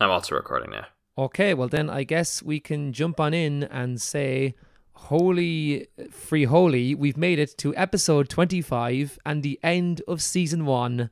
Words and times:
I'm 0.00 0.10
also 0.10 0.34
recording 0.34 0.70
now. 0.70 0.86
Okay, 1.16 1.54
well 1.54 1.68
then 1.68 1.88
I 1.88 2.02
guess 2.02 2.42
we 2.42 2.58
can 2.58 2.92
jump 2.92 3.20
on 3.20 3.32
in 3.32 3.62
and 3.64 4.00
say, 4.00 4.54
holy, 4.92 5.86
free 6.10 6.44
holy, 6.44 6.94
we've 6.94 7.16
made 7.16 7.38
it 7.38 7.56
to 7.58 7.74
episode 7.76 8.28
25 8.28 9.18
and 9.24 9.42
the 9.42 9.60
end 9.62 10.02
of 10.08 10.20
season 10.20 10.66
one 10.66 11.10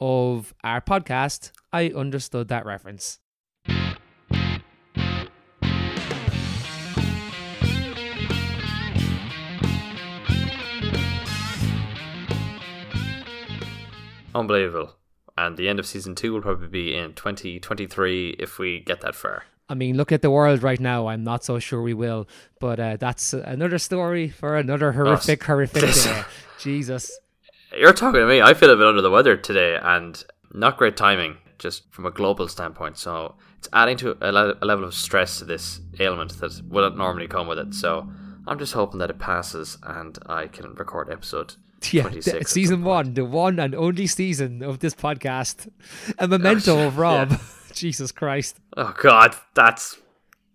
of 0.00 0.54
our 0.62 0.80
podcast. 0.80 1.50
I 1.72 1.88
understood 1.88 2.48
that 2.48 2.64
reference. 2.64 3.18
Unbelievable. 14.34 15.01
And 15.36 15.56
the 15.56 15.68
end 15.68 15.78
of 15.78 15.86
season 15.86 16.14
two 16.14 16.32
will 16.32 16.42
probably 16.42 16.68
be 16.68 16.94
in 16.96 17.14
2023 17.14 18.36
if 18.38 18.58
we 18.58 18.80
get 18.80 19.00
that 19.00 19.14
far. 19.14 19.44
I 19.68 19.74
mean, 19.74 19.96
look 19.96 20.12
at 20.12 20.20
the 20.20 20.30
world 20.30 20.62
right 20.62 20.80
now. 20.80 21.06
I'm 21.06 21.24
not 21.24 21.44
so 21.44 21.58
sure 21.58 21.80
we 21.80 21.94
will, 21.94 22.28
but 22.60 22.78
uh, 22.78 22.96
that's 22.98 23.32
another 23.32 23.78
story 23.78 24.28
for 24.28 24.56
another 24.56 24.92
horrific, 24.92 25.42
horrific 25.44 25.94
day. 25.94 26.22
Jesus. 26.58 27.10
You're 27.74 27.94
talking 27.94 28.20
to 28.20 28.26
me. 28.26 28.42
I 28.42 28.52
feel 28.52 28.70
a 28.70 28.76
bit 28.76 28.86
under 28.86 29.00
the 29.00 29.10
weather 29.10 29.36
today 29.36 29.78
and 29.80 30.22
not 30.52 30.76
great 30.76 30.96
timing, 30.96 31.38
just 31.58 31.90
from 31.90 32.04
a 32.04 32.10
global 32.10 32.48
standpoint. 32.48 32.98
So 32.98 33.36
it's 33.56 33.68
adding 33.72 33.96
to 33.98 34.18
a, 34.20 34.30
le- 34.30 34.58
a 34.60 34.66
level 34.66 34.84
of 34.84 34.92
stress 34.92 35.38
to 35.38 35.46
this 35.46 35.80
ailment 35.98 36.38
that 36.40 36.60
wouldn't 36.68 36.98
normally 36.98 37.28
come 37.28 37.46
with 37.46 37.58
it. 37.58 37.72
So 37.72 38.06
I'm 38.46 38.58
just 38.58 38.74
hoping 38.74 38.98
that 38.98 39.08
it 39.08 39.18
passes 39.18 39.78
and 39.82 40.18
I 40.26 40.48
can 40.48 40.74
record 40.74 41.08
episode 41.10 41.54
Yeah, 41.90 42.08
the- 42.08 42.44
season 42.46 42.82
one, 42.82 43.14
the 43.14 43.24
one 43.24 43.58
and 43.58 43.74
only 43.74 44.06
season 44.06 44.62
of 44.62 44.78
this 44.78 44.94
podcast, 44.94 45.68
a 46.18 46.24
oh, 46.24 46.26
memento 46.26 46.86
of 46.86 46.98
Rob. 46.98 47.38
Jesus 47.72 48.12
Christ. 48.12 48.60
Oh 48.76 48.94
God, 49.00 49.34
that's 49.54 49.98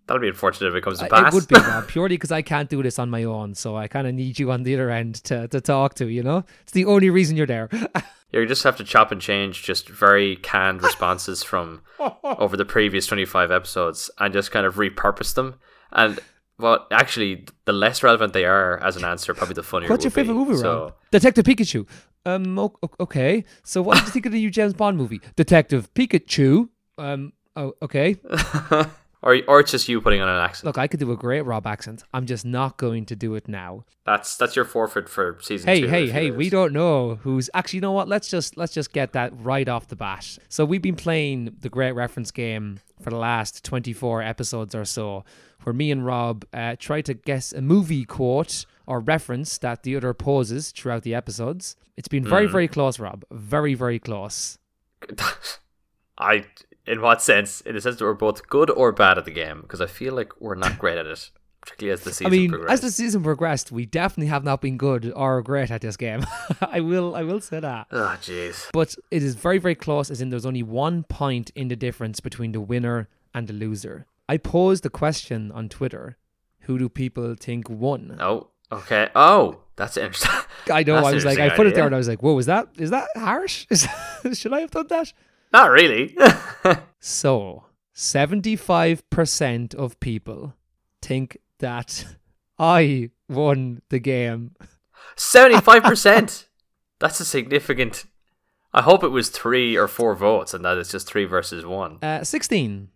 that'll 0.06 0.20
be 0.20 0.28
unfortunate 0.28 0.68
if 0.68 0.74
it 0.74 0.82
comes 0.82 1.00
uh, 1.00 1.08
to 1.08 1.14
I- 1.14 1.22
pass. 1.22 1.32
It 1.32 1.36
would 1.36 1.48
be 1.48 1.56
Rob, 1.56 1.88
purely 1.88 2.16
because 2.16 2.32
I 2.32 2.42
can't 2.42 2.68
do 2.68 2.82
this 2.82 2.98
on 2.98 3.10
my 3.10 3.24
own, 3.24 3.54
so 3.54 3.76
I 3.76 3.88
kind 3.88 4.06
of 4.06 4.14
need 4.14 4.38
you 4.38 4.50
on 4.50 4.62
the 4.62 4.74
other 4.74 4.90
end 4.90 5.16
to, 5.24 5.48
to 5.48 5.60
talk 5.60 5.94
to. 5.94 6.06
You 6.06 6.22
know, 6.22 6.44
it's 6.62 6.72
the 6.72 6.84
only 6.84 7.10
reason 7.10 7.36
you're 7.36 7.46
there. 7.46 7.68
you 8.32 8.46
just 8.46 8.62
have 8.64 8.76
to 8.76 8.84
chop 8.84 9.12
and 9.12 9.20
change 9.20 9.62
just 9.62 9.88
very 9.88 10.36
canned 10.36 10.82
responses 10.82 11.42
from 11.42 11.82
over 12.24 12.56
the 12.56 12.64
previous 12.64 13.06
25 13.06 13.50
episodes 13.50 14.10
and 14.18 14.32
just 14.32 14.50
kind 14.50 14.66
of 14.66 14.76
repurpose 14.76 15.34
them. 15.34 15.56
And 15.92 16.20
well, 16.58 16.86
actually, 16.90 17.44
the 17.64 17.72
less 17.72 18.02
relevant 18.02 18.32
they 18.32 18.44
are 18.44 18.78
as 18.82 18.96
an 18.96 19.04
answer, 19.04 19.32
probably 19.34 19.54
the 19.54 19.62
funnier. 19.62 19.88
What's 19.88 20.04
your 20.04 20.10
favorite 20.10 20.34
be. 20.34 20.38
movie, 20.40 20.56
So, 20.56 20.80
Rob? 20.80 20.94
Detective 21.10 21.44
Pikachu. 21.44 21.86
Um. 22.26 22.58
Okay. 23.00 23.44
So, 23.62 23.80
what 23.82 23.96
did 23.98 24.06
you 24.06 24.12
think 24.12 24.26
of 24.26 24.32
the 24.32 24.38
new 24.38 24.50
James 24.50 24.74
Bond 24.74 24.96
movie, 24.98 25.20
Detective 25.36 25.92
Pikachu? 25.94 26.68
Um. 26.98 27.32
Oh, 27.56 27.74
okay. 27.82 28.16
or 29.22 29.38
or 29.48 29.60
it's 29.60 29.70
just 29.70 29.88
you 29.88 30.00
putting 30.00 30.20
on 30.20 30.28
an 30.28 30.36
accent. 30.40 30.64
Look, 30.66 30.78
I 30.78 30.86
could 30.86 31.00
do 31.00 31.10
a 31.12 31.16
great 31.16 31.42
Rob 31.42 31.66
accent. 31.66 32.04
I'm 32.14 32.26
just 32.26 32.44
not 32.44 32.76
going 32.76 33.04
to 33.06 33.16
do 33.16 33.34
it 33.34 33.48
now. 33.48 33.84
That's 34.06 34.36
that's 34.36 34.54
your 34.56 34.64
forfeit 34.64 35.08
for 35.08 35.38
season 35.40 35.68
Hey, 35.68 35.80
two. 35.82 35.88
hey, 35.88 36.04
you 36.04 36.12
hey! 36.12 36.30
We 36.30 36.50
don't 36.50 36.72
know 36.72 37.16
who's 37.16 37.50
actually. 37.54 37.78
You 37.78 37.82
know 37.82 37.92
what? 37.92 38.08
Let's 38.08 38.28
just 38.30 38.56
let's 38.56 38.72
just 38.72 38.92
get 38.92 39.12
that 39.12 39.32
right 39.34 39.68
off 39.68 39.88
the 39.88 39.96
bat. 39.96 40.38
So 40.48 40.64
we've 40.64 40.82
been 40.82 40.96
playing 40.96 41.56
the 41.60 41.68
Great 41.68 41.92
Reference 41.92 42.30
Game 42.30 42.80
for 43.02 43.10
the 43.10 43.16
last 43.16 43.64
24 43.64 44.22
episodes 44.22 44.74
or 44.74 44.84
so, 44.84 45.24
where 45.62 45.72
me 45.72 45.90
and 45.90 46.04
Rob 46.04 46.44
uh, 46.52 46.76
try 46.78 47.00
to 47.02 47.14
guess 47.14 47.52
a 47.52 47.60
movie 47.62 48.04
quote 48.04 48.66
or 48.86 49.00
reference 49.00 49.58
that 49.58 49.82
the 49.82 49.94
other 49.96 50.14
poses 50.14 50.70
throughout 50.72 51.02
the 51.02 51.14
episodes. 51.14 51.76
It's 51.96 52.08
been 52.08 52.24
very, 52.24 52.46
Mm. 52.48 52.52
very 52.52 52.68
close, 52.68 52.98
Rob. 52.98 53.24
Very, 53.30 53.74
very 53.74 53.98
close. 53.98 54.58
I 56.18 56.44
in 56.88 57.00
what 57.00 57.22
sense? 57.22 57.60
In 57.62 57.74
the 57.74 57.80
sense 57.80 57.96
that 57.96 58.04
we're 58.04 58.14
both 58.14 58.48
good 58.48 58.70
or 58.70 58.92
bad 58.92 59.18
at 59.18 59.24
the 59.24 59.30
game? 59.30 59.60
Because 59.62 59.80
I 59.80 59.86
feel 59.86 60.14
like 60.14 60.40
we're 60.40 60.54
not 60.54 60.78
great 60.78 60.98
at 60.98 61.06
it, 61.06 61.30
particularly 61.60 61.92
as 61.92 62.00
the 62.02 62.12
season 62.12 62.26
I 62.26 62.30
mean, 62.30 62.50
progresses. 62.50 62.72
as 62.72 62.80
the 62.80 62.90
season 62.90 63.22
progressed, 63.22 63.70
we 63.70 63.86
definitely 63.86 64.28
have 64.28 64.44
not 64.44 64.60
been 64.60 64.76
good 64.76 65.12
or 65.14 65.42
great 65.42 65.70
at 65.70 65.80
this 65.82 65.96
game. 65.96 66.26
I 66.60 66.80
will, 66.80 67.14
I 67.14 67.22
will 67.22 67.40
say 67.40 67.60
that. 67.60 67.86
Oh, 67.92 68.16
jeez. 68.20 68.68
But 68.72 68.94
it 69.10 69.22
is 69.22 69.34
very, 69.34 69.58
very 69.58 69.74
close, 69.74 70.10
as 70.10 70.20
in 70.20 70.30
there's 70.30 70.46
only 70.46 70.62
one 70.62 71.04
point 71.04 71.50
in 71.54 71.68
the 71.68 71.76
difference 71.76 72.20
between 72.20 72.52
the 72.52 72.60
winner 72.60 73.08
and 73.34 73.46
the 73.46 73.52
loser. 73.52 74.06
I 74.28 74.36
posed 74.36 74.82
the 74.82 74.90
question 74.90 75.52
on 75.52 75.68
Twitter 75.68 76.16
who 76.62 76.78
do 76.78 76.88
people 76.88 77.34
think 77.34 77.70
won? 77.70 78.16
Oh, 78.20 78.48
okay. 78.70 79.08
Oh, 79.14 79.60
that's 79.76 79.96
interesting. 79.96 80.30
I 80.70 80.82
know, 80.82 80.96
That's 80.96 81.06
I 81.06 81.12
was 81.14 81.24
like, 81.24 81.38
I 81.38 81.48
put 81.50 81.66
it 81.66 81.74
there 81.74 81.86
and 81.86 81.94
I 81.94 81.98
was 81.98 82.08
like, 82.08 82.22
whoa, 82.22 82.36
is 82.38 82.46
that 82.46 82.68
is 82.76 82.90
that 82.90 83.08
harsh? 83.16 83.66
Is, 83.70 83.88
should 84.38 84.52
I 84.52 84.60
have 84.60 84.70
done 84.70 84.86
that? 84.88 85.12
Not 85.50 85.70
really. 85.70 86.14
So, 87.00 87.64
75% 87.94 89.74
of 89.74 90.00
people 90.00 90.54
think 91.02 91.38
that 91.58 92.04
I 92.58 93.10
won 93.28 93.82
the 93.88 93.98
game. 93.98 94.54
Seventy-five 95.16 95.82
percent. 95.82 96.48
That's 97.00 97.20
a 97.20 97.24
significant. 97.24 98.04
I 98.72 98.82
hope 98.82 99.02
it 99.02 99.08
was 99.08 99.28
three 99.30 99.76
or 99.76 99.88
four 99.88 100.14
votes, 100.14 100.52
and 100.54 100.64
that 100.64 100.76
it's 100.78 100.90
just 100.90 101.06
three 101.06 101.24
versus 101.24 101.64
one. 101.64 101.98
Uh, 102.02 102.22
16. 102.24 102.88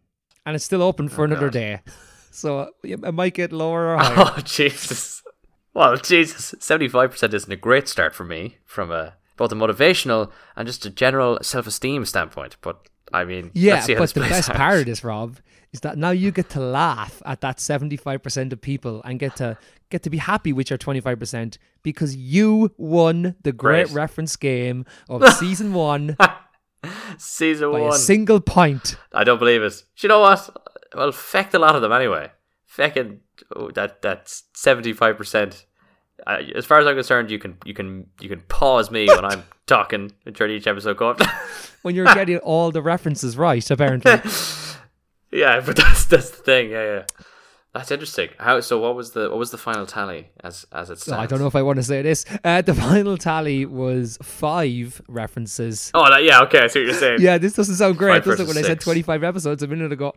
And 0.45 0.55
it's 0.57 0.65
still 0.65 0.83
open 0.83 1.09
for 1.09 1.23
Oh, 1.23 1.25
another 1.25 1.47
God. 1.47 1.53
day. 1.53 1.81
So, 2.35 2.71
it 2.83 3.13
might 3.13 3.35
get 3.35 3.53
lower 3.53 3.89
or 3.95 3.99
higher. 4.03 4.15
Oh 4.39 4.41
Jesus! 4.43 5.23
Well, 5.75 5.99
Jesus, 5.99 6.55
seventy-five 6.61 7.11
percent 7.11 7.35
isn't 7.35 7.53
a 7.53 7.57
great 7.57 7.89
start 7.89 8.15
for 8.15 8.25
me 8.25 8.57
from 8.65 8.91
a 8.91 9.17
both 9.37 9.53
a 9.53 9.55
motivational 9.55 10.31
and 10.57 10.67
just 10.67 10.87
a 10.87 10.91
general 10.91 11.39
self-esteem 11.43 12.07
standpoint. 12.07 12.57
But 12.63 12.89
I 13.13 13.25
mean, 13.25 13.51
Yeah, 13.55 13.75
let's 13.75 13.87
see 13.87 13.95
how 13.95 14.01
but 14.01 14.15
the 14.15 14.21
best 14.21 14.51
out. 14.51 14.57
part 14.57 14.79
of 14.81 14.87
this, 14.87 15.05
Rob, 15.05 15.39
is 15.73 15.81
that 15.81 15.97
now 15.99 16.11
you 16.11 16.31
get 16.31 16.51
to 16.51 16.61
laugh 16.61 17.23
at 17.25 17.41
that 17.43 17.61
seventy-five 17.61 18.23
percent 18.23 18.53
of 18.53 18.61
people 18.61 19.03
and 19.05 19.19
get 19.19 19.37
to 19.37 19.57
get 19.91 20.03
to 20.05 20.11
be 20.11 20.19
happy 20.19 20.53
with 20.53 20.71
your 20.71 20.79
twenty-five 20.79 21.19
percent 21.19 21.59
because 21.83 22.15
you 22.17 22.73
won 22.77 23.35
the 23.43 23.53
great 23.53 23.87
Great. 23.87 23.95
reference 23.95 24.37
game 24.37 24.85
of 25.09 25.27
season 25.35 25.73
one 25.73 26.17
season 27.19 27.73
by 27.73 27.81
a 27.81 27.93
single 27.93 28.41
point. 28.41 28.97
I 29.13 29.25
don't 29.25 29.39
believe 29.39 29.63
it. 29.63 29.83
Do 29.97 30.07
you 30.07 30.09
know 30.09 30.21
what? 30.21 30.49
Well, 30.95 31.13
fecked 31.13 31.55
a 31.55 31.59
lot 31.59 31.75
of 31.77 31.83
them 31.83 31.93
anyway. 31.93 32.31
Fecking 32.71 33.19
oh, 33.55 33.71
that 33.73 34.03
that's 34.03 34.45
seventy 34.55 34.93
five 34.93 35.17
percent. 35.17 35.67
As 36.27 36.65
far 36.67 36.79
as 36.79 36.87
I'm 36.87 36.95
concerned, 36.95 37.31
you 37.31 37.39
can 37.39 37.57
you 37.65 37.75
can 37.75 38.07
you 38.21 38.29
can 38.29 38.41
pause 38.43 38.91
me 38.91 39.07
when 39.07 39.25
I'm 39.25 39.43
talking 39.67 40.13
during 40.33 40.55
each 40.55 40.67
episode. 40.67 40.97
Go. 40.97 41.17
When 41.83 41.95
you're 41.95 42.13
getting 42.15 42.39
all 42.39 42.71
the 42.71 42.83
references 42.83 43.37
right, 43.37 43.69
apparently. 43.71 44.13
yeah, 45.33 45.61
but 45.61 45.77
that's 45.77 46.05
that's 46.07 46.31
the 46.31 46.37
thing. 46.43 46.71
Yeah, 46.71 46.85
yeah. 46.85 47.05
That's 47.75 47.91
interesting. 47.91 48.29
How? 48.39 48.61
So 48.61 48.79
what 48.79 48.95
was 48.95 49.13
the 49.13 49.31
what 49.31 49.39
was 49.39 49.51
the 49.51 49.59
final 49.59 49.87
tally 49.87 50.29
as 50.45 50.67
as 50.73 50.91
it 50.91 50.99
stands? 50.99 51.19
I 51.19 51.27
don't 51.27 51.41
know 51.41 51.47
if 51.47 51.57
I 51.57 51.63
want 51.63 51.77
to 51.77 51.83
say 51.83 52.03
this. 52.03 52.27
Uh, 52.45 52.61
the 52.61 52.75
final 52.75 53.17
tally 53.17 53.65
was 53.65 54.19
five 54.23 55.01
references. 55.09 55.91
Oh, 55.95 56.09
that, 56.11 56.23
yeah. 56.23 56.43
Okay, 56.43 56.59
I 56.61 56.67
see 56.67 56.81
what 56.81 56.87
you're 56.89 56.95
saying. 56.95 57.21
Yeah, 57.23 57.39
this 57.39 57.55
doesn't 57.55 57.77
sound 57.77 57.97
great, 57.97 58.17
Five 58.17 58.25
does 58.25 58.41
it? 58.41 58.43
versus 58.45 58.55
When 58.57 58.65
I 58.65 58.67
said 58.69 58.81
25 58.81 59.25
episodes 59.25 59.63
a 59.63 59.67
minute 59.67 59.91
ago. 59.91 60.15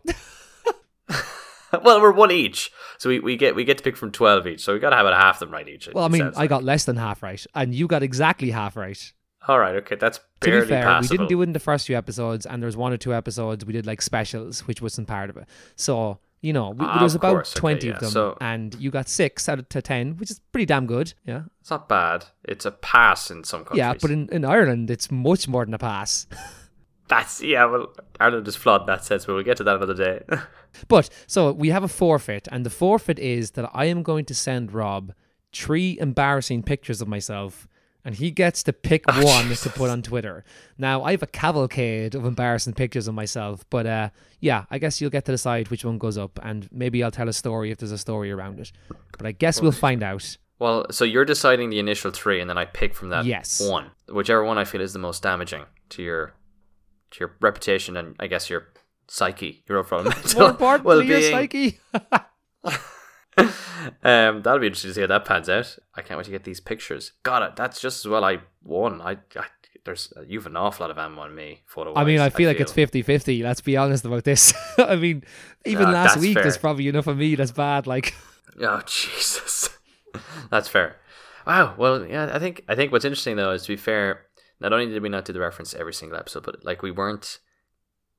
Well, 1.84 2.00
we're 2.00 2.12
one 2.12 2.30
each, 2.30 2.70
so 2.98 3.08
we, 3.10 3.18
we 3.20 3.36
get 3.36 3.54
we 3.54 3.64
get 3.64 3.78
to 3.78 3.84
pick 3.84 3.96
from 3.96 4.12
twelve 4.12 4.46
each. 4.46 4.60
So 4.62 4.72
we 4.72 4.78
got 4.78 4.90
to 4.90 4.96
have 4.96 5.06
about 5.06 5.20
half 5.20 5.36
of 5.36 5.40
them 5.40 5.50
right 5.52 5.68
each. 5.68 5.88
well, 5.92 6.04
I 6.04 6.08
mean, 6.08 6.22
I 6.22 6.30
like. 6.30 6.48
got 6.50 6.62
less 6.64 6.84
than 6.84 6.96
half 6.96 7.22
right, 7.22 7.44
and 7.54 7.74
you 7.74 7.86
got 7.86 8.02
exactly 8.02 8.50
half 8.50 8.76
right. 8.76 9.12
All 9.48 9.58
right. 9.60 9.76
Okay, 9.76 9.94
that's 9.94 10.18
To 10.40 10.60
be 10.60 10.66
fair, 10.66 10.82
passable. 10.82 11.12
we 11.12 11.16
didn't 11.18 11.28
do 11.28 11.40
it 11.40 11.44
in 11.44 11.52
the 11.52 11.60
first 11.60 11.86
few 11.86 11.96
episodes, 11.96 12.46
and 12.46 12.60
there 12.62 12.66
was 12.66 12.76
one 12.76 12.92
or 12.92 12.96
two 12.96 13.14
episodes 13.14 13.64
we 13.64 13.72
did 13.72 13.86
like 13.86 14.02
specials, 14.02 14.66
which 14.66 14.80
wasn't 14.82 15.06
part 15.08 15.30
of 15.30 15.36
it. 15.36 15.46
So 15.76 16.18
you 16.40 16.52
know, 16.52 16.70
we, 16.70 16.84
Ah, 16.84 16.94
there 16.94 17.02
was 17.04 17.14
about 17.14 17.32
course, 17.34 17.52
okay, 17.52 17.60
twenty 17.60 17.86
yeah. 17.88 17.94
of 17.94 18.00
them, 18.00 18.10
So- 18.10 18.38
and 18.40 18.74
you 18.76 18.90
got 18.90 19.08
six 19.08 19.48
out 19.48 19.58
of 19.58 19.68
ten, 19.68 20.16
which 20.18 20.30
is 20.30 20.40
pretty 20.52 20.66
damn 20.66 20.86
good. 20.86 21.14
Yeah, 21.24 21.42
It's 21.60 21.70
not 21.70 21.88
bad. 21.88 22.26
It's 22.44 22.64
a 22.64 22.70
pass 22.70 23.30
in 23.30 23.42
some 23.44 23.60
countries. 23.64 23.78
yeah, 23.78 23.94
but 24.00 24.10
in, 24.10 24.28
in 24.30 24.44
Ireland, 24.44 24.90
it's 24.90 25.10
much 25.10 25.48
more 25.48 25.64
than 25.64 25.74
a 25.74 25.78
pass. 25.78 26.26
That's 27.08 27.42
yeah. 27.42 27.64
Well, 27.66 27.92
Ireland 28.18 28.48
is 28.48 28.56
flawed 28.56 28.82
in 28.82 28.86
that 28.88 29.04
sense, 29.04 29.24
but 29.26 29.34
we'll 29.34 29.44
get 29.44 29.56
to 29.58 29.64
that 29.64 29.76
another 29.76 29.94
day. 29.94 30.22
But 30.88 31.08
so 31.26 31.52
we 31.52 31.70
have 31.70 31.84
a 31.84 31.88
forfeit, 31.88 32.48
and 32.52 32.66
the 32.66 32.68
forfeit 32.70 33.18
is 33.18 33.52
that 33.52 33.70
I 33.72 33.86
am 33.86 34.02
going 34.02 34.26
to 34.26 34.34
send 34.34 34.72
Rob 34.74 35.14
three 35.54 35.96
embarrassing 35.98 36.64
pictures 36.64 37.00
of 37.00 37.08
myself, 37.08 37.66
and 38.04 38.14
he 38.14 38.30
gets 38.30 38.62
to 38.64 38.74
pick 38.74 39.02
Oh, 39.08 39.24
one 39.24 39.48
to 39.54 39.70
put 39.70 39.88
on 39.88 40.02
Twitter. 40.02 40.44
Now 40.76 41.02
I 41.02 41.12
have 41.12 41.22
a 41.22 41.26
cavalcade 41.28 42.14
of 42.14 42.26
embarrassing 42.26 42.74
pictures 42.74 43.08
of 43.08 43.14
myself, 43.14 43.64
but 43.70 43.86
uh, 43.86 44.10
yeah, 44.40 44.66
I 44.70 44.76
guess 44.78 45.00
you'll 45.00 45.08
get 45.08 45.24
to 45.24 45.32
decide 45.32 45.68
which 45.70 45.82
one 45.82 45.96
goes 45.96 46.18
up, 46.18 46.38
and 46.42 46.68
maybe 46.70 47.02
I'll 47.02 47.10
tell 47.10 47.28
a 47.30 47.32
story 47.32 47.70
if 47.70 47.78
there's 47.78 47.90
a 47.92 47.96
story 47.96 48.30
around 48.30 48.60
it. 48.60 48.70
But 49.16 49.26
I 49.26 49.32
guess 49.32 49.62
we'll 49.62 49.72
find 49.72 50.02
out. 50.02 50.36
well, 50.58 50.84
so 50.90 51.06
you're 51.06 51.24
deciding 51.24 51.70
the 51.70 51.78
initial 51.78 52.10
three, 52.10 52.38
and 52.40 52.50
then 52.50 52.58
I 52.58 52.66
pick 52.66 52.94
from 52.94 53.08
that 53.08 53.24
Yes. 53.24 53.66
one, 53.66 53.92
whichever 54.12 54.44
one 54.44 54.58
I 54.58 54.64
feel 54.64 54.82
is 54.82 54.92
the 54.92 54.98
most 54.98 55.22
damaging 55.22 55.64
to 55.90 56.02
your 56.02 56.34
to 57.16 57.20
your 57.20 57.36
reputation 57.40 57.96
and 57.96 58.16
I 58.18 58.26
guess 58.26 58.48
your 58.50 58.68
psyche, 59.08 59.64
your 59.68 59.78
overall 59.78 60.04
mental 60.04 60.56
More 60.58 60.76
your 60.76 60.82
well-being. 60.82 61.30
psyche. 61.30 61.80
um, 64.02 64.42
that'll 64.42 64.58
be 64.58 64.66
interesting 64.66 64.90
to 64.90 64.94
see 64.94 65.00
how 65.02 65.06
that 65.08 65.24
pans 65.24 65.48
out. 65.48 65.78
I 65.94 66.02
can't 66.02 66.18
wait 66.18 66.24
to 66.24 66.30
get 66.30 66.44
these 66.44 66.60
pictures. 66.60 67.12
Got 67.22 67.42
it. 67.42 67.56
That's 67.56 67.80
just 67.80 68.04
as 68.04 68.10
well 68.10 68.24
I 68.24 68.38
won. 68.62 69.00
I, 69.00 69.18
I 69.36 69.46
there's 69.84 70.12
you've 70.26 70.46
an 70.46 70.56
awful 70.56 70.84
lot 70.84 70.90
of 70.90 70.98
ammo 70.98 71.22
on 71.22 71.34
me. 71.34 71.62
Photo. 71.66 71.94
I 71.94 72.04
mean, 72.04 72.18
I 72.18 72.28
feel 72.28 72.48
like 72.48 72.60
it's 72.60 72.72
50-50, 72.72 73.42
Let's 73.44 73.60
be 73.60 73.76
honest 73.76 74.04
about 74.04 74.24
this. 74.24 74.52
I 74.78 74.96
mean, 74.96 75.22
even 75.64 75.92
last 75.92 76.18
week 76.18 76.34
fair. 76.34 76.42
there's 76.42 76.58
probably 76.58 76.88
enough 76.88 77.06
of 77.06 77.16
me 77.16 77.34
that's 77.36 77.52
bad. 77.52 77.86
Like, 77.86 78.14
Oh 78.60 78.80
Jesus, 78.86 79.70
that's 80.50 80.68
fair. 80.68 80.96
Wow. 81.46 81.74
Well, 81.76 82.04
yeah. 82.06 82.30
I 82.32 82.38
think 82.38 82.64
I 82.68 82.74
think 82.74 82.90
what's 82.90 83.04
interesting 83.04 83.36
though 83.36 83.52
is 83.52 83.62
to 83.62 83.68
be 83.68 83.76
fair. 83.76 84.22
Not 84.60 84.72
only 84.72 84.86
did 84.86 85.02
we 85.02 85.08
not 85.08 85.24
do 85.24 85.32
the 85.32 85.40
reference 85.40 85.74
every 85.74 85.92
single 85.94 86.18
episode, 86.18 86.44
but 86.44 86.64
like 86.64 86.82
we 86.82 86.90
weren't 86.90 87.38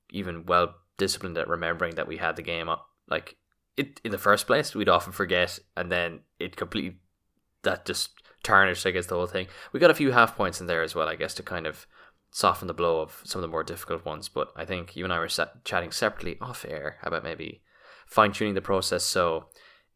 even 0.09 0.45
well 0.45 0.75
disciplined 0.97 1.37
at 1.37 1.47
remembering 1.47 1.95
that 1.95 2.07
we 2.07 2.17
had 2.17 2.35
the 2.35 2.41
game 2.41 2.69
up. 2.69 2.87
Like 3.09 3.37
it 3.75 4.01
in 4.03 4.11
the 4.11 4.17
first 4.17 4.47
place, 4.47 4.75
we'd 4.75 4.89
often 4.89 5.13
forget, 5.13 5.59
and 5.75 5.91
then 5.91 6.21
it 6.39 6.55
completely 6.55 6.99
that 7.63 7.85
just 7.85 8.11
tarnished, 8.43 8.85
I 8.85 8.91
guess, 8.91 9.07
the 9.07 9.15
whole 9.15 9.27
thing. 9.27 9.47
We 9.71 9.79
got 9.79 9.91
a 9.91 9.95
few 9.95 10.11
half 10.11 10.35
points 10.35 10.61
in 10.61 10.67
there 10.67 10.83
as 10.83 10.95
well, 10.95 11.07
I 11.07 11.15
guess, 11.15 11.33
to 11.35 11.43
kind 11.43 11.65
of 11.67 11.87
soften 12.31 12.67
the 12.67 12.73
blow 12.73 13.01
of 13.01 13.21
some 13.23 13.39
of 13.39 13.41
the 13.41 13.51
more 13.51 13.63
difficult 13.63 14.05
ones. 14.05 14.29
But 14.29 14.51
I 14.55 14.65
think 14.65 14.95
you 14.95 15.03
and 15.03 15.13
I 15.13 15.19
were 15.19 15.29
chatting 15.63 15.91
separately 15.91 16.37
off 16.41 16.65
air 16.67 16.97
about 17.03 17.23
maybe 17.23 17.61
fine 18.05 18.31
tuning 18.31 18.53
the 18.53 18.61
process 18.61 19.03
so 19.03 19.47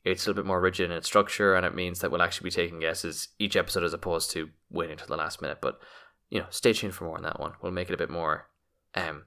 it's 0.03 0.25
a 0.25 0.29
little 0.29 0.41
bit 0.41 0.47
more 0.47 0.59
rigid 0.59 0.89
in 0.89 0.97
its 0.97 1.07
structure, 1.07 1.53
and 1.53 1.65
it 1.65 1.75
means 1.75 1.99
that 1.99 2.09
we'll 2.09 2.23
actually 2.23 2.45
be 2.49 2.55
taking 2.55 2.79
guesses 2.79 3.29
each 3.37 3.55
episode 3.55 3.83
as 3.83 3.93
opposed 3.93 4.31
to 4.31 4.49
waiting 4.71 4.93
until 4.93 5.07
the 5.07 5.15
last 5.15 5.41
minute. 5.41 5.59
But 5.61 5.79
you 6.31 6.39
know, 6.39 6.47
stay 6.49 6.73
tuned 6.73 6.95
for 6.95 7.03
more 7.03 7.17
on 7.17 7.23
that 7.23 7.39
one. 7.39 7.53
We'll 7.61 7.71
make 7.71 7.89
it 7.89 7.93
a 7.93 7.97
bit 7.97 8.09
more, 8.09 8.47
um, 8.95 9.25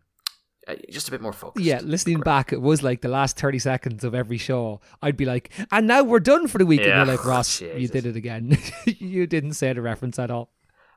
uh, 0.66 0.74
just 0.90 1.06
a 1.06 1.10
bit 1.10 1.20
more 1.20 1.34
focused. 1.34 1.64
yeah, 1.64 1.80
listening 1.84 2.20
back, 2.20 2.52
it 2.52 2.60
was 2.60 2.82
like 2.82 3.02
the 3.02 3.08
last 3.08 3.38
30 3.38 3.58
seconds 3.60 4.02
of 4.02 4.14
every 4.14 4.38
show. 4.38 4.80
I'd 5.02 5.16
be 5.16 5.26
like, 5.26 5.52
and 5.70 5.86
now 5.86 6.02
we're 6.02 6.20
done 6.20 6.48
for 6.48 6.58
the 6.58 6.66
week. 6.66 6.80
And 6.80 6.88
you're 6.88 7.04
like, 7.04 7.24
Ross, 7.26 7.60
you 7.60 7.86
did 7.86 8.06
it 8.06 8.16
again. 8.16 8.58
you 8.86 9.26
didn't 9.26 9.52
say 9.52 9.72
the 9.74 9.82
reference 9.82 10.18
at 10.18 10.30
all. 10.30 10.50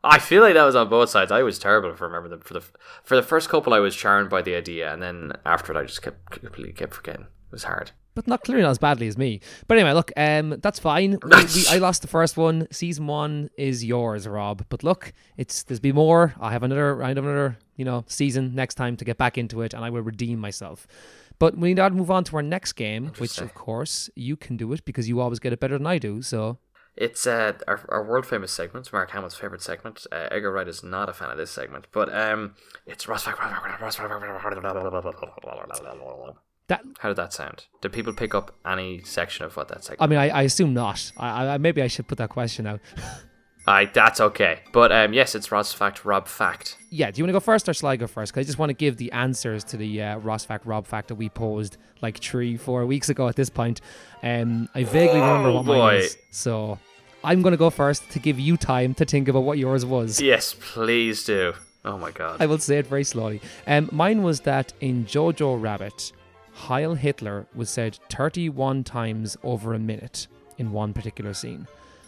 I 0.03 0.19
feel 0.19 0.41
like 0.41 0.53
that 0.53 0.63
was 0.63 0.75
on 0.75 0.89
both 0.89 1.09
sides. 1.09 1.31
I 1.31 1.43
was 1.43 1.59
terrible 1.59 1.93
for 1.93 2.05
remember 2.05 2.29
them 2.29 2.39
for 2.39 2.53
the 2.53 2.63
for 3.03 3.15
the 3.15 3.23
first 3.23 3.49
couple. 3.49 3.73
I 3.73 3.79
was 3.79 3.95
charmed 3.95 4.29
by 4.29 4.41
the 4.41 4.55
idea, 4.55 4.93
and 4.93 5.01
then 5.01 5.33
after 5.45 5.73
it, 5.73 5.77
I 5.77 5.83
just 5.83 6.01
kept 6.01 6.29
completely 6.29 6.71
kept 6.71 6.93
forgetting. 6.93 7.27
It 7.47 7.51
was 7.51 7.63
hard. 7.63 7.91
But 8.13 8.27
not 8.27 8.43
clearly 8.43 8.63
not 8.63 8.71
as 8.71 8.77
badly 8.77 9.07
as 9.07 9.17
me. 9.17 9.41
But 9.67 9.77
anyway, 9.77 9.93
look, 9.93 10.11
um, 10.17 10.59
that's 10.61 10.79
fine. 10.79 11.19
We, 11.23 11.29
we, 11.29 11.67
I 11.69 11.77
lost 11.77 12.01
the 12.01 12.07
first 12.07 12.35
one. 12.35 12.67
Season 12.71 13.05
one 13.07 13.49
is 13.57 13.85
yours, 13.85 14.27
Rob. 14.27 14.65
But 14.69 14.83
look, 14.83 15.13
it's 15.37 15.63
there's 15.63 15.79
be 15.79 15.91
more. 15.91 16.33
I 16.39 16.51
have 16.51 16.63
another, 16.63 17.03
I 17.03 17.09
have 17.09 17.17
another, 17.17 17.59
you 17.75 17.85
know, 17.85 18.05
season 18.07 18.55
next 18.55 18.75
time 18.75 18.97
to 18.97 19.05
get 19.05 19.17
back 19.17 19.37
into 19.37 19.61
it, 19.61 19.73
and 19.73 19.85
I 19.85 19.91
will 19.91 20.01
redeem 20.01 20.39
myself. 20.39 20.87
But 21.39 21.57
we 21.57 21.69
need 21.69 21.75
to 21.77 21.89
move 21.91 22.09
on 22.09 22.23
to 22.25 22.37
our 22.37 22.41
next 22.41 22.73
game, 22.73 23.11
which 23.19 23.37
of 23.37 23.53
course 23.53 24.09
you 24.15 24.35
can 24.35 24.57
do 24.57 24.73
it 24.73 24.83
because 24.83 25.07
you 25.07 25.21
always 25.21 25.39
get 25.39 25.53
it 25.53 25.59
better 25.59 25.77
than 25.77 25.85
I 25.85 25.99
do. 25.99 26.23
So 26.23 26.57
It's 26.95 27.27
uh, 27.27 27.53
our, 27.67 27.85
our 27.89 28.03
world 28.03 28.25
famous 28.25 28.51
segment, 28.51 28.91
Mark 28.91 29.11
Hamill's 29.11 29.35
favorite 29.35 29.61
segment. 29.61 30.07
Uh, 30.11 30.27
Edgar 30.31 30.51
Wright 30.51 30.67
is 30.67 30.83
not 30.83 31.09
a 31.09 31.13
fan 31.13 31.29
of 31.29 31.37
this 31.37 31.51
segment, 31.51 31.85
but 31.91 32.13
um, 32.13 32.55
it's 32.87 33.07
Ross. 33.07 33.27
That 36.67 36.83
How 36.99 37.09
did 37.09 37.17
that 37.17 37.33
sound? 37.33 37.65
Did 37.81 37.93
people 37.93 38.13
pick 38.13 38.35
up 38.35 38.53
any 38.65 39.01
section 39.03 39.45
of 39.45 39.55
what 39.55 39.67
that 39.69 39.83
segment? 39.83 40.01
I 40.01 40.07
mean, 40.07 40.19
I, 40.19 40.29
I 40.29 40.41
assume 40.43 40.73
not. 40.73 41.11
I, 41.17 41.47
I 41.47 41.57
maybe 41.57 41.81
I 41.81 41.87
should 41.87 42.07
put 42.07 42.17
that 42.17 42.29
question 42.29 42.67
out. 42.67 42.79
Aye, 43.69 43.89
that's 43.93 44.21
okay. 44.21 44.59
But 44.71 44.93
um, 44.93 45.11
yes, 45.13 45.35
it's 45.35 45.51
Ross 45.51 45.73
fact, 45.73 46.05
Rob 46.05 46.27
fact. 46.29 46.77
Yeah, 46.89 47.11
do 47.11 47.19
you 47.19 47.25
want 47.25 47.29
to 47.29 47.33
go 47.33 47.39
first 47.41 47.67
or 47.67 47.73
shall 47.73 47.89
I 47.89 47.97
go 47.97 48.07
first? 48.07 48.31
Because 48.31 48.45
I 48.45 48.47
just 48.47 48.57
want 48.57 48.69
to 48.69 48.73
give 48.73 48.95
the 48.95 49.11
answers 49.11 49.65
to 49.65 49.77
the 49.77 50.01
uh, 50.01 50.17
Ross 50.19 50.45
fact, 50.45 50.65
Rob 50.65 50.87
fact 50.87 51.09
that 51.09 51.15
we 51.15 51.27
posed 51.27 51.75
like 52.01 52.17
three, 52.19 52.55
four 52.55 52.85
weeks 52.85 53.09
ago 53.09 53.27
at 53.27 53.35
this 53.35 53.49
point. 53.49 53.81
Um, 54.23 54.69
I 54.73 54.85
vaguely 54.85 55.19
remember 55.19 55.49
Oh, 55.49 55.55
what 55.55 55.65
mine 55.65 55.77
boy. 55.77 55.95
is. 55.97 56.17
So 56.31 56.79
I'm 57.25 57.41
going 57.41 57.51
to 57.51 57.57
go 57.57 57.69
first 57.69 58.09
to 58.11 58.19
give 58.19 58.39
you 58.39 58.55
time 58.55 58.93
to 58.95 59.03
think 59.05 59.27
about 59.27 59.43
what 59.43 59.57
yours 59.57 59.85
was. 59.85 60.21
Yes, 60.21 60.55
please 60.57 61.25
do. 61.25 61.53
Oh 61.83 61.97
my 61.97 62.11
god. 62.11 62.41
I 62.41 62.45
will 62.45 62.59
say 62.59 62.77
it 62.77 62.87
very 62.87 63.03
slowly. 63.03 63.41
Um, 63.65 63.89
mine 63.91 64.23
was 64.23 64.39
that 64.41 64.71
in 64.79 65.05
Jojo 65.05 65.61
Rabbit, 65.61 66.13
Heil 66.57 66.95
Hitler 66.95 67.45
was 67.55 67.69
said 67.69 67.99
31 68.09 68.83
times 68.83 69.37
over 69.43 69.73
a 69.73 69.79
minute 69.79 70.27
in 70.57 70.71
one 70.71 70.91
particular 70.93 71.33
scene. 71.33 71.67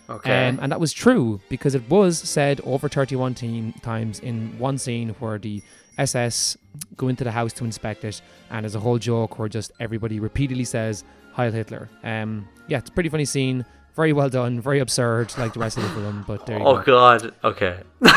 Okay. 0.10 0.48
Um, 0.48 0.60
and 0.62 0.72
that 0.72 0.80
was 0.80 0.92
true 0.92 1.40
because 1.50 1.76
it 1.76 1.88
was 1.90 2.18
said 2.18 2.60
over 2.64 2.90
31 2.90 3.36
teen- 3.36 3.74
times 3.84 4.20
in 4.20 4.58
one 4.58 4.78
scene 4.80 5.10
where 5.20 5.38
the 5.38 5.62
SS 6.00 6.58
go 6.98 7.10
into 7.10 7.24
the 7.24 7.32
house 7.32 7.54
to 7.54 7.64
inspect 7.66 8.04
it, 8.06 8.22
and 8.50 8.64
there's 8.64 8.74
a 8.74 8.80
whole 8.80 8.98
joke 8.98 9.38
where 9.38 9.48
just 9.50 9.72
everybody 9.80 10.20
repeatedly 10.20 10.64
says 10.64 11.04
Heil 11.34 11.52
Hitler. 11.52 11.90
Um, 12.04 12.48
yeah, 12.68 12.80
it's 12.80 12.90
a 12.90 12.94
pretty 12.94 13.10
funny 13.10 13.26
scene. 13.26 13.66
Very 13.96 14.14
well 14.14 14.30
done. 14.30 14.60
Very 14.62 14.80
absurd, 14.80 15.38
like 15.38 15.54
the 15.54 15.60
rest 15.60 15.78
of 15.78 15.84
the 15.84 15.90
film. 15.90 16.24
But 16.26 16.46
there 16.48 16.58
you 16.58 16.66
oh 16.66 16.78
go. 16.78 16.84
god. 16.84 17.34
Okay. 17.44 17.80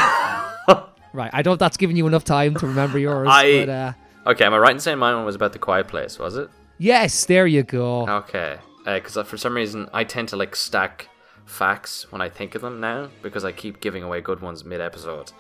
Right. 1.14 1.28
I 1.34 1.42
don't 1.42 1.50
know 1.50 1.54
if 1.54 1.58
that's 1.58 1.76
giving 1.76 1.94
you 1.98 2.06
enough 2.06 2.24
time 2.24 2.54
to 2.54 2.66
remember 2.66 2.98
yours. 2.98 3.28
I- 3.30 3.66
but, 3.66 3.68
uh, 3.68 3.92
okay. 4.26 4.44
Am 4.44 4.54
I 4.54 4.58
right 4.58 4.74
in 4.74 4.80
saying 4.80 4.98
mine 4.98 5.24
was 5.24 5.34
about 5.34 5.52
the 5.52 5.58
Quiet 5.58 5.88
Place? 5.88 6.18
Was 6.18 6.36
it? 6.36 6.50
yes, 6.78 7.26
there 7.26 7.46
you 7.46 7.62
go. 7.62 8.08
Okay. 8.08 8.58
Because 8.84 9.16
for 9.28 9.36
some 9.36 9.54
reason 9.54 9.88
I 9.92 10.02
tend 10.04 10.28
to 10.30 10.36
like 10.36 10.56
stack 10.56 11.08
facts 11.44 12.10
when 12.10 12.20
I 12.20 12.28
think 12.28 12.54
of 12.54 12.62
them 12.62 12.80
now 12.80 13.08
because 13.22 13.44
I 13.44 13.52
keep 13.52 13.80
giving 13.80 14.02
away 14.02 14.20
good 14.20 14.40
ones 14.40 14.64
mid 14.64 14.80
episode. 14.80 15.32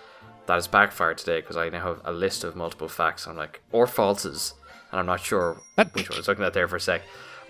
That 0.46 0.54
has 0.54 0.66
backfired 0.66 1.18
today 1.18 1.40
because 1.40 1.56
I 1.56 1.68
now 1.68 1.82
have 1.82 2.00
a 2.04 2.12
list 2.12 2.44
of 2.44 2.56
multiple 2.56 2.88
facts. 2.88 3.26
I'm 3.26 3.36
like 3.36 3.62
or 3.72 3.86
falses, 3.86 4.54
and 4.90 5.00
I'm 5.00 5.06
not 5.06 5.20
sure 5.20 5.60
which 5.92 6.08
one 6.08 6.16
I 6.16 6.18
was 6.18 6.28
looking 6.28 6.44
at 6.44 6.52
there 6.52 6.68
for 6.68 6.76
a 6.76 6.80
sec. 6.80 7.02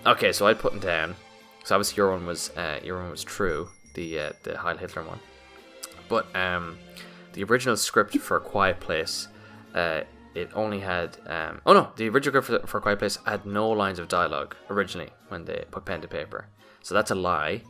Okay, 0.07 0.33
so 0.33 0.47
I 0.47 0.55
put 0.55 0.73
them 0.73 0.81
down. 0.81 1.17
So 1.65 1.75
obviously 1.75 1.97
your 1.97 2.11
one 2.13 2.27
was 2.27 2.51
uh, 2.51 2.81
your 2.83 3.01
one 3.01 3.11
was 3.11 3.25
true, 3.25 3.69
the 3.95 4.19
uh, 4.19 4.33
the 4.43 4.59
Heil 4.59 4.77
Hitler 4.77 5.03
one. 5.05 5.21
But 6.09 6.35
um, 6.37 6.79
the 7.33 7.45
original 7.45 7.77
script 7.77 8.17
for 8.19 8.39
Quiet 8.41 8.81
Place, 8.81 9.29
uh, 9.75 10.03
it 10.35 10.51
only 10.55 10.81
had 10.81 11.19
um, 11.27 11.61
oh 11.67 11.73
no, 11.73 11.91
the 11.97 12.09
original 12.09 12.43
script 12.43 12.63
for, 12.63 12.67
for 12.67 12.81
Quiet 12.81 12.99
Place 12.99 13.19
had 13.27 13.47
no 13.47 13.71
lines 13.71 13.99
of 13.99 14.09
dialogue 14.09 14.57
originally 14.71 15.11
when 15.29 15.45
they 15.45 15.65
put 15.71 15.85
pen 15.85 16.01
to 16.01 16.09
paper. 16.09 16.47
So 16.83 16.95
that's 16.95 17.11
a 17.11 17.15
lie. 17.15 17.63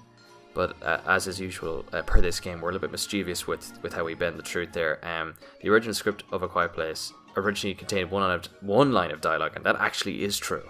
But 0.55 0.77
uh, 0.83 1.01
as 1.07 1.27
is 1.29 1.41
usual 1.41 1.85
uh, 1.93 2.03
per 2.03 2.21
this 2.21 2.39
game, 2.39 2.61
we're 2.61 2.69
a 2.69 2.73
little 2.73 2.87
bit 2.87 2.93
mischievous 2.93 3.47
with 3.47 3.73
with 3.83 3.95
how 3.95 4.05
we 4.05 4.15
bend 4.15 4.39
the 4.39 4.43
truth 4.43 4.73
there. 4.73 5.03
Um, 5.05 5.35
the 5.63 5.71
original 5.71 5.95
script 5.95 6.25
of 6.31 6.43
A 6.43 6.49
Quiet 6.49 6.75
Place 6.75 7.13
originally 7.37 7.75
contained 7.75 8.11
one 8.11 8.23
line 8.23 8.35
of 8.39 8.45
one 8.61 8.93
line 8.93 9.11
of 9.11 9.21
dialogue, 9.21 9.53
and 9.57 9.65
that 9.65 9.77
actually 9.77 10.25
is 10.25 10.37
true. 10.37 10.69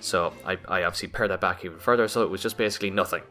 So 0.00 0.32
I, 0.44 0.58
I 0.66 0.82
obviously 0.82 1.08
pared 1.08 1.30
that 1.30 1.40
back 1.40 1.64
even 1.64 1.78
further, 1.78 2.08
so 2.08 2.24
it 2.24 2.30
was 2.30 2.42
just 2.42 2.56
basically 2.56 2.90
nothing. 2.90 3.22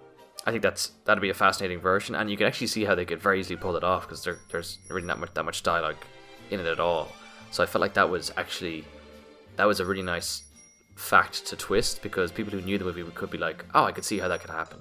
I 0.46 0.52
think 0.52 0.64
that's 0.64 0.94
that'd 1.04 1.22
be 1.22 1.30
a 1.30 1.34
fascinating 1.34 1.82
version, 1.82 2.16
and 2.16 2.32
you 2.32 2.38
can 2.38 2.48
actually 2.48 2.68
see 2.68 2.86
how 2.86 2.96
they 2.96 3.06
could 3.06 3.22
very 3.22 3.42
easily 3.42 3.58
pull 3.58 3.76
it 3.76 3.84
off 3.84 4.08
because 4.08 4.24
there, 4.24 4.40
there's 4.50 4.80
really 4.90 5.06
not 5.06 5.20
much 5.20 5.34
that 5.34 5.44
much 5.44 5.62
dialogue 5.62 5.98
in 6.50 6.62
it 6.62 6.66
at 6.66 6.80
all. 6.80 7.10
So 7.52 7.62
I 7.62 7.66
felt 7.66 7.82
like 7.82 7.94
that 7.94 8.10
was 8.10 8.32
actually 8.38 8.86
that 9.58 9.66
was 9.66 9.80
a 9.80 9.86
really 9.86 10.02
nice 10.02 10.44
fact 10.96 11.46
to 11.48 11.56
twist 11.56 12.02
because 12.02 12.32
people 12.32 12.52
who 12.52 12.62
knew 12.62 12.78
the 12.78 12.86
movie 12.86 13.04
could 13.14 13.30
be 13.30 13.38
like, 13.38 13.66
oh, 13.74 13.84
I 13.84 13.92
could 13.92 14.06
see 14.06 14.20
how 14.20 14.28
that 14.28 14.42
could 14.42 14.50
happen. 14.50 14.80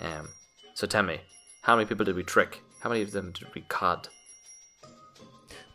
Um, 0.00 0.28
so 0.74 0.86
tell 0.86 1.02
me, 1.02 1.20
how 1.62 1.76
many 1.76 1.86
people 1.86 2.04
did 2.04 2.16
we 2.16 2.22
trick? 2.22 2.60
How 2.80 2.90
many 2.90 3.02
of 3.02 3.12
them 3.12 3.32
did 3.32 3.48
we 3.54 3.62
cod? 3.62 4.08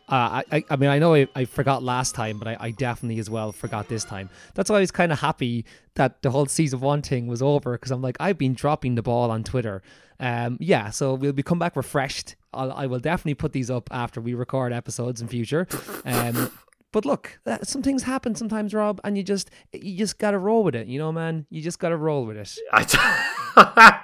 Uh, 0.08 0.42
I, 0.50 0.64
I, 0.68 0.76
mean, 0.76 0.90
I 0.90 0.98
know 0.98 1.14
I, 1.14 1.28
I 1.36 1.44
forgot 1.44 1.84
last 1.84 2.16
time, 2.16 2.38
but 2.38 2.48
I, 2.48 2.56
I 2.58 2.70
definitely 2.72 3.20
as 3.20 3.30
well 3.30 3.52
forgot 3.52 3.88
this 3.88 4.04
time. 4.04 4.28
That's 4.54 4.68
why 4.68 4.76
I 4.78 4.80
was 4.80 4.90
kind 4.90 5.12
of 5.12 5.20
happy 5.20 5.64
that 5.94 6.22
the 6.22 6.30
whole 6.30 6.46
season 6.46 6.80
one 6.80 7.00
thing 7.00 7.28
was 7.28 7.40
over 7.40 7.72
because 7.72 7.92
I'm 7.92 8.02
like, 8.02 8.16
I've 8.18 8.36
been 8.36 8.54
dropping 8.54 8.96
the 8.96 9.02
ball 9.02 9.30
on 9.30 9.44
Twitter. 9.44 9.82
Um, 10.18 10.56
yeah, 10.60 10.90
so 10.90 11.14
we'll 11.14 11.32
be 11.32 11.44
come 11.44 11.60
back 11.60 11.76
refreshed. 11.76 12.34
I'll, 12.52 12.72
I 12.72 12.86
will 12.86 12.98
definitely 12.98 13.34
put 13.34 13.52
these 13.52 13.70
up 13.70 13.88
after 13.92 14.20
we 14.20 14.34
record 14.34 14.72
episodes 14.72 15.20
in 15.20 15.28
future. 15.28 15.66
Um, 16.04 16.50
but 16.92 17.04
look, 17.04 17.38
uh, 17.46 17.58
some 17.62 17.82
things 17.82 18.02
happen 18.02 18.34
sometimes, 18.34 18.74
Rob, 18.74 19.00
and 19.04 19.16
you 19.16 19.22
just 19.22 19.50
you 19.72 19.96
just 19.96 20.18
gotta 20.18 20.38
roll 20.38 20.64
with 20.64 20.74
it. 20.74 20.86
You 20.86 20.98
know, 20.98 21.12
man, 21.12 21.46
you 21.50 21.62
just 21.62 21.78
gotta 21.78 21.96
roll 21.96 22.26
with 22.26 22.36
it. 22.36 22.58
I 22.72 24.02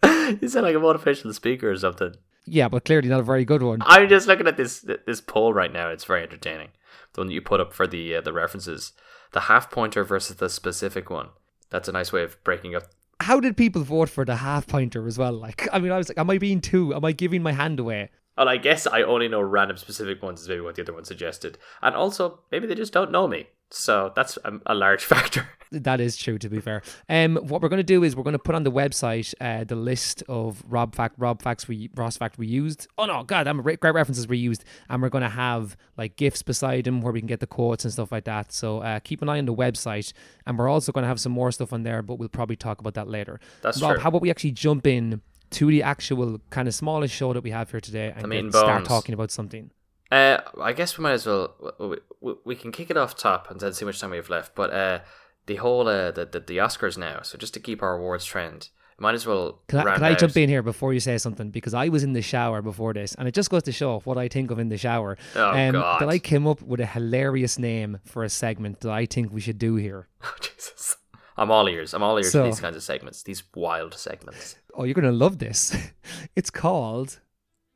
you 0.40 0.48
sound 0.48 0.66
like 0.66 0.76
a 0.76 0.78
motivational 0.78 1.34
speaker 1.34 1.70
or 1.70 1.76
something. 1.76 2.14
Yeah, 2.46 2.68
but 2.68 2.84
clearly 2.84 3.08
not 3.08 3.20
a 3.20 3.24
very 3.24 3.44
good 3.44 3.62
one. 3.62 3.80
I'm 3.82 4.08
just 4.08 4.26
looking 4.26 4.46
at 4.46 4.56
this 4.56 4.86
this 5.06 5.20
poll 5.20 5.52
right 5.52 5.72
now. 5.72 5.88
It's 5.88 6.04
very 6.04 6.22
entertaining. 6.22 6.68
The 7.12 7.20
one 7.20 7.28
that 7.28 7.34
you 7.34 7.42
put 7.42 7.60
up 7.60 7.72
for 7.72 7.86
the 7.86 8.16
uh, 8.16 8.20
the 8.20 8.32
references, 8.32 8.92
the 9.32 9.40
half 9.40 9.70
pointer 9.70 10.04
versus 10.04 10.36
the 10.36 10.48
specific 10.48 11.10
one. 11.10 11.28
That's 11.70 11.88
a 11.88 11.92
nice 11.92 12.12
way 12.12 12.22
of 12.22 12.42
breaking 12.44 12.74
up. 12.74 12.84
How 13.20 13.40
did 13.40 13.56
people 13.56 13.82
vote 13.82 14.08
for 14.08 14.24
the 14.24 14.36
half 14.36 14.66
pointer 14.66 15.06
as 15.06 15.18
well? 15.18 15.32
Like, 15.32 15.68
I 15.72 15.78
mean, 15.78 15.92
I 15.92 15.98
was 15.98 16.08
like, 16.08 16.18
am 16.18 16.30
I 16.30 16.38
being 16.38 16.60
too? 16.60 16.94
Am 16.94 17.04
I 17.04 17.12
giving 17.12 17.42
my 17.42 17.52
hand 17.52 17.78
away? 17.78 18.10
Well, 18.36 18.48
I 18.48 18.56
guess 18.56 18.86
I 18.86 19.02
only 19.02 19.28
know 19.28 19.40
random 19.40 19.76
specific 19.76 20.22
ones 20.22 20.40
is 20.40 20.48
maybe 20.48 20.60
what 20.60 20.74
the 20.74 20.82
other 20.82 20.92
one 20.92 21.04
suggested, 21.04 21.58
and 21.82 21.94
also 21.94 22.40
maybe 22.50 22.66
they 22.66 22.74
just 22.74 22.92
don't 22.92 23.10
know 23.10 23.28
me. 23.28 23.48
So 23.70 24.12
that's 24.14 24.38
a, 24.44 24.60
a 24.66 24.74
large 24.74 25.04
factor. 25.12 25.48
That 25.72 26.00
is 26.00 26.16
true, 26.16 26.38
to 26.38 26.48
be 26.48 26.60
fair. 26.60 26.82
Um, 27.08 27.36
what 27.36 27.60
we're 27.60 27.68
going 27.68 27.78
to 27.78 27.82
do 27.82 28.04
is 28.04 28.14
we're 28.14 28.22
going 28.22 28.34
to 28.34 28.38
put 28.38 28.54
on 28.54 28.62
the 28.62 28.70
website 28.70 29.34
uh, 29.40 29.64
the 29.64 29.74
list 29.74 30.22
of 30.28 30.62
Rob 30.68 30.94
fact, 30.94 31.16
Rob 31.18 31.42
facts 31.42 31.66
we 31.66 31.90
Ross 31.96 32.16
fact 32.16 32.38
we 32.38 32.46
used. 32.46 32.86
Oh 32.96 33.06
no, 33.06 33.24
God, 33.24 33.48
I'm 33.48 33.60
great 33.62 33.82
references 33.82 34.28
we 34.28 34.38
used, 34.38 34.64
and 34.88 35.02
we're 35.02 35.08
going 35.08 35.22
to 35.22 35.28
have 35.28 35.76
like 35.96 36.16
gifts 36.16 36.42
beside 36.42 36.84
them 36.84 37.00
where 37.00 37.12
we 37.12 37.20
can 37.20 37.26
get 37.26 37.40
the 37.40 37.46
quotes 37.46 37.84
and 37.84 37.92
stuff 37.92 38.12
like 38.12 38.24
that. 38.24 38.52
So 38.52 38.78
uh, 38.78 39.00
keep 39.00 39.22
an 39.22 39.28
eye 39.28 39.38
on 39.38 39.46
the 39.46 39.54
website, 39.54 40.12
and 40.46 40.58
we're 40.58 40.68
also 40.68 40.92
going 40.92 41.02
to 41.02 41.08
have 41.08 41.20
some 41.20 41.32
more 41.32 41.50
stuff 41.50 41.72
on 41.72 41.82
there, 41.82 42.02
but 42.02 42.18
we'll 42.18 42.28
probably 42.28 42.56
talk 42.56 42.80
about 42.80 42.94
that 42.94 43.08
later. 43.08 43.40
That's 43.62 43.82
Rob, 43.82 43.94
true. 43.94 44.00
how 44.00 44.10
about 44.10 44.22
we 44.22 44.30
actually 44.30 44.52
jump 44.52 44.86
in 44.86 45.22
to 45.54 45.66
the 45.70 45.82
actual 45.82 46.40
kind 46.50 46.68
of 46.68 46.74
smallest 46.74 47.14
show 47.14 47.32
that 47.32 47.42
we 47.42 47.50
have 47.50 47.70
here 47.70 47.80
today 47.80 48.12
and 48.14 48.30
get- 48.30 48.38
and 48.44 48.52
start 48.52 48.84
talking 48.84 49.14
about 49.14 49.30
something? 49.30 49.70
Uh, 50.12 50.38
I 50.60 50.72
guess 50.72 50.96
we 50.98 51.02
might 51.02 51.12
as 51.20 51.26
well. 51.26 51.54
We, 51.80 51.96
we, 52.20 52.32
we 52.44 52.54
can 52.56 52.70
kick 52.72 52.90
it 52.90 52.96
off 52.96 53.16
top 53.16 53.50
and 53.50 53.58
then 53.60 53.72
see 53.72 53.84
how 53.84 53.88
much 53.88 54.00
time 54.00 54.10
we 54.10 54.16
have 54.18 54.30
left. 54.30 54.54
But 54.54 54.70
uh, 54.72 54.98
the 55.46 55.56
whole 55.56 55.88
uh, 55.88 56.10
the, 56.12 56.24
the 56.26 56.40
the 56.40 56.56
Oscars 56.58 56.96
now. 56.98 57.22
So 57.22 57.38
just 57.38 57.54
to 57.54 57.60
keep 57.60 57.82
our 57.82 57.96
awards 57.96 58.24
trend, 58.24 58.68
might 58.98 59.14
as 59.14 59.26
well. 59.26 59.62
Can 59.66 59.80
I, 59.80 59.94
can 59.94 60.04
I 60.04 60.14
jump 60.14 60.36
in 60.36 60.48
here 60.48 60.62
before 60.62 60.92
you 60.92 61.00
say 61.00 61.18
something? 61.18 61.50
Because 61.50 61.74
I 61.74 61.88
was 61.88 62.04
in 62.04 62.12
the 62.12 62.22
shower 62.22 62.62
before 62.62 62.92
this, 62.94 63.14
and 63.16 63.26
it 63.26 63.34
just 63.34 63.50
goes 63.50 63.62
to 63.64 63.72
show 63.72 64.00
what 64.04 64.16
I 64.18 64.28
think 64.28 64.50
of 64.52 64.58
in 64.60 64.68
the 64.68 64.78
shower. 64.78 65.16
Oh, 65.34 65.72
God. 65.72 66.00
That 66.00 66.08
I 66.08 66.18
came 66.20 66.46
up 66.46 66.62
with 66.62 66.80
a 66.80 66.86
hilarious 66.86 67.58
name 67.58 67.98
for 68.04 68.22
a 68.22 68.28
segment 68.28 68.80
that 68.80 68.92
I 68.92 69.06
think 69.06 69.32
we 69.32 69.40
should 69.40 69.58
do 69.58 69.74
here. 69.76 70.06
Oh, 70.22 70.34
Jesus. 70.40 70.96
I'm 71.36 71.50
all 71.50 71.68
ears. 71.68 71.94
I'm 71.94 72.02
all 72.02 72.16
ears 72.16 72.30
So- 72.32 72.42
for 72.44 72.50
these 72.50 72.60
kinds 72.60 72.76
of 72.76 72.82
segments. 72.82 73.22
These 73.22 73.42
wild 73.54 73.94
segments. 73.94 74.56
Oh, 74.74 74.84
you're 74.84 74.94
gonna 74.94 75.12
love 75.12 75.38
this. 75.38 75.74
It's 76.36 76.50
called 76.50 77.20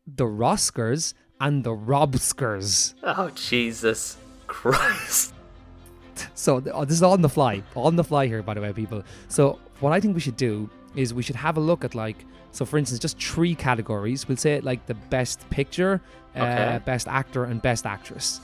the 0.07 0.25
Roskers 0.25 1.15
and 1.41 1.65
the 1.65 1.71
Robskers. 1.71 2.95
Oh 3.03 3.31
Jesus 3.31 4.17
Christ! 4.47 5.35
So 6.35 6.63
oh, 6.73 6.85
this 6.85 6.97
is 6.97 7.03
on 7.03 7.23
the 7.23 7.29
fly, 7.29 7.63
on 7.77 7.97
the 7.97 8.05
fly 8.05 8.27
here, 8.27 8.43
by 8.43 8.55
the 8.55 8.61
way, 8.61 8.73
people. 8.73 9.03
So 9.29 9.59
what 9.81 9.93
I 9.93 10.01
think 10.01 10.15
we 10.15 10.21
should 10.21 10.37
do 10.37 10.69
is 10.97 11.15
we 11.15 11.23
should 11.23 11.37
have 11.37 11.57
a 11.57 11.61
look 11.61 11.85
at 11.85 11.95
like, 11.95 12.25
so 12.51 12.65
for 12.65 12.79
instance, 12.79 12.99
just 12.99 13.21
three 13.23 13.55
categories. 13.55 14.27
We'll 14.27 14.37
say 14.37 14.61
like 14.61 14.87
the 14.87 14.95
best 14.95 15.49
picture, 15.51 16.01
uh, 16.35 16.79
best 16.81 17.07
actor, 17.09 17.45
and 17.45 17.63
best 17.63 17.87
actress. 17.87 18.41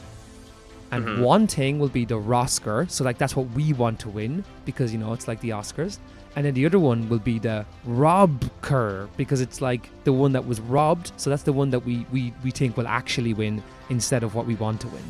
And 0.95 1.05
Mhm. 1.07 1.19
one 1.21 1.47
thing 1.47 1.79
will 1.79 1.89
be 1.89 2.05
the 2.05 2.19
Rosker, 2.19 2.89
so 2.91 3.05
like 3.05 3.19
that's 3.19 3.35
what 3.37 3.47
we 3.51 3.73
want 3.73 3.99
to 4.01 4.09
win 4.09 4.45
because 4.65 4.93
you 4.93 4.99
know 4.99 5.13
it's 5.13 5.27
like 5.29 5.41
the 5.41 5.51
Oscars. 5.51 5.99
And 6.37 6.45
then 6.45 6.55
the 6.55 6.67
other 6.67 6.79
one 6.81 7.09
will 7.09 7.21
be 7.21 7.39
the 7.39 7.65
Robker 7.87 9.09
because 9.17 9.41
it's 9.41 9.61
like 9.61 9.89
the 10.05 10.13
one 10.13 10.33
that 10.33 10.45
was 10.47 10.61
robbed. 10.61 11.13
So 11.17 11.31
that's 11.31 11.45
the 11.45 11.53
one 11.53 11.71
that 11.71 11.81
we 11.85 12.07
we 12.13 12.33
we 12.45 12.51
think 12.51 12.77
will 12.77 12.89
actually 12.89 13.35
win 13.35 13.63
instead 13.89 14.23
of 14.23 14.35
what 14.35 14.47
we 14.47 14.55
want 14.57 14.81
to 14.83 14.89
win. 14.89 15.05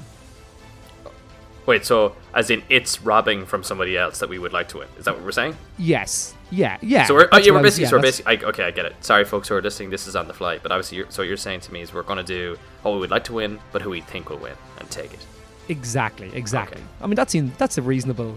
Wait, 1.66 1.82
so 1.86 2.14
as 2.34 2.50
in 2.50 2.62
it's 2.68 3.00
robbing 3.00 3.46
from 3.46 3.62
somebody 3.64 3.96
else 3.96 4.18
that 4.18 4.28
we 4.28 4.38
would 4.38 4.52
like 4.52 4.68
to 4.68 4.78
win? 4.78 4.88
Is 4.98 5.06
that 5.06 5.14
what 5.16 5.24
we're 5.24 5.32
saying? 5.32 5.56
Yes. 5.78 6.34
Yeah. 6.50 6.76
Yeah. 6.82 7.06
So 7.06 7.14
we're 7.14 7.28
oh, 7.32 7.38
yeah, 7.38 7.52
we're 7.52 7.58
I 7.58 7.62
was- 7.62 7.78
basically 7.78 7.84
yeah, 7.84 7.88
so 7.90 7.96
we're 7.96 8.02
basically 8.02 8.38
I, 8.38 8.48
okay, 8.50 8.64
I 8.64 8.70
get 8.70 8.84
it. 8.84 8.94
Sorry, 9.00 9.24
folks 9.24 9.48
who 9.48 9.54
are 9.54 9.62
listening. 9.62 9.88
This 9.88 10.06
is 10.06 10.14
on 10.14 10.28
the 10.28 10.34
fly, 10.34 10.58
but 10.58 10.70
obviously, 10.72 10.98
you're, 10.98 11.10
so 11.10 11.22
what 11.22 11.28
you're 11.28 11.38
saying 11.38 11.60
to 11.60 11.72
me 11.72 11.80
is 11.80 11.94
we're 11.94 12.02
going 12.02 12.18
to 12.18 12.22
do 12.22 12.58
what 12.82 12.92
we 12.92 13.00
would 13.00 13.10
like 13.10 13.24
to 13.24 13.32
win, 13.32 13.60
but 13.72 13.80
who 13.80 13.88
we 13.90 14.02
think 14.02 14.28
will 14.28 14.36
win 14.36 14.52
and 14.78 14.90
take 14.90 15.14
it. 15.14 15.26
Exactly, 15.68 16.30
exactly. 16.34 16.78
Okay. 16.78 16.86
I 17.00 17.06
mean, 17.06 17.16
that 17.16 17.30
seems 17.30 17.56
that's 17.56 17.78
a 17.78 17.82
reasonable 17.82 18.36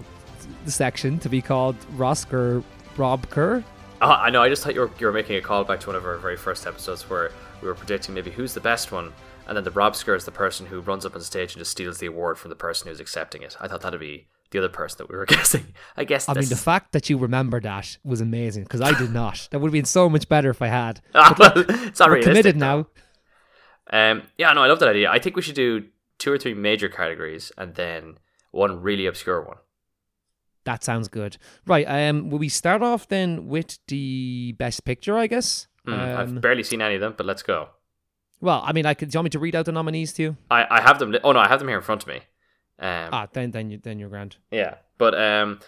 section 0.65 1.19
to 1.19 1.29
be 1.29 1.41
called 1.41 1.75
Rosker 1.95 2.63
Robker. 2.95 3.63
Oh, 4.01 4.09
I 4.11 4.29
know. 4.29 4.41
I 4.43 4.49
just 4.49 4.63
thought 4.63 4.75
you 4.75 4.81
were 4.81 4.91
you 4.99 5.07
were 5.07 5.13
making 5.13 5.35
a 5.37 5.41
call 5.41 5.63
back 5.63 5.79
to 5.81 5.87
one 5.87 5.95
of 5.95 6.05
our 6.05 6.17
very 6.17 6.37
first 6.37 6.67
episodes 6.67 7.09
where 7.09 7.31
we 7.61 7.67
were 7.67 7.75
predicting 7.75 8.13
maybe 8.13 8.31
who's 8.31 8.53
the 8.53 8.59
best 8.59 8.91
one, 8.91 9.11
and 9.47 9.57
then 9.57 9.63
the 9.63 9.71
Robsker 9.71 10.15
is 10.15 10.25
the 10.25 10.31
person 10.31 10.67
who 10.67 10.81
runs 10.81 11.05
up 11.05 11.15
on 11.15 11.21
stage 11.21 11.53
and 11.53 11.59
just 11.59 11.71
steals 11.71 11.97
the 11.97 12.05
award 12.05 12.37
from 12.37 12.49
the 12.49 12.55
person 12.55 12.87
who's 12.87 12.99
accepting 12.99 13.41
it. 13.41 13.57
I 13.59 13.67
thought 13.67 13.81
that'd 13.81 13.99
be 13.99 14.27
the 14.51 14.59
other 14.59 14.69
person 14.69 14.97
that 14.99 15.09
we 15.09 15.17
were 15.17 15.25
guessing. 15.35 15.73
I 15.95 16.03
guess. 16.03 16.29
I 16.29 16.33
mean, 16.33 16.47
the 16.47 16.55
fact 16.55 16.91
that 16.91 17.09
you 17.09 17.17
remember 17.17 17.59
that 17.61 17.97
was 18.03 18.21
amazing 18.21 18.63
because 18.63 18.81
I 18.81 18.97
did 18.97 19.11
not. 19.11 19.47
that 19.51 19.59
would 19.59 19.67
have 19.69 19.73
been 19.73 19.85
so 19.85 20.09
much 20.09 20.29
better 20.29 20.49
if 20.51 20.61
I 20.61 20.67
had. 20.67 21.01
Ah, 21.15 21.35
well, 21.37 21.53
it's 21.55 21.99
not 21.99 22.21
committed 22.21 22.55
now. 22.55 22.87
Um, 23.89 24.23
yeah, 24.37 24.51
no, 24.53 24.61
I 24.63 24.67
love 24.67 24.79
that 24.79 24.89
idea. 24.89 25.09
I 25.09 25.19
think 25.19 25.35
we 25.35 25.41
should 25.41 25.55
do 25.55 25.85
two 26.17 26.31
or 26.31 26.37
three 26.37 26.53
major 26.53 26.89
categories 26.89 27.51
and 27.57 27.75
then 27.75 28.17
one 28.51 28.81
really 28.81 29.05
obscure 29.05 29.41
one. 29.41 29.57
That 30.63 30.83
sounds 30.83 31.07
good. 31.07 31.37
Right. 31.65 31.85
Um. 31.85 32.29
Will 32.29 32.39
we 32.39 32.49
start 32.49 32.81
off 32.83 33.07
then 33.07 33.47
with 33.47 33.79
the 33.87 34.53
best 34.57 34.83
picture? 34.83 35.17
I 35.17 35.27
guess. 35.27 35.67
Hmm, 35.85 35.93
Um, 35.93 36.17
I've 36.17 36.41
barely 36.41 36.63
seen 36.63 36.81
any 36.81 36.95
of 36.95 37.01
them, 37.01 37.13
but 37.15 37.25
let's 37.25 37.41
go. 37.43 37.69
well, 38.41 38.61
I 38.65 38.73
mean, 38.73 38.85
I 38.85 38.93
could. 38.93 39.09
Do 39.09 39.15
you 39.15 39.19
want 39.19 39.25
me 39.25 39.29
to 39.31 39.39
read 39.39 39.55
out 39.55 39.65
the 39.65 39.71
nominees 39.71 40.11
to 40.13 40.23
you? 40.23 40.37
I, 40.51 40.65
I 40.69 40.81
have 40.81 40.99
them. 40.99 41.15
Oh 41.23 41.31
no, 41.31 41.39
I 41.39 41.47
have 41.47 41.59
them 41.59 41.69
here 41.69 41.77
in 41.77 41.83
front 41.83 42.03
of 42.03 42.07
me. 42.09 42.17
Um, 42.79 43.09
Ah, 43.13 43.27
then 43.31 43.51
then 43.51 43.71
you 43.71 43.77
then 43.77 43.97
you're 43.97 44.09
grand. 44.09 44.35
Yeah, 44.51 44.75
but 44.97 45.17
um, 45.17 45.61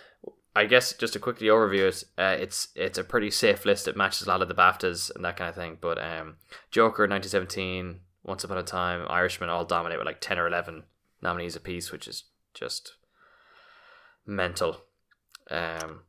I 0.53 0.65
guess 0.65 0.91
just 0.93 1.13
to 1.13 1.19
quickly 1.19 1.47
overview 1.47 1.87
it, 1.87 2.03
uh, 2.17 2.35
it's 2.37 2.67
it's 2.75 2.97
a 2.97 3.03
pretty 3.05 3.31
safe 3.31 3.63
list. 3.65 3.87
It 3.87 3.95
matches 3.95 4.27
a 4.27 4.29
lot 4.29 4.41
of 4.41 4.49
the 4.49 4.53
Baftas 4.53 5.09
and 5.15 5.23
that 5.23 5.37
kind 5.37 5.49
of 5.49 5.55
thing. 5.55 5.77
But 5.79 5.97
um, 6.03 6.35
Joker, 6.71 7.07
nineteen 7.07 7.29
seventeen, 7.29 8.01
Once 8.23 8.43
Upon 8.43 8.57
a 8.57 8.63
Time, 8.63 9.05
Irishman, 9.09 9.49
all 9.49 9.65
dominate 9.65 9.97
with 9.97 10.05
like 10.05 10.21
ten 10.21 10.37
or 10.37 10.47
eleven 10.47 10.83
nominees 11.21 11.55
apiece, 11.55 11.91
which 11.91 12.07
is 12.07 12.23
just 12.53 12.93
mental. 14.25 14.81
Um, 15.49 16.01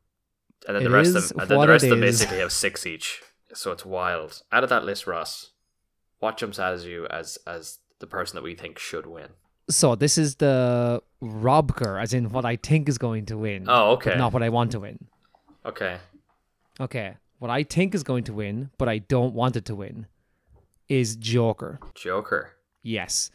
and 0.67 0.75
then 0.75 0.77
It 0.77 0.83
the 0.83 0.89
rest 0.91 1.15
of 1.15 1.29
them, 1.29 1.39
and 1.39 1.49
then 1.49 1.59
the 1.59 1.67
rest 1.67 1.83
of 1.85 1.89
them 1.89 2.03
is. 2.03 2.19
basically 2.19 2.39
have 2.39 2.51
six 2.51 2.85
each. 2.85 3.21
So 3.53 3.71
it's 3.71 3.85
wild. 3.85 4.43
Out 4.51 4.63
of 4.63 4.69
that 4.69 4.83
list, 4.85 5.07
Ross, 5.07 5.51
what 6.19 6.37
jumps 6.37 6.59
out 6.59 6.73
as 6.73 6.85
you 6.85 7.07
as 7.07 7.37
as 7.47 7.79
the 7.99 8.07
person 8.07 8.35
that 8.35 8.43
we 8.43 8.55
think 8.55 8.77
should 8.79 9.05
win? 9.05 9.29
So 9.69 9.95
this 9.95 10.17
is 10.17 10.35
the 10.35 11.01
Robker, 11.23 12.01
as 12.01 12.13
in 12.13 12.29
what 12.31 12.45
I 12.45 12.55
think 12.57 12.89
is 12.89 12.97
going 12.97 13.25
to 13.27 13.37
win. 13.37 13.65
Oh, 13.67 13.91
okay, 13.93 14.15
Not 14.17 14.33
what 14.33 14.43
I 14.43 14.49
want 14.49 14.71
to 14.71 14.79
win. 14.79 15.07
okay. 15.65 15.97
Okay. 16.79 17.15
What 17.39 17.49
I 17.51 17.63
think 17.63 17.93
is 17.95 18.03
going 18.03 18.23
to 18.25 18.33
win, 18.33 18.69
but 18.77 18.87
I 18.89 18.99
don't 18.99 19.33
want 19.33 19.55
it 19.55 19.65
to 19.65 19.75
win, 19.75 20.05
is 20.91 21.15
Joker. 21.15 21.79
Joker. 21.95 22.51
Yes. 22.83 23.31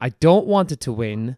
I 0.00 0.10
don't 0.10 0.46
want 0.46 0.70
it 0.70 0.80
to 0.80 0.92
win 0.92 1.36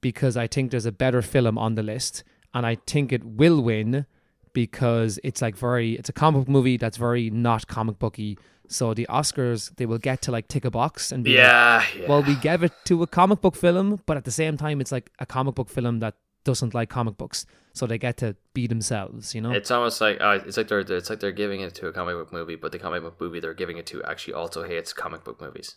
because 0.00 0.36
I 0.36 0.46
think 0.48 0.70
there's 0.70 0.86
a 0.86 0.92
better 0.92 1.22
film 1.22 1.56
on 1.56 1.76
the 1.76 1.82
list. 1.82 2.24
And 2.52 2.66
I 2.66 2.74
think 2.86 3.12
it 3.12 3.24
will 3.24 3.62
win 3.62 4.06
because 4.52 5.18
it's 5.22 5.40
like 5.40 5.56
very, 5.56 5.92
it's 5.94 6.08
a 6.08 6.12
comic 6.12 6.40
book 6.42 6.48
movie 6.48 6.76
that's 6.76 6.96
very 6.96 7.30
not 7.30 7.66
comic 7.68 7.98
booky. 7.98 8.38
So 8.68 8.92
the 8.94 9.06
Oscars, 9.08 9.74
they 9.76 9.86
will 9.86 9.98
get 9.98 10.20
to 10.22 10.32
like 10.32 10.48
tick 10.48 10.64
a 10.64 10.70
box 10.70 11.12
and 11.12 11.22
be 11.22 11.30
like, 11.30 11.38
Yeah, 11.38 11.84
yeah. 11.98 12.08
well, 12.08 12.22
we 12.22 12.34
gave 12.36 12.62
it 12.62 12.72
to 12.86 13.02
a 13.02 13.06
comic 13.06 13.40
book 13.40 13.56
film, 13.56 14.00
but 14.06 14.16
at 14.16 14.24
the 14.24 14.30
same 14.30 14.56
time, 14.56 14.80
it's 14.80 14.92
like 14.92 15.10
a 15.18 15.26
comic 15.26 15.54
book 15.54 15.68
film 15.68 16.00
that 16.00 16.14
doesn't 16.44 16.74
like 16.74 16.88
comic 16.88 17.16
books. 17.16 17.46
So 17.72 17.86
they 17.86 17.98
get 17.98 18.16
to 18.18 18.36
be 18.52 18.68
themselves, 18.68 19.34
you 19.34 19.40
know? 19.40 19.50
It's 19.50 19.70
almost 19.70 20.00
like 20.00 20.20
uh, 20.20 20.38
it's 20.46 20.56
like 20.56 20.68
they're 20.68 20.80
it's 20.80 21.10
like 21.10 21.20
they're 21.20 21.32
giving 21.32 21.60
it 21.60 21.74
to 21.76 21.88
a 21.88 21.92
comic 21.92 22.14
book 22.14 22.32
movie, 22.32 22.54
but 22.54 22.70
the 22.70 22.78
comic 22.78 23.02
book 23.02 23.20
movie 23.20 23.40
they're 23.40 23.54
giving 23.54 23.78
it 23.78 23.86
to 23.86 24.02
actually 24.04 24.34
also 24.34 24.62
hates 24.62 24.92
comic 24.92 25.24
book 25.24 25.40
movies. 25.40 25.76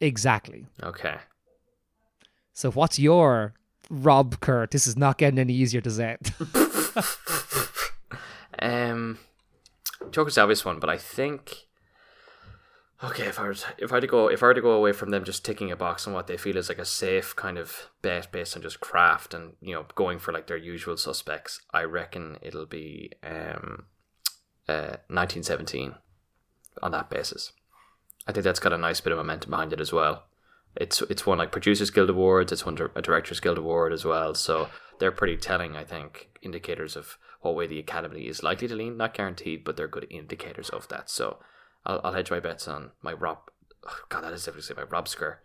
exactly. 0.00 0.66
Okay. 0.82 1.16
So 2.52 2.70
what's 2.70 3.00
your 3.00 3.54
Rob 3.90 4.38
Kurt? 4.38 4.70
This 4.70 4.86
is 4.86 4.96
not 4.96 5.18
getting 5.18 5.40
any 5.40 5.54
easier 5.54 5.80
to 5.80 5.90
say. 5.90 6.16
Um, 8.58 9.18
Joker's 10.10 10.36
the 10.36 10.42
obvious 10.42 10.64
one, 10.64 10.78
but 10.78 10.90
I 10.90 10.96
think. 10.96 11.66
Okay, 13.04 13.26
if 13.26 13.38
I 13.38 13.52
to, 13.52 13.66
if 13.76 13.92
I 13.92 13.96
were 13.96 14.00
to 14.00 14.06
go 14.06 14.28
if 14.28 14.42
I 14.42 14.46
were 14.46 14.54
to 14.54 14.62
go 14.62 14.70
away 14.70 14.92
from 14.92 15.10
them 15.10 15.24
just 15.24 15.44
ticking 15.44 15.70
a 15.70 15.76
box 15.76 16.06
on 16.06 16.14
what 16.14 16.26
they 16.26 16.38
feel 16.38 16.56
is 16.56 16.70
like 16.70 16.78
a 16.78 16.86
safe 16.86 17.36
kind 17.36 17.58
of 17.58 17.90
bet 18.00 18.32
based 18.32 18.56
on 18.56 18.62
just 18.62 18.80
craft 18.80 19.34
and 19.34 19.54
you 19.60 19.74
know 19.74 19.84
going 19.94 20.18
for 20.18 20.32
like 20.32 20.46
their 20.46 20.56
usual 20.56 20.96
suspects, 20.96 21.60
I 21.72 21.82
reckon 21.82 22.38
it'll 22.40 22.66
be 22.66 23.12
um, 23.22 23.86
uh, 24.68 24.96
1917 25.08 25.94
on 26.82 26.92
that 26.92 27.10
basis. 27.10 27.52
I 28.26 28.32
think 28.32 28.44
that's 28.44 28.60
got 28.60 28.72
a 28.72 28.78
nice 28.78 29.00
bit 29.00 29.12
of 29.12 29.18
momentum 29.18 29.50
behind 29.50 29.74
it 29.74 29.80
as 29.80 29.92
well. 29.92 30.24
It's 30.74 31.02
it's 31.02 31.26
won 31.26 31.38
like 31.38 31.52
Producers 31.52 31.90
Guild 31.90 32.08
awards. 32.08 32.52
It's 32.52 32.64
won 32.64 32.78
a 32.94 33.02
Directors 33.02 33.40
Guild 33.40 33.58
award 33.58 33.92
as 33.92 34.06
well. 34.06 34.34
So 34.34 34.68
they're 34.98 35.12
pretty 35.12 35.36
telling, 35.36 35.76
I 35.76 35.84
think, 35.84 36.30
indicators 36.42 36.96
of 36.96 37.18
what 37.42 37.54
way 37.54 37.66
the 37.66 37.78
Academy 37.78 38.22
is 38.22 38.42
likely 38.42 38.66
to 38.68 38.74
lean. 38.74 38.96
Not 38.96 39.14
guaranteed, 39.14 39.62
but 39.62 39.76
they're 39.76 39.86
good 39.86 40.06
indicators 40.10 40.70
of 40.70 40.88
that. 40.88 41.10
So 41.10 41.38
I'll, 41.86 42.00
I'll 42.04 42.12
hedge 42.12 42.30
my 42.30 42.40
bets 42.40 42.66
on 42.68 42.90
my 43.02 43.12
Rob. 43.12 43.38
Oh 43.86 43.98
God, 44.08 44.22
that 44.24 44.32
is 44.32 44.44
difficult 44.44 44.66
to 44.66 44.74
say. 44.74 44.80
My 44.80 44.86
Robsker 44.86 45.36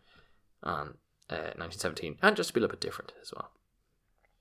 on 0.63 0.95
uh, 1.29 1.53
1917, 1.57 2.17
and 2.21 2.35
just 2.35 2.49
to 2.49 2.53
be 2.53 2.59
a 2.59 2.61
little 2.61 2.73
bit 2.73 2.81
different 2.81 3.13
as 3.21 3.31
well. 3.35 3.51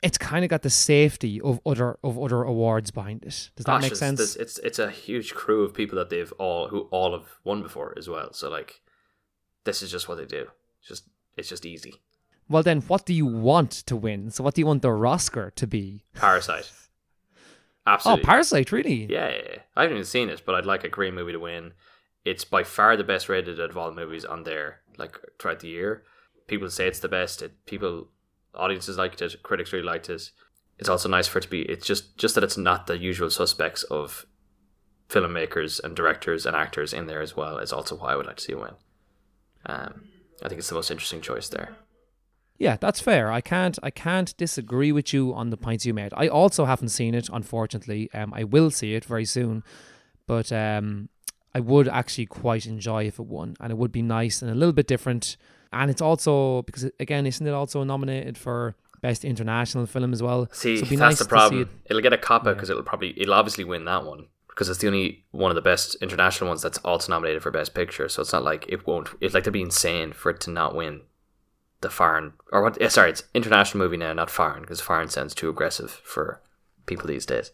it's 0.02 0.16
kind 0.18 0.44
of 0.44 0.48
got 0.48 0.62
the 0.62 0.70
safety 0.70 1.40
of 1.40 1.60
other 1.66 1.98
of 2.04 2.18
other 2.18 2.42
awards 2.42 2.90
behind 2.92 3.22
it. 3.24 3.50
Does 3.56 3.64
that 3.64 3.66
Gosh, 3.66 3.82
make 3.82 3.90
it's, 3.92 4.00
sense? 4.00 4.18
this- 4.18 4.36
It's 4.36 4.58
it's 4.58 4.78
a 4.78 4.90
huge 4.90 5.34
crew 5.34 5.64
of 5.64 5.74
people 5.74 5.96
that 5.98 6.10
they've 6.10 6.32
all 6.38 6.68
who 6.68 6.82
all 6.90 7.12
have 7.12 7.28
won 7.44 7.62
before 7.62 7.94
as 7.96 8.08
well. 8.08 8.32
So 8.32 8.48
like, 8.48 8.80
this 9.64 9.82
is 9.82 9.90
just 9.90 10.08
what 10.08 10.16
they 10.18 10.24
do. 10.26 10.46
It's 10.80 10.88
Just 10.88 11.04
it's 11.36 11.48
just 11.48 11.66
easy. 11.66 11.94
Well, 12.50 12.62
then, 12.62 12.80
what 12.82 13.04
do 13.04 13.12
you 13.12 13.26
want 13.26 13.70
to 13.72 13.94
win? 13.94 14.30
So, 14.30 14.42
what 14.42 14.54
do 14.54 14.62
you 14.62 14.66
want 14.66 14.80
the 14.80 14.88
Rosker 14.88 15.54
to 15.56 15.66
be? 15.66 16.04
Parasite. 16.14 16.72
Oh, 18.04 18.16
Parasite, 18.16 18.72
really? 18.72 19.06
Yeah, 19.10 19.28
yeah, 19.28 19.42
yeah. 19.50 19.58
I 19.76 19.82
haven't 19.82 19.96
even 19.96 20.04
seen 20.06 20.28
it, 20.28 20.42
but 20.44 20.54
I'd 20.54 20.66
like 20.66 20.84
a 20.84 20.90
Korean 20.90 21.14
movie 21.14 21.32
to 21.32 21.38
win. 21.38 21.72
It's 22.24 22.44
by 22.44 22.62
far 22.62 22.96
the 22.96 23.04
best 23.04 23.28
rated 23.28 23.60
out 23.60 23.70
of 23.70 23.76
all 23.76 23.90
the 23.90 23.96
movies 23.96 24.24
on 24.24 24.42
there, 24.42 24.80
like 24.96 25.18
throughout 25.38 25.60
the 25.60 25.68
year. 25.68 26.02
People 26.46 26.68
say 26.70 26.86
it's 26.86 27.00
the 27.00 27.08
best. 27.08 27.42
It, 27.42 27.64
people, 27.66 28.08
audiences 28.54 28.98
liked 28.98 29.22
it. 29.22 29.42
Critics 29.42 29.72
really 29.72 29.84
liked 29.84 30.10
it. 30.10 30.30
It's 30.78 30.88
also 30.88 31.08
nice 31.08 31.26
for 31.26 31.38
it 31.38 31.42
to 31.42 31.48
be. 31.48 31.62
It's 31.62 31.86
just 31.86 32.16
just 32.18 32.34
that 32.34 32.44
it's 32.44 32.56
not 32.56 32.86
the 32.86 32.98
usual 32.98 33.30
suspects 33.30 33.82
of 33.84 34.26
filmmakers 35.08 35.82
and 35.82 35.96
directors 35.96 36.46
and 36.46 36.54
actors 36.54 36.92
in 36.92 37.06
there 37.06 37.20
as 37.22 37.36
well. 37.36 37.58
Is 37.58 37.72
also 37.72 37.96
why 37.96 38.12
I 38.12 38.16
would 38.16 38.26
like 38.26 38.36
to 38.36 38.42
see 38.44 38.52
it 38.52 38.60
win. 38.60 38.74
Um, 39.66 40.04
I 40.42 40.48
think 40.48 40.60
it's 40.60 40.68
the 40.68 40.74
most 40.74 40.90
interesting 40.90 41.20
choice 41.20 41.48
there. 41.48 41.76
Yeah, 42.58 42.76
that's 42.76 43.00
fair. 43.00 43.30
I 43.30 43.40
can't 43.40 43.78
I 43.82 43.90
can't 43.90 44.36
disagree 44.36 44.90
with 44.92 45.12
you 45.14 45.32
on 45.32 45.50
the 45.50 45.56
points 45.56 45.86
you 45.86 45.94
made. 45.94 46.12
I 46.16 46.26
also 46.28 46.64
haven't 46.64 46.88
seen 46.88 47.14
it, 47.14 47.28
unfortunately. 47.32 48.10
Um, 48.12 48.34
I 48.34 48.44
will 48.44 48.70
see 48.70 48.94
it 48.94 49.04
very 49.04 49.24
soon, 49.24 49.62
but 50.26 50.50
um, 50.52 51.08
I 51.54 51.60
would 51.60 51.88
actually 51.88 52.26
quite 52.26 52.66
enjoy 52.66 53.06
if 53.06 53.18
it 53.18 53.26
won, 53.26 53.56
and 53.60 53.70
it 53.70 53.78
would 53.78 53.92
be 53.92 54.02
nice 54.02 54.42
and 54.42 54.50
a 54.50 54.54
little 54.54 54.72
bit 54.72 54.86
different. 54.88 55.36
and 55.72 55.90
it's 55.90 56.00
also 56.02 56.62
because 56.62 56.90
again, 56.98 57.26
isn't 57.26 57.46
it 57.46 57.52
also 57.52 57.84
nominated 57.84 58.36
for 58.38 58.74
best 59.02 59.24
international 59.24 59.86
film 59.86 60.12
as 60.12 60.22
well? 60.22 60.48
See, 60.52 60.78
So 60.78 60.84
that's 60.86 60.98
nice 60.98 61.18
the 61.20 61.24
problem. 61.26 61.62
it- 61.62 61.68
It'll 61.90 62.02
get 62.02 62.12
a 62.12 62.18
cop 62.18 62.42
out 62.42 62.46
Yeah. 62.48 62.54
because 62.54 62.70
it'll 62.70 62.82
probably 62.82 63.14
it'll 63.20 63.34
obviously 63.34 63.62
win 63.64 63.84
that 63.84 64.04
one 64.04 64.26
because 64.48 64.68
it's 64.68 64.80
the 64.80 64.88
only 64.88 65.24
one 65.30 65.52
of 65.52 65.54
the 65.54 65.60
best 65.62 65.94
international 66.02 66.48
ones 66.48 66.62
that's 66.62 66.78
also 66.78 67.12
nominated 67.12 67.40
for 67.42 67.52
best 67.52 67.72
picture. 67.74 68.08
So 68.08 68.22
it's 68.22 68.32
not 68.32 68.42
like 68.42 68.64
it 68.68 68.84
won't. 68.86 69.08
It's 69.20 69.32
like 69.34 69.44
they'd 69.44 69.52
be 69.52 69.62
insane 69.62 70.12
for 70.12 70.30
it 70.30 70.40
to 70.40 70.50
not 70.50 70.74
win 70.74 71.02
the 71.80 71.90
foreign 71.90 72.32
or 72.52 72.62
what? 72.62 72.80
Yeah, 72.80 72.88
sorry, 72.88 73.10
it's 73.10 73.22
international 73.34 73.82
movie 73.82 73.96
now, 73.96 74.12
not 74.12 74.30
foreign 74.30 74.62
because 74.62 74.80
foreign 74.80 75.08
sounds 75.08 75.34
too 75.34 75.48
aggressive 75.48 75.90
for 75.90 76.40
people 76.86 77.06
these 77.06 77.26
days. 77.26 77.52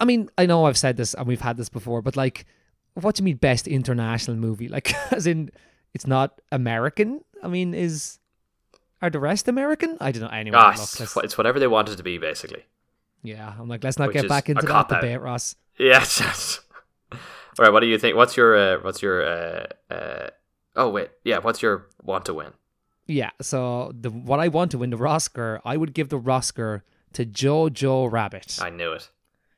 I 0.00 0.04
mean, 0.04 0.30
I 0.38 0.46
know 0.46 0.66
I've 0.66 0.78
said 0.78 0.96
this 0.96 1.14
and 1.14 1.26
we've 1.26 1.40
had 1.40 1.56
this 1.56 1.68
before, 1.68 2.02
but 2.02 2.16
like, 2.16 2.46
what 2.94 3.16
do 3.16 3.22
you 3.22 3.24
mean 3.24 3.36
best 3.36 3.66
international 3.66 4.36
movie? 4.36 4.68
Like, 4.68 4.94
as 5.12 5.26
in, 5.26 5.50
it's 5.94 6.06
not 6.06 6.40
American. 6.50 7.22
I 7.42 7.48
mean, 7.48 7.74
is 7.74 8.18
are 9.00 9.10
the 9.10 9.18
rest 9.18 9.48
American? 9.48 9.96
I 10.00 10.12
don't 10.12 10.22
know. 10.22 10.28
Anyway, 10.28 10.56
Ah, 10.58 10.74
look, 10.78 11.24
it's, 11.24 11.36
whatever 11.36 11.58
they 11.58 11.66
want 11.66 11.88
it 11.88 11.96
to 11.96 12.02
be, 12.04 12.18
basically. 12.18 12.64
yeah, 13.24 13.52
I'm 13.58 13.68
like, 13.68 13.82
let's 13.82 13.98
not 13.98 14.08
Which 14.08 14.18
get 14.18 14.28
back 14.28 14.48
into 14.48 14.66
that 14.66 14.88
debate, 14.88 15.20
Ross. 15.20 15.56
Yes. 15.78 16.20
yes. 16.20 16.60
All 17.12 17.18
right. 17.58 17.72
What 17.72 17.80
do 17.80 17.86
you 17.86 17.98
think? 17.98 18.14
What's 18.14 18.36
your 18.36 18.54
uh, 18.54 18.78
what's 18.82 19.02
your 19.02 19.24
uh, 19.26 19.66
uh, 19.90 20.28
oh 20.76 20.90
wait 20.90 21.10
yeah 21.24 21.38
what's 21.38 21.62
your 21.62 21.86
want 22.02 22.26
to 22.26 22.34
win? 22.34 22.52
Yeah. 23.06 23.30
So 23.40 23.92
the 23.98 24.10
what 24.10 24.40
I 24.40 24.48
want 24.48 24.70
to 24.72 24.78
win 24.78 24.90
the 24.90 24.98
Oscar, 24.98 25.60
I 25.64 25.76
would 25.76 25.94
give 25.94 26.08
the 26.08 26.18
Oscar 26.18 26.84
to 27.14 27.26
Jojo 27.26 28.10
Rabbit. 28.10 28.58
I 28.60 28.70
knew 28.70 28.92
it. 28.92 29.10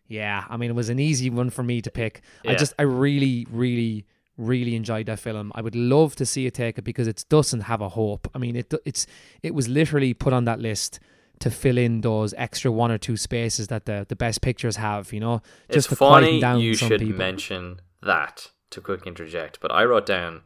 Yeah, 0.06 0.44
I 0.48 0.56
mean 0.56 0.70
it 0.70 0.74
was 0.74 0.88
an 0.88 0.98
easy 0.98 1.30
one 1.30 1.50
for 1.50 1.62
me 1.62 1.80
to 1.80 1.90
pick. 1.90 2.22
I 2.46 2.54
just 2.54 2.74
I 2.78 2.82
really 2.82 3.46
really 3.50 4.06
really 4.36 4.74
enjoyed 4.74 5.06
that 5.06 5.20
film. 5.20 5.52
I 5.54 5.62
would 5.62 5.76
love 5.76 6.16
to 6.16 6.26
see 6.26 6.46
it 6.46 6.54
take 6.54 6.76
it 6.78 6.82
because 6.82 7.06
it 7.06 7.24
doesn't 7.28 7.62
have 7.62 7.80
a 7.80 7.88
hope. 7.88 8.28
I 8.34 8.38
mean 8.38 8.56
it 8.56 8.72
it's 8.84 9.06
it 9.42 9.54
was 9.54 9.68
literally 9.68 10.12
put 10.12 10.32
on 10.32 10.44
that 10.44 10.60
list 10.60 11.00
to 11.40 11.50
fill 11.50 11.78
in 11.78 12.02
those 12.02 12.34
extra 12.36 12.70
one 12.70 12.90
or 12.90 12.98
two 12.98 13.16
spaces 13.16 13.68
that 13.68 13.86
the 13.86 14.04
the 14.08 14.16
best 14.16 14.40
pictures 14.40 14.76
have, 14.76 15.12
you 15.12 15.20
know, 15.20 15.40
just 15.70 15.86
it's 15.86 15.88
to 15.88 15.96
funny 15.96 16.40
down 16.40 16.60
you 16.60 16.74
some 16.74 16.88
should 16.88 17.00
people. 17.00 17.18
mention 17.18 17.80
that 18.02 18.50
to 18.70 18.80
quick 18.80 19.06
interject, 19.06 19.58
but 19.60 19.72
I 19.72 19.84
wrote 19.84 20.06
down 20.06 20.42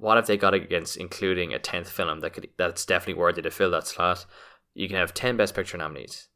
what 0.00 0.18
if 0.18 0.26
they 0.26 0.36
got 0.36 0.54
against 0.54 0.96
including 0.96 1.52
a 1.52 1.58
tenth 1.58 1.88
film 1.88 2.20
that 2.20 2.32
could 2.32 2.48
that's 2.56 2.86
definitely 2.86 3.20
worthy 3.20 3.42
to 3.42 3.50
fill 3.50 3.70
that 3.70 3.86
slot. 3.86 4.26
You 4.74 4.88
can 4.88 4.96
have 4.96 5.14
ten 5.14 5.36
Best 5.36 5.54
Picture 5.54 5.76
nominees. 5.76 6.28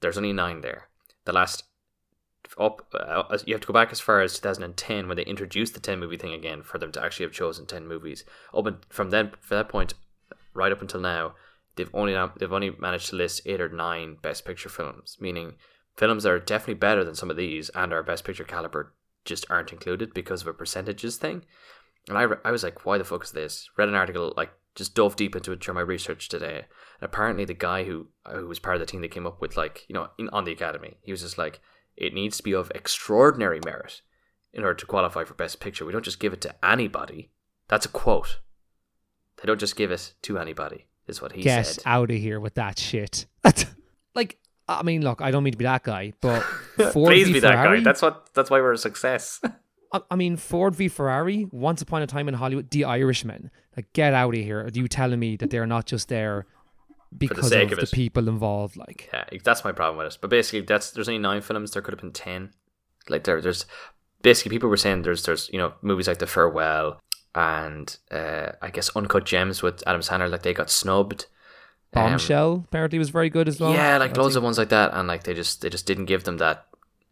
There's 0.00 0.16
only 0.16 0.32
nine 0.32 0.60
there. 0.60 0.88
The 1.24 1.32
last 1.32 1.64
up, 2.58 2.86
uh, 2.94 3.38
you 3.44 3.54
have 3.54 3.60
to 3.60 3.66
go 3.66 3.74
back 3.74 3.92
as 3.92 4.00
far 4.00 4.20
as 4.20 4.34
2010 4.34 5.06
when 5.06 5.16
they 5.16 5.22
introduced 5.22 5.74
the 5.74 5.80
10 5.80 6.00
movie 6.00 6.16
thing 6.16 6.32
again 6.32 6.62
for 6.62 6.78
them 6.78 6.90
to 6.92 7.02
actually 7.02 7.24
have 7.24 7.32
chosen 7.32 7.64
10 7.64 7.86
movies. 7.86 8.24
Up 8.52 8.66
and 8.66 8.78
from 8.88 9.10
then, 9.10 9.30
from 9.40 9.58
that 9.58 9.68
point, 9.68 9.94
right 10.52 10.72
up 10.72 10.80
until 10.80 11.00
now, 11.00 11.34
they've 11.76 11.94
only 11.94 12.16
they've 12.38 12.52
only 12.52 12.70
managed 12.78 13.10
to 13.10 13.16
list 13.16 13.42
eight 13.46 13.60
or 13.60 13.68
nine 13.68 14.16
Best 14.22 14.44
Picture 14.44 14.68
films, 14.68 15.16
meaning 15.20 15.54
films 15.96 16.22
that 16.22 16.32
are 16.32 16.38
definitely 16.38 16.74
better 16.74 17.04
than 17.04 17.14
some 17.14 17.30
of 17.30 17.36
these 17.36 17.70
and 17.70 17.92
are 17.92 18.02
Best 18.02 18.24
Picture 18.24 18.44
caliber 18.44 18.94
just 19.24 19.44
aren't 19.50 19.72
included 19.72 20.14
because 20.14 20.42
of 20.42 20.48
a 20.48 20.52
percentages 20.52 21.16
thing. 21.16 21.44
And 22.10 22.18
I, 22.18 22.22
re- 22.22 22.36
I 22.44 22.50
was 22.50 22.62
like, 22.62 22.84
why 22.84 22.98
the 22.98 23.04
fuck 23.04 23.24
is 23.24 23.30
this? 23.30 23.70
Read 23.76 23.88
an 23.88 23.94
article, 23.94 24.34
like, 24.36 24.50
just 24.74 24.94
dove 24.94 25.16
deep 25.16 25.34
into 25.34 25.52
it 25.52 25.60
during 25.60 25.76
my 25.76 25.80
research 25.80 26.28
today. 26.28 26.56
And 27.00 27.02
apparently, 27.02 27.44
the 27.44 27.54
guy 27.54 27.84
who 27.84 28.08
uh, 28.26 28.32
who 28.32 28.48
was 28.48 28.58
part 28.58 28.76
of 28.76 28.80
the 28.80 28.86
team 28.86 29.00
that 29.00 29.10
came 29.10 29.26
up 29.26 29.40
with, 29.40 29.56
like, 29.56 29.84
you 29.88 29.94
know, 29.94 30.08
in, 30.18 30.28
on 30.30 30.44
the 30.44 30.52
academy, 30.52 30.98
he 31.02 31.12
was 31.12 31.22
just 31.22 31.38
like, 31.38 31.60
it 31.96 32.12
needs 32.12 32.36
to 32.36 32.42
be 32.42 32.52
of 32.52 32.70
extraordinary 32.74 33.60
merit 33.64 34.02
in 34.52 34.62
order 34.62 34.74
to 34.74 34.86
qualify 34.86 35.24
for 35.24 35.34
Best 35.34 35.60
Picture. 35.60 35.84
We 35.84 35.92
don't 35.92 36.04
just 36.04 36.20
give 36.20 36.32
it 36.32 36.40
to 36.42 36.54
anybody. 36.64 37.30
That's 37.68 37.86
a 37.86 37.90
quote. 37.90 38.40
They 39.40 39.46
don't 39.46 39.60
just 39.60 39.76
give 39.76 39.90
it 39.90 40.14
to 40.22 40.38
anybody, 40.38 40.86
is 41.06 41.22
what 41.22 41.32
he 41.32 41.42
Get 41.42 41.66
said. 41.66 41.82
out 41.86 42.10
of 42.10 42.16
here 42.16 42.40
with 42.40 42.54
that 42.54 42.78
shit. 42.78 43.26
like 44.14 44.38
I 44.70 44.82
mean, 44.84 45.02
look, 45.02 45.20
I 45.20 45.30
don't 45.30 45.42
mean 45.42 45.52
to 45.52 45.58
be 45.58 45.64
that 45.64 45.82
guy, 45.82 46.12
but 46.20 46.42
Ford 46.92 47.10
Please 47.10 47.30
be 47.32 47.40
that 47.40 47.54
guy. 47.54 47.80
That's 47.80 48.02
what. 48.02 48.32
That's 48.34 48.50
why 48.50 48.60
we're 48.60 48.72
a 48.72 48.78
success. 48.78 49.40
I, 49.92 50.00
I 50.10 50.16
mean, 50.16 50.36
Ford 50.36 50.74
v 50.74 50.88
Ferrari, 50.88 51.46
Once 51.50 51.82
Upon 51.82 52.02
a 52.02 52.06
Time 52.06 52.28
in 52.28 52.34
Hollywood, 52.34 52.70
The 52.70 52.84
Irishman. 52.84 53.50
Like, 53.76 53.92
get 53.92 54.14
out 54.14 54.34
of 54.34 54.40
here. 54.40 54.60
Are 54.60 54.70
you 54.72 54.88
telling 54.88 55.20
me 55.20 55.36
that 55.36 55.50
they're 55.50 55.66
not 55.66 55.86
just 55.86 56.08
there 56.08 56.46
because 57.16 57.48
sake 57.48 57.72
of, 57.72 57.78
of 57.78 57.88
the 57.90 57.94
people 57.94 58.28
involved? 58.28 58.76
Like, 58.76 59.08
Yeah, 59.12 59.24
that's 59.44 59.64
my 59.64 59.72
problem 59.72 59.98
with 59.98 60.14
it. 60.14 60.18
But 60.20 60.30
basically, 60.30 60.62
that's 60.62 60.90
there's 60.90 61.08
only 61.08 61.18
nine 61.18 61.40
films. 61.40 61.72
There 61.72 61.82
could 61.82 61.94
have 61.94 62.00
been 62.00 62.12
ten. 62.12 62.50
Like 63.08 63.24
there, 63.24 63.40
there's 63.40 63.66
basically 64.22 64.50
people 64.50 64.68
were 64.68 64.76
saying 64.76 65.02
there's 65.02 65.24
there's 65.24 65.48
you 65.52 65.58
know 65.58 65.72
movies 65.82 66.08
like 66.08 66.18
The 66.18 66.26
Farewell 66.26 67.00
and 67.34 67.96
uh, 68.10 68.52
I 68.60 68.70
guess 68.70 68.94
Uncut 68.96 69.24
Gems 69.24 69.62
with 69.62 69.82
Adam 69.86 70.00
Sandler. 70.00 70.30
Like 70.30 70.42
they 70.42 70.54
got 70.54 70.70
snubbed. 70.70 71.26
Um, 71.92 72.10
Bombshell 72.10 72.64
apparently 72.68 72.98
was 72.98 73.10
very 73.10 73.30
good 73.30 73.48
as 73.48 73.58
well. 73.58 73.72
yeah, 73.72 73.98
like 73.98 74.16
I 74.16 74.20
loads 74.20 74.34
think. 74.34 74.38
of 74.38 74.44
ones 74.44 74.58
like 74.58 74.68
that, 74.68 74.92
and 74.94 75.08
like 75.08 75.24
they 75.24 75.34
just 75.34 75.62
they 75.62 75.70
just 75.70 75.86
didn't 75.86 76.04
give 76.06 76.24
them 76.24 76.38
that. 76.38 76.66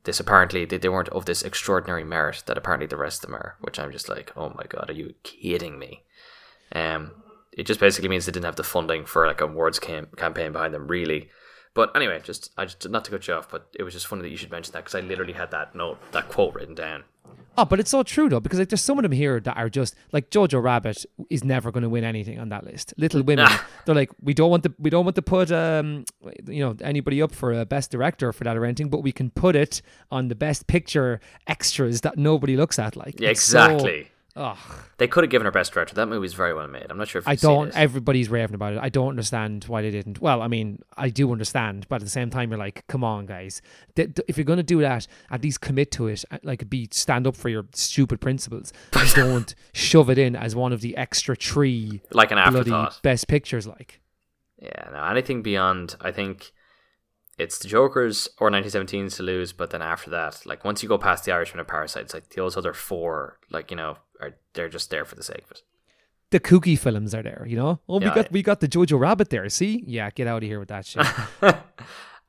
This 0.09 0.21
apparently 0.21 0.65
they, 0.65 0.79
they 0.79 0.89
weren't 0.89 1.11
of 1.11 1.27
this 1.27 1.43
extraordinary 1.43 2.03
merit 2.03 2.43
that 2.47 2.57
apparently 2.57 2.87
the 2.87 2.97
rest 2.97 3.23
of 3.23 3.29
them 3.29 3.35
are. 3.35 3.57
Which 3.61 3.79
I'm 3.79 3.93
just 3.93 4.09
like, 4.09 4.33
oh 4.39 4.49
my 4.57 4.65
god, 4.67 4.89
are 4.89 4.95
you 4.95 5.13
kidding 5.23 5.79
me? 5.79 6.03
Um, 6.75 7.11
it 7.53 7.65
just 7.65 7.79
basically 7.79 8.09
means 8.09 8.25
they 8.25 8.33
didn't 8.33 8.47
have 8.47 8.57
the 8.57 8.65
funding 8.65 9.05
for 9.05 9.27
like 9.27 9.43
a 9.43 9.45
awards 9.45 9.79
cam- 9.79 10.09
campaign 10.17 10.53
behind 10.53 10.73
them, 10.73 10.89
really. 10.89 11.29
But 11.75 11.95
anyway, 11.95 12.23
just 12.25 12.53
I 12.57 12.65
just 12.65 12.89
not 12.89 13.05
to 13.05 13.11
cut 13.11 13.29
you 13.29 13.35
off, 13.35 13.51
but 13.51 13.69
it 13.79 13.83
was 13.83 13.93
just 13.93 14.07
funny 14.07 14.23
that 14.23 14.31
you 14.31 14.39
should 14.39 14.51
mention 14.51 14.73
that 14.73 14.79
because 14.85 14.95
I 14.95 15.01
literally 15.01 15.35
had 15.35 15.51
that 15.51 15.75
note, 15.75 15.99
that 16.13 16.31
quote 16.31 16.55
written 16.55 16.75
down. 16.75 17.05
Oh, 17.59 17.65
but 17.65 17.81
it's 17.81 17.91
so 17.91 18.05
true 18.05 18.29
though, 18.29 18.39
because 18.39 18.61
like 18.61 18.69
there's 18.69 18.81
some 18.83 18.99
of 18.99 19.03
them 19.03 19.11
here 19.13 19.41
that 19.41 19.57
are 19.57 19.69
just 19.69 19.97
like 20.13 20.31
Jojo 20.31 20.63
Rabbit 20.63 21.05
is 21.29 21.43
never 21.43 21.73
going 21.73 21.83
to 21.83 21.89
win 21.89 22.05
anything 22.05 22.39
on 22.39 22.51
that 22.51 22.65
list. 22.65 22.95
Little 22.97 23.23
Women, 23.23 23.49
they're 23.85 23.95
like 23.97 24.11
we 24.23 24.33
don't 24.33 24.49
want 24.51 24.63
to 24.63 24.73
we 24.79 24.91
don't 24.91 25.05
want 25.05 25.17
to 25.17 25.23
put 25.23 25.51
um 25.51 26.05
you 26.47 26.65
know 26.65 26.77
anybody 26.83 27.21
up 27.21 27.33
for 27.35 27.53
a 27.53 27.67
best 27.67 27.91
director 27.91 28.33
for 28.33 28.45
that 28.45 28.57
or 28.57 28.65
anything, 28.65 28.89
but 28.91 29.03
we 29.03 29.11
can 29.13 29.31
put 29.31 29.57
it 29.57 29.83
on 30.13 30.29
the 30.29 30.35
best 30.37 30.69
picture 30.69 31.21
extras 31.49 32.03
that 32.03 32.17
nobody 32.17 32.57
looks 32.57 32.79
at. 32.79 32.95
Like 32.97 33.19
Yeah, 33.21 33.31
it's 33.31 33.43
so- 33.43 33.65
exactly. 33.65 34.11
Ugh. 34.39 34.57
They 34.99 35.09
could 35.09 35.25
have 35.25 35.31
given 35.31 35.47
her 35.47 35.51
best 35.51 35.73
director. 35.73 35.95
That 35.97 36.07
movie's 36.09 36.35
very 36.35 36.55
well 36.55 36.69
made. 36.69 36.87
I'm 36.89 36.97
not 36.97 37.09
sure 37.09 37.19
if 37.19 37.27
I 37.27 37.35
don't. 37.35 37.75
Everybody's 37.77 38.29
raving 38.29 38.55
about 38.55 38.75
it. 38.75 38.79
I 38.81 38.89
don't 38.89 39.09
understand 39.09 39.65
why 39.65 39.83
they 39.83 39.91
didn't. 39.91 40.21
Well, 40.21 40.43
I 40.43 40.47
mean, 40.49 40.81
I 40.97 41.09
do 41.09 41.33
understand, 41.33 41.87
but 41.89 41.97
at 41.97 42.03
the 42.03 42.09
same 42.11 42.31
time, 42.31 42.51
you're 42.51 42.59
like, 42.59 42.87
come 42.87 43.03
on, 43.03 43.27
guys. 43.27 43.61
Th- 43.97 44.15
th- 44.15 44.25
if 44.29 44.37
you're 44.39 44.45
gonna 44.45 44.63
do 44.63 44.81
that, 44.81 45.09
at 45.31 45.43
least 45.43 45.61
commit 45.61 45.91
to 45.93 46.07
it. 46.07 46.25
Uh, 46.31 46.39
Like, 46.45 46.71
be 46.71 46.89
stand 46.93 47.27
up 47.27 47.35
for 47.37 47.49
your 47.49 47.67
stupid 47.75 48.21
principles. 48.21 48.73
Don't 49.15 49.55
shove 49.73 50.09
it 50.09 50.19
in 50.19 50.37
as 50.37 50.55
one 50.55 50.73
of 50.73 50.81
the 50.83 50.97
extra 50.97 51.35
three 51.35 52.01
like 52.13 52.31
an 52.31 52.39
afterthought. 52.39 53.01
best 53.03 53.27
pictures. 53.27 53.67
Like, 53.67 54.01
Yeah, 54.63 54.89
no, 54.93 55.03
anything 55.05 55.43
beyond, 55.43 55.97
I 56.01 56.13
think 56.13 56.53
it's 57.39 57.59
the 57.61 57.69
Joker's 57.69 58.29
or 58.41 58.51
1917's 58.51 59.17
to 59.19 59.23
lose, 59.23 59.53
but 59.53 59.71
then 59.71 59.81
after 59.81 60.11
that, 60.11 60.45
like 60.45 60.65
once 60.65 60.83
you 60.83 60.89
go 60.89 60.99
past 60.99 61.25
the 61.25 61.31
Irishman 61.33 61.61
and 61.61 61.69
Parasites, 61.69 62.13
like 62.13 62.31
those 62.31 62.57
other 62.57 62.73
four, 62.73 63.39
like 63.51 63.71
you 63.71 63.77
know, 63.77 63.99
are 64.21 64.35
they're 64.55 64.69
just 64.69 64.91
there 64.91 65.05
for 65.05 65.15
the 65.15 65.23
sake 65.23 65.45
of 65.45 65.51
it. 65.53 65.63
the 66.31 66.41
kooky 66.41 66.79
films 66.79 67.15
are 67.15 67.23
there. 67.23 67.45
You 67.49 67.57
know. 67.57 67.81
Oh, 67.89 68.01
Yeah, 68.01 68.09
we 68.09 68.15
got 68.15 68.27
I- 68.27 68.29
we 68.33 68.43
got 68.43 68.61
the 68.61 68.69
Jojo 68.69 68.99
Rabbit 69.01 69.31
there. 69.31 69.49
See? 69.49 69.83
Yeah, 69.87 70.11
get 70.11 70.27
out 70.27 70.43
of 70.43 70.49
here 70.49 70.59
with 70.61 70.69
that 70.69 70.85
shit. 70.87 71.07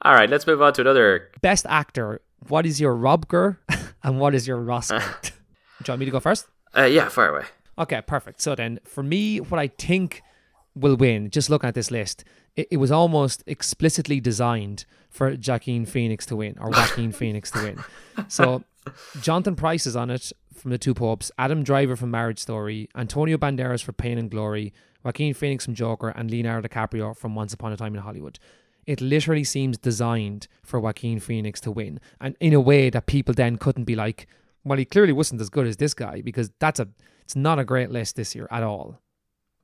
All 0.02 0.14
right, 0.14 0.30
let's 0.30 0.48
move 0.48 0.62
on 0.62 0.74
to 0.74 0.82
another. 0.82 1.30
best 1.42 1.66
actor. 1.68 2.22
What 2.48 2.66
is 2.66 2.80
your 2.80 2.96
Robger 2.96 3.58
and 4.04 4.20
what 4.20 4.34
is 4.34 4.48
your 4.48 4.70
Oscar? 4.72 5.00
Do 5.22 5.30
you 5.86 5.92
want 5.92 6.00
me 6.00 6.06
to 6.06 6.12
go 6.12 6.20
first? 6.22 6.48
Uh, 6.78 6.84
yeah, 6.84 7.10
fire 7.10 7.30
away. 7.36 7.46
Okay, 7.78 8.02
perfect. 8.02 8.42
So 8.42 8.56
then, 8.56 8.80
for 8.86 9.04
me, 9.04 9.40
what 9.42 9.60
I 9.60 9.68
think 9.68 10.22
will 10.76 10.96
win, 10.96 11.30
just 11.30 11.50
looking 11.50 11.68
at 11.68 11.74
this 11.76 11.92
list, 11.92 12.24
it, 12.56 12.68
it 12.72 12.78
was 12.78 12.92
almost 12.92 13.44
explicitly 13.48 14.20
designed 14.22 14.86
for 15.10 15.36
Joaquin 15.46 15.86
Phoenix 15.86 16.26
to 16.28 16.36
win, 16.38 16.56
or 16.60 16.70
Joaquin 16.70 17.12
Phoenix 17.12 17.52
to 17.52 17.64
win. 17.64 17.84
So, 18.30 18.64
Jonathan 19.22 19.56
Pryce 19.56 19.86
is 19.88 19.96
on 19.96 20.10
it 20.10 20.32
from 20.60 20.72
The 20.72 20.78
Two 20.78 20.94
Popes, 20.94 21.32
Adam 21.38 21.64
Driver 21.64 21.96
from 21.96 22.12
Marriage 22.12 22.40
Story, 22.40 22.90
Antonio 22.96 23.38
Banderas 23.38 23.84
for 23.84 23.94
Pain 23.94 24.18
and 24.18 24.30
Glory, 24.30 24.74
Joaquin 25.04 25.34
Phoenix 25.34 25.66
from 25.66 25.74
Joker, 25.74 26.10
and 26.10 26.30
Leonardo 26.30 26.68
DiCaprio 26.68 27.16
from 27.16 27.36
Once 27.36 27.54
Upon 27.54 27.72
a 27.72 27.78
Time 27.78 27.96
in 27.96 28.02
Hollywood. 28.02 28.40
It 28.86 29.02
literally 29.02 29.44
seems 29.44 29.78
designed 29.78 30.48
for 30.64 30.80
Joaquin 30.80 31.20
Phoenix 31.20 31.62
to 31.62 31.72
win, 31.72 32.00
and 32.20 32.36
in 32.40 32.54
a 32.54 32.60
way 32.60 32.90
that 32.90 33.06
people 33.06 33.34
then 33.34 33.58
couldn't 33.58 33.86
be 33.86 33.96
like, 33.96 34.28
well, 34.64 34.78
he 34.78 34.86
clearly 34.86 35.14
wasn't 35.14 35.42
as 35.42 35.50
good 35.50 35.68
as 35.68 35.78
this 35.78 35.94
guy 35.94 36.22
because 36.22 36.52
that's 36.60 36.80
a 36.80 36.88
it's 37.24 37.36
not 37.36 37.60
a 37.60 37.64
great 37.64 37.92
list 37.92 38.16
this 38.16 38.34
year 38.34 38.48
at 38.50 38.64
all. 38.64 39.00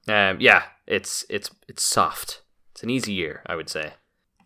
Um, 0.07 0.39
yeah, 0.39 0.63
it's 0.85 1.25
it's 1.29 1.49
it's 1.67 1.83
soft. 1.83 2.43
It's 2.71 2.83
an 2.83 2.89
easy 2.89 3.13
year, 3.13 3.41
I 3.47 3.55
would 3.55 3.69
say. 3.69 3.93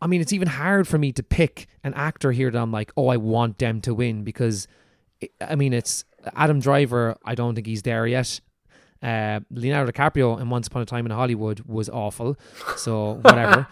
I 0.01 0.07
mean, 0.07 0.21
it's 0.21 0.33
even 0.33 0.47
hard 0.47 0.87
for 0.87 0.97
me 0.97 1.11
to 1.13 1.23
pick 1.23 1.67
an 1.83 1.93
actor 1.93 2.31
here 2.31 2.49
that 2.49 2.57
I'm 2.57 2.71
like, 2.71 2.91
oh, 2.95 3.09
I 3.09 3.17
want 3.17 3.57
them 3.57 3.81
to 3.81 3.93
win 3.93 4.23
because, 4.23 4.67
I 5.41 5.55
mean, 5.55 5.73
it's 5.73 6.05
Adam 6.35 6.59
Driver. 6.59 7.15
I 7.23 7.35
don't 7.35 7.55
think 7.55 7.67
he's 7.67 7.81
there 7.83 8.07
yet. 8.07 8.39
Uh, 9.01 9.39
Leonardo 9.49 9.91
DiCaprio 9.91 10.39
in 10.41 10.49
Once 10.49 10.67
Upon 10.67 10.81
a 10.81 10.85
Time 10.85 11.05
in 11.05 11.11
Hollywood 11.11 11.61
was 11.61 11.89
awful, 11.89 12.37
so 12.75 13.13
whatever. 13.21 13.67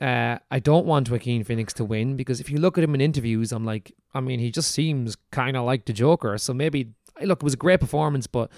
uh, 0.00 0.38
I 0.50 0.58
don't 0.58 0.84
want 0.84 1.10
Joaquin 1.10 1.44
Phoenix 1.44 1.72
to 1.74 1.84
win 1.84 2.16
because 2.16 2.40
if 2.40 2.50
you 2.50 2.58
look 2.58 2.76
at 2.76 2.84
him 2.84 2.94
in 2.94 3.00
interviews, 3.00 3.52
I'm 3.52 3.64
like, 3.64 3.92
I 4.12 4.20
mean, 4.20 4.38
he 4.38 4.50
just 4.50 4.72
seems 4.72 5.16
kind 5.30 5.56
of 5.56 5.64
like 5.64 5.86
the 5.86 5.94
Joker. 5.94 6.36
So 6.36 6.52
maybe 6.52 6.90
look, 7.22 7.40
it 7.40 7.42
was 7.42 7.54
a 7.54 7.58
great 7.58 7.80
performance, 7.80 8.26
but 8.26 8.50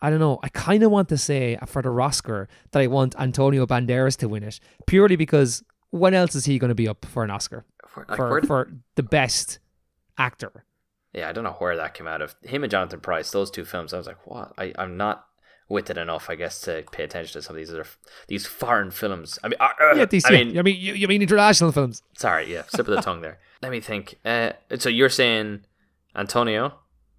I 0.00 0.10
don't 0.10 0.20
know. 0.20 0.38
I 0.42 0.48
kind 0.50 0.82
of 0.82 0.90
want 0.90 1.08
to 1.08 1.18
say 1.18 1.58
for 1.66 1.82
the 1.82 1.90
Oscar 1.90 2.48
that 2.72 2.80
I 2.80 2.86
want 2.86 3.14
Antonio 3.18 3.66
Banderas 3.66 4.16
to 4.18 4.28
win 4.28 4.42
it 4.42 4.60
purely 4.86 5.16
because 5.16 5.62
when 5.90 6.14
else 6.14 6.34
is 6.34 6.44
he 6.44 6.58
going 6.58 6.68
to 6.68 6.74
be 6.74 6.88
up 6.88 7.04
for 7.06 7.24
an 7.24 7.30
Oscar 7.30 7.64
For, 7.86 8.04
like, 8.08 8.16
for, 8.16 8.42
for 8.42 8.72
the 8.96 9.02
best 9.02 9.58
actor? 10.18 10.64
Yeah, 11.14 11.28
I 11.28 11.32
don't 11.32 11.44
know 11.44 11.52
where 11.58 11.76
that 11.76 11.94
came 11.94 12.06
out 12.08 12.20
of. 12.22 12.34
Him 12.42 12.64
and 12.64 12.70
Jonathan 12.70 13.00
Pryce, 13.00 13.30
those 13.30 13.50
two 13.50 13.64
films. 13.64 13.94
I 13.94 13.98
was 13.98 14.06
like, 14.06 14.26
what? 14.26 14.52
I, 14.58 14.72
I'm 14.78 14.96
not 14.96 15.26
with 15.68 15.88
it 15.88 15.96
enough, 15.96 16.28
I 16.28 16.34
guess, 16.34 16.60
to 16.62 16.84
pay 16.92 17.04
attention 17.04 17.32
to 17.34 17.42
some 17.42 17.54
of 17.56 17.58
these 17.58 17.70
other 17.70 17.86
these 18.28 18.46
foreign 18.46 18.90
films. 18.90 19.38
I 19.44 19.48
mean, 19.48 19.56
uh, 19.60 19.68
uh, 19.80 19.94
Yeah, 19.94 20.04
these, 20.06 20.24
I 20.26 20.32
yeah, 20.32 20.44
mean, 20.44 20.58
I 20.58 20.62
mean, 20.62 20.76
you, 20.78 20.92
you 20.94 21.08
mean 21.08 21.22
international 21.22 21.72
films? 21.72 22.02
sorry, 22.18 22.52
yeah, 22.52 22.62
slip 22.68 22.88
of 22.88 22.96
the 22.96 23.00
tongue 23.02 23.20
there. 23.22 23.38
Let 23.62 23.70
me 23.70 23.80
think. 23.80 24.16
Uh, 24.24 24.52
so 24.78 24.88
you're 24.88 25.08
saying 25.08 25.60
Antonio, 26.16 26.74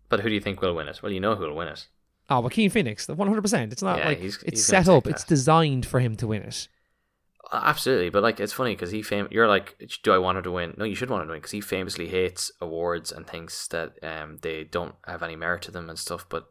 but 0.09 0.19
who 0.19 0.29
do 0.29 0.35
you 0.35 0.41
think 0.41 0.61
will 0.61 0.75
win 0.75 0.87
it? 0.87 1.01
Well, 1.01 1.11
you 1.11 1.19
know 1.19 1.35
who 1.35 1.45
will 1.45 1.55
win 1.55 1.69
it. 1.69 1.87
Oh, 2.29 2.39
Joaquin 2.41 2.69
Phoenix, 2.69 3.07
one 3.07 3.27
hundred 3.27 3.41
percent. 3.43 3.71
It's 3.71 3.81
not 3.83 3.99
Yeah, 3.99 4.07
like 4.09 4.19
he's- 4.19 4.35
it's 4.43 4.59
he's 4.59 4.65
set 4.65 4.87
up. 4.89 5.03
take 5.05 5.13
It's 5.13 5.23
designed 5.23 5.85
for 5.85 5.99
him 5.99 6.15
to 6.17 6.27
win 6.27 6.41
it. 6.43 6.67
Absolutely, 7.51 8.09
but 8.09 8.23
like 8.23 8.39
it's 8.39 8.53
funny 8.53 8.73
because 8.73 8.91
he 8.91 9.01
fam- 9.01 9.27
you're 9.29 9.47
like, 9.47 9.75
do 10.03 10.11
I 10.11 10.17
want 10.17 10.37
him 10.37 10.43
to 10.45 10.51
win? 10.51 10.73
No, 10.77 10.85
you 10.85 10.95
should 10.95 11.09
want 11.09 11.21
him 11.21 11.27
to 11.27 11.31
win 11.33 11.39
because 11.41 11.51
he 11.51 11.61
famously 11.61 12.07
hates 12.07 12.51
awards 12.59 13.11
and 13.11 13.27
thinks 13.27 13.67
that 13.67 13.93
um 14.03 14.39
they 14.41 14.63
don't 14.63 14.95
have 15.05 15.21
any 15.21 15.35
merit 15.35 15.61
to 15.63 15.71
them 15.71 15.89
and 15.89 15.99
stuff. 15.99 16.25
But 16.27 16.47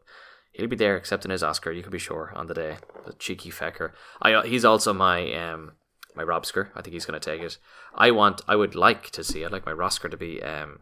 he'll 0.53 0.67
be 0.67 0.75
there 0.75 0.95
accepting 0.95 1.31
his 1.31 1.43
Oscar. 1.43 1.71
You 1.71 1.83
can 1.83 1.91
be 1.91 1.99
sure 1.99 2.31
on 2.35 2.47
the 2.47 2.53
day. 2.53 2.77
The 3.05 3.13
cheeky 3.13 3.51
fecker. 3.51 3.91
I 4.21 4.33
uh, 4.33 4.43
he's 4.43 4.65
also 4.65 4.93
my 4.93 5.33
um 5.33 5.73
my 6.15 6.23
Robsker. 6.23 6.69
I 6.75 6.81
think 6.81 6.93
he's 6.93 7.05
going 7.05 7.19
to 7.19 7.31
take 7.31 7.41
it. 7.41 7.57
I 7.93 8.11
want. 8.11 8.41
I 8.47 8.55
would 8.55 8.73
like 8.73 9.09
to 9.11 9.23
see. 9.23 9.43
I'd 9.43 9.51
like 9.51 9.65
my 9.65 9.73
Rosker 9.73 10.09
to 10.09 10.17
be 10.17 10.41
um 10.41 10.79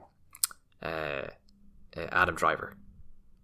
uh, 0.81 1.27
uh 1.97 2.07
Adam 2.11 2.35
Driver. 2.35 2.77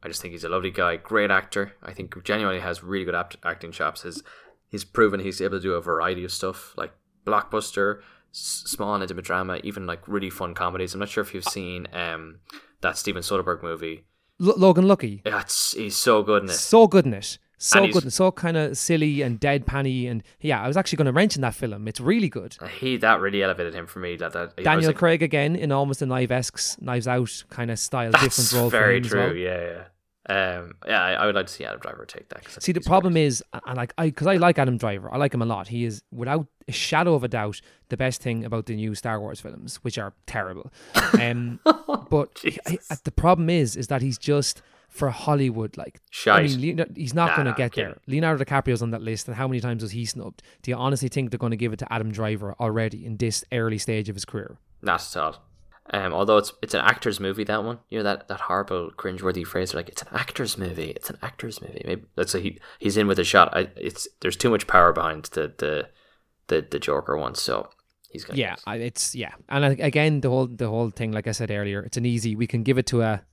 I 0.02 0.08
just 0.08 0.22
think 0.22 0.32
he's 0.32 0.44
a 0.46 0.50
lovely 0.50 0.72
guy, 0.72 0.96
great 0.96 1.32
actor. 1.32 1.74
I 1.84 1.94
think 1.94 2.24
genuinely 2.24 2.62
has 2.62 2.84
really 2.84 3.06
good 3.06 3.16
apt- 3.16 3.38
acting 3.44 3.72
chops. 3.72 4.04
His 4.04 4.24
he's 4.70 4.84
proven 4.86 5.20
he's 5.20 5.42
able 5.42 5.58
to 5.58 5.62
do 5.62 5.74
a 5.74 5.82
variety 5.82 6.24
of 6.24 6.32
stuff 6.32 6.74
like 6.78 6.94
blockbuster, 7.26 8.00
s- 8.34 8.64
small 8.66 8.94
and 8.94 9.04
intimate 9.04 9.26
drama, 9.26 9.60
even 9.64 9.86
like 9.86 10.08
really 10.08 10.30
fun 10.30 10.54
comedies. 10.54 10.94
I'm 10.94 11.00
not 11.00 11.10
sure 11.10 11.22
if 11.24 11.34
you've 11.34 11.44
seen 11.46 11.88
um 11.94 12.40
that 12.82 12.98
Steven 12.98 13.22
Soderbergh 13.22 13.62
movie. 13.64 14.06
L- 14.42 14.54
Logan 14.58 14.88
Lucky, 14.88 15.22
That's 15.26 15.74
he's 15.74 15.98
so 15.98 16.24
good 16.24 16.44
in 16.44 16.50
it. 16.50 16.54
so 16.54 16.88
good 16.88 17.06
in 17.06 17.14
it. 17.14 17.38
So 17.62 17.84
And 17.84 17.92
good 17.92 18.04
and 18.04 18.14
so 18.14 18.32
kind 18.32 18.56
of 18.56 18.78
silly 18.78 19.22
and 19.22 19.38
deadpanny 19.38 20.10
and 20.10 20.24
yeah, 20.40 20.64
I 20.64 20.68
was 20.70 20.78
actually 20.78 20.96
going 20.96 21.08
to 21.08 21.12
mention 21.12 21.42
that 21.42 21.54
film. 21.56 21.90
It's 21.90 22.00
really 22.00 22.30
good. 22.30 22.56
He 22.80 22.96
that 22.98 23.20
really 23.20 23.44
elevated 23.44 23.74
him 23.76 23.86
for 23.86 24.00
me. 24.00 24.16
That 24.16 24.32
that 24.32 24.56
Daniel 24.56 24.92
like, 24.92 24.96
Craig 24.96 25.22
again 25.22 25.58
in 25.58 25.74
almost 25.74 26.02
a 26.02 26.06
Knives 26.06 26.32
esque, 26.32 26.82
Knives 26.82 27.06
Out 27.06 27.44
kind 27.50 27.70
of 27.70 27.78
style, 27.78 28.12
different 28.14 28.54
role 28.54 28.70
for 28.70 28.78
very 28.80 28.98
him 29.00 29.04
as 29.04 29.10
true. 29.12 29.20
well. 29.20 29.36
Yeah, 29.36 29.62
yeah. 29.62 29.84
Um, 30.30 30.76
yeah, 30.88 31.02
I, 31.02 31.12
I 31.14 31.26
would 31.26 31.34
like 31.34 31.48
to 31.48 31.54
see 31.54 31.66
Adam 31.66 31.80
Driver 31.80 32.06
take 32.06 32.30
that. 32.30 32.44
I 32.46 32.60
See, 32.60 32.72
the 32.72 32.82
problem 32.82 33.14
great. 33.14 33.26
is, 33.26 33.44
and 33.66 33.76
like 33.78 33.94
I, 33.98 34.06
because 34.06 34.28
I 34.28 34.36
like 34.36 34.60
Adam 34.60 34.78
Driver, 34.78 35.12
I 35.12 35.18
like 35.18 35.34
him 35.34 35.42
a 35.42 35.46
lot. 35.46 35.70
He 35.70 35.86
is, 35.86 36.04
without 36.12 36.46
a 36.68 36.72
shadow 36.72 37.16
of 37.16 37.24
a 37.24 37.28
doubt, 37.28 37.62
the 37.90 37.98
best 37.98 38.22
thing 38.22 38.46
about 38.46 38.68
the 38.68 38.76
new 38.76 38.94
Star 38.94 39.20
Wars 39.20 39.40
films, 39.40 39.78
which 39.78 39.98
are 39.98 40.14
terrible. 40.28 40.72
Um, 41.20 41.60
but 42.10 42.40
I- 42.46 42.50
Jesus. 42.70 43.00
the 43.02 43.12
problem 43.12 43.50
is, 43.50 43.76
is 43.76 43.88
that 43.88 44.02
he's 44.04 44.20
just 44.20 44.62
for 44.88 45.10
Hollywood. 45.10 45.78
Like, 45.78 46.00
I 46.28 46.44
mean, 46.44 46.62
Leonardo, 46.62 46.94
he's 46.96 47.14
not 47.16 47.30
Nah, 47.32 47.36
going 47.36 47.48
to 47.48 47.54
get 47.54 47.74
there. 47.74 47.98
Leonardo 48.08 48.44
DiCaprio's 48.44 48.82
on 48.84 48.92
that 48.92 49.02
list, 49.02 49.28
and 49.28 49.36
how 49.36 49.48
many 49.48 49.60
times 49.62 49.82
was 49.82 49.92
he 49.92 50.06
snubbed? 50.06 50.44
Do 50.62 50.70
you 50.72 50.78
honestly 50.78 51.10
think 51.10 51.32
they're 51.32 51.38
going 51.40 51.52
to 51.52 51.58
give 51.58 51.74
it 51.74 51.80
to 51.80 51.92
Adam 51.94 52.12
Driver 52.12 52.56
already 52.60 53.04
in 53.06 53.18
this 53.18 53.44
early 53.52 53.78
stage 53.80 54.10
of 54.10 54.16
his 54.16 54.26
career? 54.26 54.58
Not 54.82 55.02
at 55.02 55.18
all. 55.18 55.44
Um, 55.92 56.14
although 56.14 56.38
it's 56.38 56.54
it's 56.62 56.74
an 56.76 56.82
actor's 56.82 57.20
movie, 57.20 57.44
that 57.46 57.64
one. 57.64 57.80
You 57.90 58.00
know 58.00 58.04
that 58.04 58.28
that 58.28 58.42
horrible 58.42 58.92
cringeworthy 58.96 59.46
phrase. 59.46 59.74
Like 59.74 59.90
it's 59.90 60.04
an 60.04 60.10
actor's 60.14 60.58
movie. 60.58 60.92
It's 60.92 61.10
an 61.10 61.18
actor's 61.22 61.62
movie. 61.62 61.82
Maybe 61.86 62.04
let's 62.16 62.32
say 62.32 62.42
he 62.42 62.60
he's 62.78 62.96
in 62.98 63.08
with 63.08 63.18
a 63.20 63.24
shot. 63.24 63.50
I, 63.56 63.70
it's 63.76 64.08
there's 64.22 64.36
too 64.36 64.50
much 64.52 64.68
power 64.68 64.94
behind 64.94 65.26
the 65.34 65.52
the 65.58 65.90
the, 66.48 66.68
the 66.70 66.80
Joker 66.80 67.18
one, 67.18 67.36
so 67.36 67.70
he's 68.12 68.24
gonna. 68.24 68.38
Yeah. 68.40 68.56
I- 68.68 68.76
it's 68.78 69.16
yeah, 69.16 69.34
and 69.50 69.66
I- 69.66 69.70
again, 69.80 70.22
the 70.22 70.30
whole 70.30 70.48
the 70.48 70.68
whole 70.68 70.90
thing, 70.92 71.12
like 71.12 71.28
I 71.28 71.32
said 71.32 71.50
earlier, 71.50 71.82
it's 71.82 71.98
an 71.98 72.06
easy. 72.06 72.36
We 72.36 72.46
can 72.48 72.62
give 72.64 72.78
it 72.78 72.86
to 72.88 73.02
a 73.02 73.24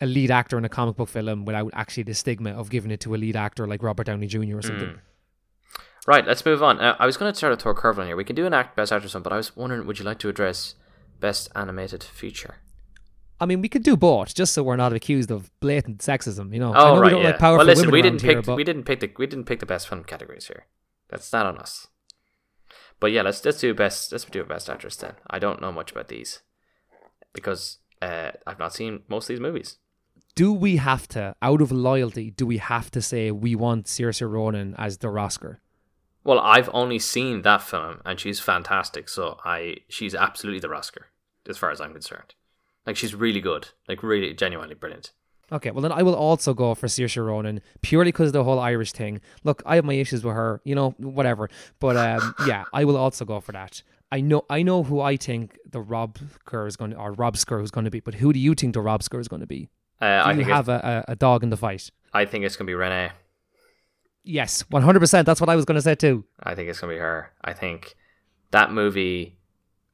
a 0.00 0.06
lead 0.06 0.30
actor 0.30 0.56
in 0.56 0.64
a 0.64 0.68
comic 0.68 0.96
book 0.96 1.08
film 1.08 1.44
without 1.44 1.70
actually 1.74 2.04
the 2.04 2.14
stigma 2.14 2.50
of 2.52 2.70
giving 2.70 2.90
it 2.90 3.00
to 3.00 3.14
a 3.14 3.18
lead 3.18 3.36
actor 3.36 3.66
like 3.66 3.82
Robert 3.82 4.04
Downey 4.06 4.26
Jr. 4.28 4.56
or 4.56 4.62
something. 4.62 4.88
Mm. 4.88 4.98
Right, 6.06 6.26
let's 6.26 6.44
move 6.46 6.62
on. 6.62 6.78
Uh, 6.80 6.96
I 6.98 7.04
was 7.04 7.16
going 7.18 7.30
to 7.30 7.36
start 7.36 7.52
a 7.66 7.74
curve 7.74 7.98
on 7.98 8.06
here. 8.06 8.16
We 8.16 8.24
can 8.24 8.36
do 8.36 8.46
an 8.46 8.54
act 8.54 8.76
best 8.76 8.92
actress 8.92 9.12
one, 9.12 9.22
but 9.22 9.32
I 9.32 9.36
was 9.36 9.54
wondering, 9.56 9.86
would 9.86 9.98
you 9.98 10.04
like 10.04 10.18
to 10.20 10.28
address 10.28 10.74
best 11.20 11.48
animated 11.54 12.02
feature? 12.02 12.56
I 13.40 13.46
mean, 13.46 13.60
we 13.60 13.68
could 13.68 13.84
do 13.84 13.96
both, 13.96 14.34
just 14.34 14.52
so 14.52 14.62
we're 14.62 14.76
not 14.76 14.92
accused 14.92 15.30
of 15.30 15.50
blatant 15.60 15.98
sexism. 15.98 16.52
You 16.52 16.60
know, 16.60 16.72
I 16.72 16.80
Oh 16.80 16.94
know 16.94 17.00
right, 17.00 17.04
we 17.06 17.10
don't 17.10 17.22
yeah. 17.22 17.28
like 17.28 17.38
powerful 17.38 17.58
well, 17.58 17.66
listen, 17.66 17.86
women 17.86 17.92
we 17.92 18.02
didn't 18.02 18.22
here, 18.22 18.36
pick 18.36 18.46
but 18.46 18.56
we 18.56 18.64
didn't 18.64 18.84
pick 18.84 19.00
the 19.00 19.10
we 19.16 19.26
didn't 19.26 19.44
pick 19.46 19.60
the 19.60 19.66
best 19.66 19.88
film 19.88 20.04
categories 20.04 20.46
here. 20.48 20.66
That's 21.08 21.32
not 21.32 21.46
on 21.46 21.58
us. 21.58 21.86
But 23.00 23.12
yeah, 23.12 23.22
let's 23.22 23.44
let's 23.44 23.60
do 23.60 23.72
best 23.74 24.10
let's 24.10 24.24
do 24.24 24.40
a 24.40 24.44
best 24.44 24.68
actress 24.68 24.96
then. 24.96 25.14
I 25.30 25.38
don't 25.38 25.60
know 25.60 25.70
much 25.70 25.92
about 25.92 26.08
these 26.08 26.42
because 27.32 27.78
uh, 28.02 28.32
I've 28.46 28.58
not 28.58 28.74
seen 28.74 29.02
most 29.08 29.24
of 29.24 29.34
these 29.34 29.40
movies. 29.40 29.78
do 30.38 30.52
we 30.52 30.76
have 30.76 31.08
to, 31.08 31.34
out 31.42 31.60
of 31.60 31.72
loyalty, 31.72 32.30
do 32.30 32.46
we 32.46 32.58
have 32.58 32.92
to 32.92 33.02
say 33.02 33.32
we 33.32 33.56
want 33.56 33.86
Saoirse 33.86 34.22
Ronan 34.30 34.74
as 34.78 34.98
the 34.98 35.08
Oscar? 35.08 35.60
Well, 36.28 36.40
I've 36.40 36.68
only 36.74 36.98
seen 36.98 37.40
that 37.40 37.62
film, 37.62 38.02
and 38.04 38.20
she's 38.20 38.38
fantastic. 38.38 39.08
So 39.08 39.38
I 39.46 39.78
she's 39.88 40.14
absolutely 40.14 40.60
the 40.60 40.70
Oscar 40.70 41.06
as 41.48 41.56
far 41.56 41.70
as 41.70 41.80
I'm 41.80 41.94
concerned. 41.94 42.34
Like 42.86 42.98
she's 42.98 43.14
really 43.14 43.40
good, 43.40 43.68
like 43.88 44.02
really 44.02 44.34
genuinely 44.34 44.74
brilliant. 44.74 45.12
Okay, 45.50 45.70
well 45.70 45.80
then 45.80 45.90
I 45.90 46.02
will 46.02 46.14
also 46.14 46.52
go 46.52 46.74
for 46.74 46.86
Saoirse 46.86 47.24
Ronan 47.24 47.62
purely 47.80 48.12
because 48.12 48.26
of 48.26 48.32
the 48.34 48.44
whole 48.44 48.58
Irish 48.58 48.92
thing. 48.92 49.22
Look, 49.42 49.62
I 49.64 49.76
have 49.76 49.86
my 49.86 49.94
issues 49.94 50.22
with 50.22 50.34
her, 50.34 50.60
you 50.64 50.74
know, 50.74 50.90
whatever. 50.98 51.48
But 51.80 51.96
um, 51.96 52.34
yeah, 52.46 52.64
I 52.74 52.84
will 52.84 52.98
also 52.98 53.24
go 53.24 53.40
for 53.40 53.52
that. 53.52 53.82
I 54.12 54.20
know, 54.20 54.44
I 54.50 54.60
know 54.62 54.82
who 54.82 55.00
I 55.00 55.16
think 55.16 55.56
the 55.66 55.80
Rob 55.80 56.18
Kerr 56.44 56.66
is 56.66 56.76
going 56.76 56.90
to, 56.90 56.98
or 56.98 57.12
Rob 57.12 57.36
Skur 57.36 57.62
is 57.62 57.70
going 57.70 57.86
to 57.86 57.90
be. 57.90 58.00
But 58.00 58.16
who 58.16 58.34
do 58.34 58.38
you 58.38 58.54
think 58.54 58.74
the 58.74 58.82
Rob 58.82 59.00
Skur 59.00 59.18
is 59.18 59.28
going 59.28 59.40
to 59.40 59.46
be? 59.46 59.70
Uh, 59.98 60.24
Do 60.24 60.28
I 60.28 60.32
you 60.34 60.44
have 60.44 60.68
a, 60.68 61.04
a, 61.08 61.12
a 61.12 61.16
dog 61.16 61.42
in 61.42 61.48
the 61.48 61.56
fight? 61.56 61.90
I 62.12 62.26
think 62.26 62.44
it's 62.44 62.56
gonna 62.56 62.66
be 62.66 62.74
Renee. 62.74 63.12
Yes, 64.30 64.60
one 64.68 64.82
hundred 64.82 65.00
percent. 65.00 65.24
That's 65.24 65.40
what 65.40 65.48
I 65.48 65.56
was 65.56 65.64
going 65.64 65.76
to 65.76 65.82
say 65.82 65.94
too. 65.94 66.24
I 66.42 66.54
think 66.54 66.68
it's 66.68 66.80
gonna 66.80 66.92
be 66.92 66.98
her. 66.98 67.32
I 67.42 67.54
think 67.54 67.94
that 68.50 68.70
movie 68.70 69.38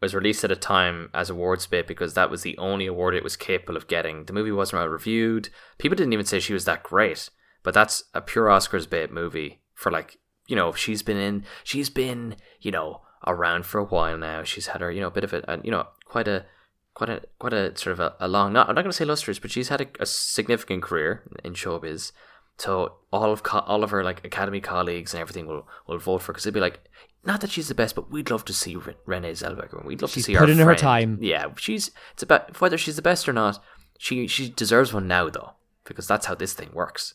was 0.00 0.12
released 0.12 0.42
at 0.42 0.50
a 0.50 0.56
time 0.56 1.08
as 1.14 1.30
awards 1.30 1.68
bait 1.68 1.86
because 1.86 2.14
that 2.14 2.30
was 2.30 2.42
the 2.42 2.58
only 2.58 2.86
award 2.86 3.14
it 3.14 3.22
was 3.22 3.36
capable 3.36 3.76
of 3.76 3.86
getting. 3.86 4.24
The 4.24 4.32
movie 4.32 4.50
wasn't 4.50 4.80
well 4.80 4.88
reviewed. 4.88 5.50
People 5.78 5.94
didn't 5.96 6.12
even 6.12 6.26
say 6.26 6.40
she 6.40 6.52
was 6.52 6.64
that 6.64 6.82
great. 6.82 7.30
But 7.62 7.74
that's 7.74 8.04
a 8.12 8.20
pure 8.20 8.46
Oscars 8.46 8.90
bait 8.90 9.12
movie 9.12 9.62
for 9.72 9.92
like 9.92 10.18
you 10.48 10.56
know 10.56 10.72
she's 10.72 11.04
been 11.04 11.16
in 11.16 11.44
she's 11.62 11.88
been 11.88 12.34
you 12.60 12.72
know 12.72 13.02
around 13.24 13.66
for 13.66 13.78
a 13.78 13.84
while 13.84 14.18
now. 14.18 14.42
She's 14.42 14.66
had 14.66 14.80
her 14.80 14.90
you 14.90 15.00
know 15.00 15.10
bit 15.10 15.24
of 15.24 15.32
a, 15.32 15.44
a 15.46 15.60
you 15.62 15.70
know 15.70 15.86
quite 16.06 16.26
a 16.26 16.44
quite 16.92 17.08
a 17.08 17.22
quite 17.38 17.52
a 17.52 17.76
sort 17.78 17.92
of 17.92 18.00
a, 18.00 18.16
a 18.18 18.26
long 18.26 18.52
not 18.52 18.68
I'm 18.68 18.74
not 18.74 18.82
going 18.82 18.90
to 18.90 18.96
say 18.96 19.04
lustrous 19.04 19.38
but 19.38 19.52
she's 19.52 19.68
had 19.68 19.80
a, 19.80 19.86
a 20.00 20.06
significant 20.06 20.82
career 20.82 21.22
in 21.44 21.54
showbiz. 21.54 22.10
So 22.58 22.96
all 23.12 23.32
of 23.32 23.42
co- 23.42 23.60
all 23.60 23.82
of 23.82 23.90
her 23.90 24.04
like 24.04 24.24
academy 24.24 24.60
colleagues 24.60 25.12
and 25.12 25.20
everything 25.20 25.46
will 25.46 25.66
will 25.86 25.98
vote 25.98 26.22
for 26.22 26.32
because 26.32 26.44
they'd 26.44 26.54
be 26.54 26.60
like, 26.60 26.80
not 27.24 27.40
that 27.40 27.50
she's 27.50 27.68
the 27.68 27.74
best, 27.74 27.94
but 27.94 28.10
we'd 28.10 28.30
love 28.30 28.44
to 28.44 28.52
see 28.52 28.76
Re- 28.76 28.96
Renee 29.06 29.32
Zellweger. 29.32 29.84
We'd 29.84 30.02
love 30.02 30.10
She's 30.10 30.24
to 30.24 30.32
see 30.32 30.36
put 30.36 30.48
our 30.48 30.50
in 30.50 30.58
her 30.58 30.74
time. 30.74 31.18
Yeah, 31.20 31.46
she's 31.56 31.90
it's 32.12 32.22
about 32.22 32.60
whether 32.60 32.78
she's 32.78 32.96
the 32.96 33.02
best 33.02 33.28
or 33.28 33.32
not. 33.32 33.62
She 33.98 34.26
she 34.26 34.50
deserves 34.50 34.92
one 34.92 35.08
now 35.08 35.28
though 35.30 35.52
because 35.84 36.06
that's 36.06 36.26
how 36.26 36.34
this 36.34 36.52
thing 36.52 36.70
works. 36.72 37.14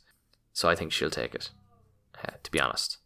So 0.54 0.67
I 0.67 0.75
think 0.75 0.91
she'll 0.91 1.10
take 1.10 1.36
it. 1.36 1.52
Uh, 2.21 2.32
to 2.43 2.52
be 2.52 2.60
honest, 2.60 2.97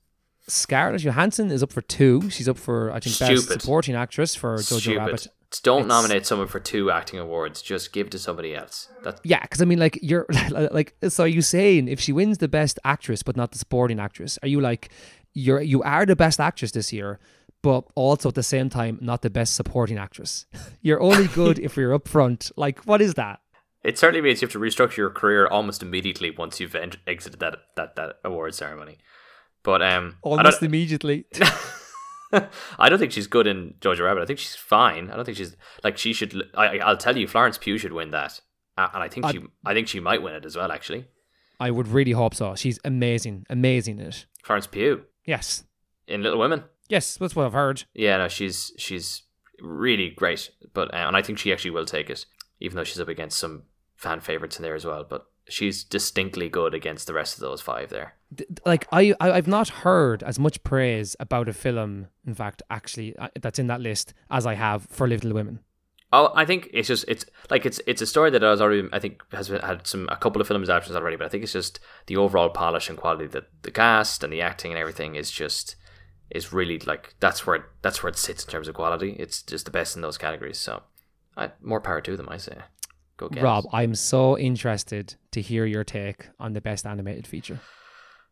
Scarlett 0.47 1.01
Johansson 1.01 1.51
is 1.51 1.61
up 1.61 1.71
for 1.71 1.81
two. 1.81 2.29
She's 2.29 2.49
up 2.49 2.57
for 2.57 2.91
I 2.91 2.99
think 2.99 3.17
best 3.19 3.49
supporting 3.61 3.95
actress 3.95 4.33
for 4.35 4.57
Jojo 4.57 4.79
stupid. 4.79 4.97
Rabbit. 4.97 5.27
Don't 5.59 5.81
It's- 5.81 5.87
nominate 5.89 6.25
someone 6.25 6.47
for 6.47 6.59
two 6.59 6.89
acting 6.91 7.19
awards. 7.19 7.61
Just 7.61 7.93
give 7.93 8.09
to 8.11 8.19
somebody 8.19 8.55
else. 8.55 8.89
That 9.03 9.19
Yeah, 9.23 9.41
because 9.41 9.61
I 9.61 9.65
mean, 9.65 9.79
like 9.79 9.99
you're 10.01 10.25
like, 10.49 10.95
so 11.09 11.23
are 11.23 11.27
you 11.27 11.41
saying 11.41 11.87
if 11.87 11.99
she 11.99 12.11
wins 12.11 12.37
the 12.39 12.47
best 12.47 12.79
actress 12.83 13.23
but 13.23 13.35
not 13.37 13.51
the 13.51 13.57
supporting 13.57 13.99
actress, 13.99 14.39
are 14.41 14.47
you 14.47 14.59
like 14.61 14.89
you're 15.33 15.61
you 15.61 15.81
are 15.83 16.05
the 16.05 16.15
best 16.15 16.39
actress 16.39 16.71
this 16.71 16.91
year, 16.93 17.19
but 17.61 17.83
also 17.95 18.29
at 18.29 18.35
the 18.35 18.43
same 18.43 18.69
time 18.69 18.97
not 19.01 19.21
the 19.21 19.29
best 19.29 19.55
supporting 19.55 19.97
actress? 19.97 20.45
You're 20.81 21.01
only 21.01 21.27
good 21.27 21.59
if 21.59 21.75
you're 21.77 21.93
up 21.93 22.07
front. 22.07 22.51
Like, 22.57 22.83
what 22.85 23.01
is 23.01 23.13
that? 23.15 23.39
It 23.83 23.97
certainly 23.97 24.21
means 24.21 24.41
you 24.41 24.45
have 24.47 24.53
to 24.53 24.59
restructure 24.59 24.97
your 24.97 25.09
career 25.09 25.45
almost 25.47 25.81
immediately 25.81 26.31
once 26.31 26.59
you've 26.59 26.75
ent- 26.75 26.97
exited 27.07 27.39
that, 27.41 27.55
that 27.75 27.95
that 27.95 28.15
award 28.23 28.53
ceremony. 28.55 28.97
But 29.63 29.81
um, 29.81 30.17
Almost 30.21 30.61
immediately. 30.63 31.25
I 32.79 32.89
don't 32.89 32.99
think 32.99 33.11
she's 33.11 33.27
good 33.27 33.47
in 33.47 33.75
Jojo 33.79 34.03
Rabbit. 34.05 34.23
I 34.23 34.25
think 34.25 34.39
she's 34.39 34.55
fine. 34.55 35.09
I 35.09 35.15
don't 35.15 35.25
think 35.25 35.37
she's 35.37 35.55
like 35.83 35.97
she 35.97 36.13
should. 36.13 36.49
I, 36.55 36.79
I'll 36.79 36.97
tell 36.97 37.17
you, 37.17 37.27
Florence 37.27 37.57
Pugh 37.57 37.77
should 37.77 37.93
win 37.93 38.11
that, 38.11 38.41
and 38.77 39.03
I 39.03 39.07
think 39.07 39.25
I- 39.25 39.31
she. 39.31 39.39
I 39.65 39.73
think 39.73 39.87
she 39.87 39.99
might 39.99 40.21
win 40.21 40.33
it 40.35 40.45
as 40.45 40.55
well. 40.55 40.71
Actually, 40.71 41.05
I 41.59 41.71
would 41.71 41.87
really 41.87 42.11
hope 42.11 42.33
so. 42.35 42.55
She's 42.55 42.79
amazing, 42.83 43.45
amazing 43.49 43.99
in 43.99 44.07
it. 44.07 44.25
Florence 44.43 44.67
Pugh 44.67 45.03
Yes, 45.25 45.63
in 46.07 46.21
Little 46.23 46.39
Women. 46.39 46.63
yes, 46.89 47.15
that's 47.17 47.35
what 47.35 47.45
I've 47.45 47.53
heard. 47.53 47.83
Yeah, 47.93 48.17
no, 48.17 48.27
she's 48.27 48.71
she's 48.77 49.23
really 49.61 50.09
great. 50.09 50.49
But 50.73 50.93
uh, 50.93 50.97
and 50.97 51.15
I 51.15 51.21
think 51.21 51.37
she 51.39 51.51
actually 51.53 51.71
will 51.71 51.85
take 51.85 52.09
it, 52.09 52.25
even 52.59 52.75
though 52.75 52.83
she's 52.83 52.99
up 52.99 53.07
against 53.07 53.37
some 53.39 53.63
fan 53.95 54.19
favorites 54.19 54.57
in 54.57 54.63
there 54.63 54.75
as 54.75 54.85
well. 54.85 55.05
But 55.07 55.25
she's 55.47 55.83
distinctly 55.83 56.49
good 56.49 56.73
against 56.73 57.07
the 57.07 57.13
rest 57.13 57.35
of 57.35 57.41
those 57.41 57.61
five 57.61 57.89
there. 57.89 58.15
Like 58.65 58.87
I, 58.91 59.13
I 59.19 59.31
I've 59.31 59.47
not 59.47 59.69
heard 59.69 60.23
as 60.23 60.39
much 60.39 60.63
praise 60.63 61.15
about 61.19 61.49
a 61.49 61.53
film, 61.53 62.07
in 62.25 62.33
fact, 62.33 62.61
actually 62.69 63.15
uh, 63.17 63.29
that's 63.41 63.59
in 63.59 63.67
that 63.67 63.81
list 63.81 64.13
as 64.29 64.45
I 64.45 64.55
have 64.55 64.85
for 64.89 65.07
Little 65.07 65.33
Women. 65.33 65.59
Oh, 66.11 66.31
I 66.35 66.45
think 66.45 66.69
it's 66.71 66.87
just 66.87 67.05
it's 67.07 67.25
like 67.49 67.65
it's 67.65 67.81
it's 67.87 68.01
a 68.01 68.05
story 68.05 68.29
that 68.29 68.43
has 68.43 68.61
already 68.61 68.87
I 68.93 68.99
think 68.99 69.23
has 69.31 69.47
had 69.47 69.87
some 69.87 70.07
a 70.11 70.15
couple 70.15 70.41
of 70.41 70.47
film 70.47 70.61
adaptations 70.61 70.95
already, 70.95 71.15
but 71.15 71.25
I 71.25 71.29
think 71.29 71.43
it's 71.43 71.53
just 71.53 71.79
the 72.05 72.17
overall 72.17 72.49
polish 72.49 72.87
and 72.87 72.97
quality 72.97 73.25
that 73.27 73.45
the 73.63 73.71
cast 73.71 74.23
and 74.23 74.31
the 74.31 74.41
acting 74.41 74.71
and 74.71 74.79
everything 74.79 75.15
is 75.15 75.31
just 75.31 75.75
is 76.29 76.53
really 76.53 76.77
like 76.79 77.15
that's 77.19 77.47
where 77.47 77.55
it, 77.57 77.63
that's 77.81 78.03
where 78.03 78.09
it 78.09 78.17
sits 78.17 78.43
in 78.43 78.51
terms 78.51 78.67
of 78.67 78.75
quality. 78.75 79.15
It's 79.17 79.41
just 79.41 79.65
the 79.65 79.71
best 79.71 79.95
in 79.95 80.03
those 80.03 80.19
categories. 80.19 80.59
So, 80.59 80.83
I, 81.35 81.51
more 81.61 81.81
power 81.81 82.01
to 82.01 82.15
them, 82.15 82.29
I 82.29 82.37
say. 82.37 82.57
Go 83.17 83.29
get 83.29 83.43
Rob, 83.43 83.65
it. 83.65 83.69
I'm 83.73 83.95
so 83.95 84.37
interested 84.37 85.15
to 85.31 85.41
hear 85.41 85.65
your 85.65 85.83
take 85.83 86.27
on 86.39 86.53
the 86.53 86.61
best 86.61 86.85
animated 86.85 87.25
feature. 87.25 87.59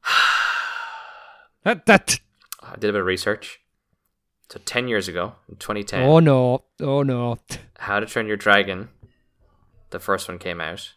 that, 1.64 1.86
that 1.86 2.20
I 2.62 2.76
did 2.76 2.90
a 2.90 2.94
bit 2.94 3.02
of 3.02 3.06
research. 3.06 3.60
So 4.50 4.60
ten 4.66 4.88
years 4.90 5.08
ago, 5.08 5.36
in 5.48 5.56
2010, 5.56 6.04
oh 6.04 6.20
no, 6.20 6.64
oh 6.82 7.04
no. 7.04 7.38
How 7.78 8.02
to 8.02 8.06
Train 8.06 8.28
Your 8.28 8.36
Dragon, 8.36 8.90
the 9.92 10.00
first 10.00 10.28
one 10.28 10.40
came 10.40 10.60
out, 10.60 10.94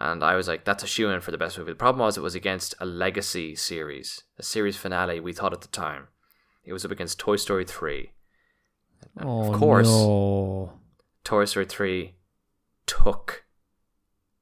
and 0.00 0.24
I 0.24 0.36
was 0.36 0.48
like, 0.48 0.64
"That's 0.64 0.82
a 0.82 0.86
shoe 0.86 1.10
in 1.10 1.20
for 1.20 1.32
the 1.32 1.38
best 1.38 1.58
movie." 1.58 1.72
The 1.72 1.76
problem 1.76 2.06
was 2.06 2.16
it 2.16 2.22
was 2.22 2.34
against 2.34 2.74
a 2.80 2.86
legacy 2.86 3.54
series, 3.54 4.22
a 4.38 4.42
series 4.42 4.78
finale. 4.78 5.20
We 5.20 5.34
thought 5.34 5.52
at 5.52 5.60
the 5.60 5.68
time, 5.68 6.08
it 6.64 6.72
was 6.72 6.84
up 6.86 6.90
against 6.90 7.18
Toy 7.18 7.36
Story 7.36 7.66
three. 7.66 8.12
And 9.18 9.26
Oh 9.28 9.52
of 9.52 9.58
course, 9.60 9.88
no. 9.88 10.72
Toy 11.24 11.44
Story 11.44 11.66
three 11.66 12.14
took 12.86 13.44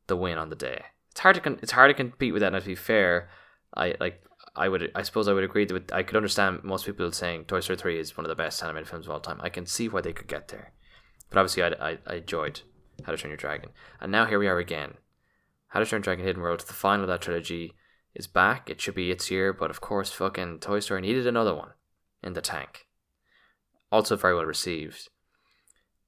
the 0.06 0.16
win 0.16 0.38
on 0.38 0.50
the 0.50 0.56
day. 0.56 0.84
It's 1.10 1.20
hard 1.20 1.34
to 1.34 1.40
con- 1.40 1.58
it's 1.62 1.72
hard 1.72 1.90
to 1.90 1.94
compete 1.94 2.32
with 2.32 2.42
that. 2.42 2.54
And 2.54 2.62
to 2.62 2.68
be 2.68 2.76
fair, 2.76 3.28
I 3.74 3.94
like 4.00 4.22
I 4.56 4.68
would 4.68 4.90
I 4.94 5.02
suppose 5.02 5.28
I 5.28 5.32
would 5.32 5.44
agree 5.44 5.64
that 5.64 5.92
I 5.92 6.02
could 6.02 6.16
understand 6.16 6.64
most 6.64 6.86
people 6.86 7.10
saying 7.12 7.44
Toy 7.44 7.60
Story 7.60 7.76
three 7.76 7.98
is 7.98 8.16
one 8.16 8.24
of 8.24 8.28
the 8.28 8.34
best 8.34 8.62
animated 8.62 8.88
films 8.88 9.06
of 9.06 9.12
all 9.12 9.20
time. 9.20 9.40
I 9.40 9.48
can 9.48 9.66
see 9.66 9.88
why 9.88 10.00
they 10.00 10.12
could 10.12 10.26
get 10.26 10.48
there, 10.48 10.72
but 11.28 11.38
obviously 11.38 11.62
I 11.62 11.68
I, 11.68 11.98
I 12.06 12.14
enjoyed 12.16 12.62
How 13.04 13.12
to 13.12 13.18
Train 13.18 13.30
Your 13.30 13.36
Dragon, 13.36 13.70
and 14.00 14.10
now 14.10 14.26
here 14.26 14.38
we 14.38 14.48
are 14.48 14.58
again. 14.58 14.94
How 15.68 15.80
to 15.80 15.86
Train 15.86 15.98
Your 15.98 16.04
Dragon 16.04 16.24
Hidden 16.24 16.42
World, 16.42 16.60
the 16.60 16.72
final 16.72 17.02
of 17.02 17.08
that 17.08 17.20
trilogy, 17.20 17.74
is 18.14 18.26
back. 18.26 18.68
It 18.68 18.80
should 18.80 18.96
be 18.96 19.10
its 19.10 19.30
year, 19.30 19.52
but 19.52 19.70
of 19.70 19.80
course, 19.80 20.10
fucking 20.10 20.58
Toy 20.58 20.80
Story 20.80 21.00
needed 21.00 21.26
another 21.26 21.54
one 21.54 21.70
in 22.22 22.32
the 22.32 22.40
tank. 22.40 22.86
Also 23.92 24.16
very 24.16 24.34
well 24.34 24.44
received 24.44 25.08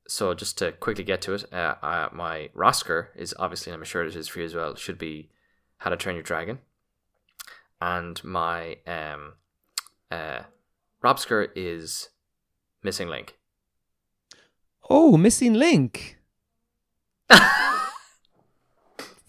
so 0.07 0.35
just 0.35 0.59
to 0.59 0.72
quickly 0.72 1.05
get 1.05 1.22
to 1.22 1.35
it, 1.35 1.44
uh, 1.53 1.75
uh, 1.83 2.09
my 2.12 2.51
Rosker 2.55 3.09
is 3.16 3.35
obviously, 3.38 3.72
and 3.72 3.81
I'm 3.81 3.85
sure 3.85 4.05
it 4.05 4.14
is 4.14 4.29
for 4.29 4.40
you 4.40 4.44
as 4.44 4.55
well, 4.55 4.75
should 4.75 4.98
be 4.98 5.31
How 5.79 5.90
to 5.90 5.96
Train 5.96 6.16
Your 6.16 6.22
Dragon, 6.22 6.59
and 7.83 8.23
my 8.23 8.77
um, 8.87 9.35
uh, 10.09 10.42
Robsker 11.03 11.49
is 11.57 12.11
Missing 12.85 13.09
Link. 13.09 13.37
Oh, 14.88 15.16
missing 15.16 15.55
link. 15.55 16.18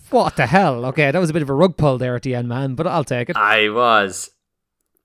What 0.09 0.35
the 0.35 0.45
hell? 0.45 0.85
Okay, 0.85 1.09
that 1.09 1.17
was 1.17 1.31
a 1.31 1.33
bit 1.33 1.41
of 1.41 1.49
a 1.49 1.55
rug 1.55 1.75
pull 1.75 1.97
there 1.97 2.15
at 2.15 2.21
the 2.21 2.35
end, 2.35 2.47
man, 2.47 2.75
but 2.75 2.85
I'll 2.85 3.03
take 3.03 3.31
it. 3.31 3.35
I 3.35 3.69
was, 3.69 4.29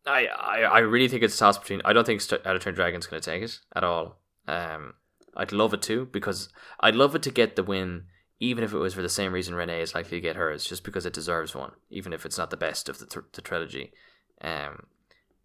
I, 0.06 0.26
I, 0.26 0.58
I 0.60 0.78
really 0.80 1.08
think 1.08 1.22
it's 1.22 1.34
a 1.34 1.38
toss 1.38 1.56
between. 1.56 1.80
I 1.82 1.94
don't 1.94 2.04
think 2.04 2.20
St- 2.20 2.44
to 2.44 2.58
Train 2.58 2.74
Your 2.74 2.74
Dragon's 2.74 3.06
going 3.06 3.22
to 3.22 3.30
take 3.30 3.42
it 3.42 3.58
at 3.74 3.84
all. 3.84 4.20
Um, 4.46 4.92
I'd 5.34 5.52
love 5.52 5.72
it 5.72 5.80
to 5.82 6.04
because 6.04 6.50
I'd 6.80 6.94
love 6.94 7.14
it 7.14 7.22
to 7.22 7.30
get 7.30 7.56
the 7.56 7.62
win, 7.62 8.04
even 8.40 8.62
if 8.64 8.72
it 8.72 8.78
was 8.78 8.94
for 8.94 9.02
the 9.02 9.08
same 9.08 9.32
reason 9.32 9.54
Renee 9.54 9.80
is 9.80 9.94
likely 9.94 10.18
to 10.18 10.22
get 10.22 10.36
hers, 10.36 10.64
just 10.64 10.84
because 10.84 11.06
it 11.06 11.12
deserves 11.12 11.54
one, 11.54 11.72
even 11.90 12.12
if 12.12 12.24
it's 12.24 12.38
not 12.38 12.50
the 12.50 12.56
best 12.56 12.88
of 12.88 12.98
the, 12.98 13.06
th- 13.06 13.26
the 13.32 13.42
trilogy. 13.42 13.92
Um, 14.40 14.86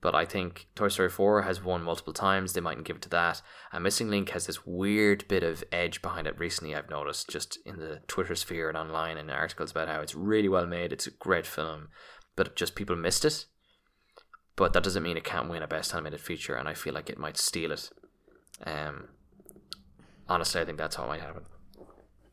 but 0.04 0.14
I 0.14 0.26
think 0.26 0.68
Toy 0.76 0.90
Story 0.90 1.10
4 1.10 1.44
has 1.44 1.64
won 1.64 1.82
multiple 1.82 2.12
times. 2.12 2.52
They 2.52 2.60
mightn't 2.60 2.86
give 2.86 2.98
it 2.98 3.02
to 3.04 3.10
that. 3.10 3.42
And 3.72 3.84
Missing 3.84 4.10
Link 4.10 4.32
has 4.32 4.46
this 4.46 4.66
weird 4.66 5.26
bit 5.30 5.44
of 5.44 5.64
edge 5.72 6.02
behind 6.02 6.28
it 6.28 6.38
recently, 6.38 6.76
I've 6.76 6.90
noticed, 6.90 7.30
just 7.30 7.58
in 7.66 7.80
the 7.80 8.02
Twitter 8.06 8.36
sphere 8.36 8.68
and 8.68 8.78
online 8.78 9.18
and 9.18 9.32
articles 9.32 9.72
about 9.72 9.88
how 9.88 10.02
it's 10.02 10.14
really 10.14 10.50
well 10.50 10.68
made. 10.68 10.92
It's 10.92 11.08
a 11.08 11.12
great 11.12 11.48
film, 11.48 11.88
but 12.36 12.58
just 12.58 12.76
people 12.76 12.98
missed 12.98 13.24
it. 13.24 13.46
But 14.58 14.74
that 14.74 14.84
doesn't 14.84 15.04
mean 15.04 15.16
it 15.16 15.24
can't 15.24 15.50
win 15.50 15.64
a 15.64 15.68
Best 15.68 15.94
Animated 15.94 16.20
Feature, 16.20 16.56
and 16.56 16.68
I 16.68 16.74
feel 16.74 16.94
like 16.94 17.10
it 17.10 17.18
might 17.18 17.38
steal 17.38 17.72
it. 17.72 17.90
Um, 18.66 19.08
honestly, 20.28 20.60
I 20.60 20.66
think 20.66 20.78
that's 20.78 20.98
how 20.98 21.06
it 21.06 21.08
might 21.08 21.22
happen. 21.22 21.46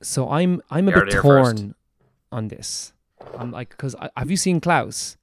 So 0.02 0.28
I'm 0.30 0.62
I'm 0.70 0.88
a 0.88 0.92
bit 0.92 1.08
it 1.08 1.12
here 1.12 1.22
first. 1.22 1.56
torn 1.58 1.74
on 2.32 2.48
this. 2.48 2.92
I'm 3.38 3.50
like, 3.50 3.70
because 3.70 3.94
have 4.16 4.30
you 4.30 4.36
seen 4.36 4.60
Klaus? 4.60 5.16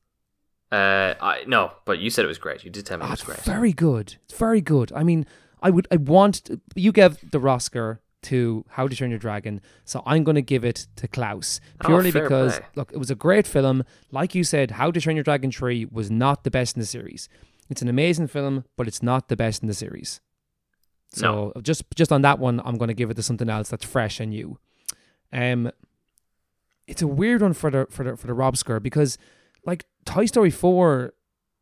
Uh, 0.71 1.13
I 1.21 1.43
no, 1.47 1.71
but 1.85 1.99
you 1.99 2.09
said 2.09 2.25
it 2.25 2.27
was 2.27 2.37
great. 2.37 2.63
You 2.63 2.69
did 2.71 2.85
tell 2.85 2.97
me 2.97 3.03
Ah, 3.05 3.07
it 3.07 3.11
was 3.11 3.23
great. 3.23 3.39
very 3.39 3.73
good. 3.73 4.15
It's 4.25 4.37
very 4.37 4.61
good. 4.61 4.91
I 4.93 5.03
mean, 5.03 5.25
I 5.61 5.69
would, 5.69 5.87
I 5.91 5.95
want. 5.95 6.49
You 6.75 6.91
gave 6.91 7.17
the 7.31 7.39
Oscar 7.39 8.01
to 8.23 8.65
How 8.69 8.87
to 8.87 8.95
Train 8.95 9.09
Your 9.09 9.19
Dragon, 9.19 9.61
so 9.85 10.03
I'm 10.05 10.23
going 10.25 10.35
to 10.35 10.41
give 10.41 10.65
it 10.65 10.87
to 10.97 11.07
Klaus 11.07 11.61
Oh, 11.81 11.87
purely 11.87 12.11
fair 12.11 12.23
because 12.23 12.57
play. 12.59 12.67
look, 12.75 12.91
it 12.91 12.97
was 12.97 13.09
a 13.09 13.15
great 13.15 13.47
film. 13.47 13.83
Like 14.11 14.35
you 14.35 14.43
said, 14.43 14.71
How 14.71 14.91
to 14.91 14.99
Train 14.99 15.15
Your 15.15 15.23
Dragon 15.23 15.51
Three 15.51 15.85
was 15.85 16.11
not 16.11 16.43
the 16.43 16.51
best 16.51 16.75
in 16.75 16.81
the 16.81 16.85
series. 16.85 17.29
It's 17.69 17.81
an 17.81 17.87
amazing 17.87 18.27
film, 18.27 18.65
but 18.75 18.87
it's 18.87 19.01
not 19.01 19.29
the 19.29 19.35
best 19.37 19.61
in 19.63 19.67
the 19.69 19.73
series. 19.73 20.19
So 21.09 21.53
just 21.63 21.85
just 21.95 22.11
on 22.11 22.21
that 22.23 22.39
one, 22.39 22.61
I'm 22.65 22.77
going 22.77 22.89
to 22.89 22.93
give 22.93 23.09
it 23.09 23.15
to 23.15 23.23
something 23.23 23.49
else 23.49 23.69
that's 23.69 23.85
fresh 23.85 24.19
and 24.19 24.31
new. 24.31 24.59
Um, 25.31 25.71
it's 26.87 27.01
a 27.01 27.07
weird 27.07 27.41
one 27.41 27.53
for 27.53 27.69
the 27.69 27.87
for 27.89 28.03
the 28.03 28.15
for 28.17 28.27
the 28.27 28.33
Robsker 28.33 28.81
because 28.81 29.17
like 29.65 29.85
Toy 30.05 30.25
Story 30.25 30.49
four, 30.51 31.13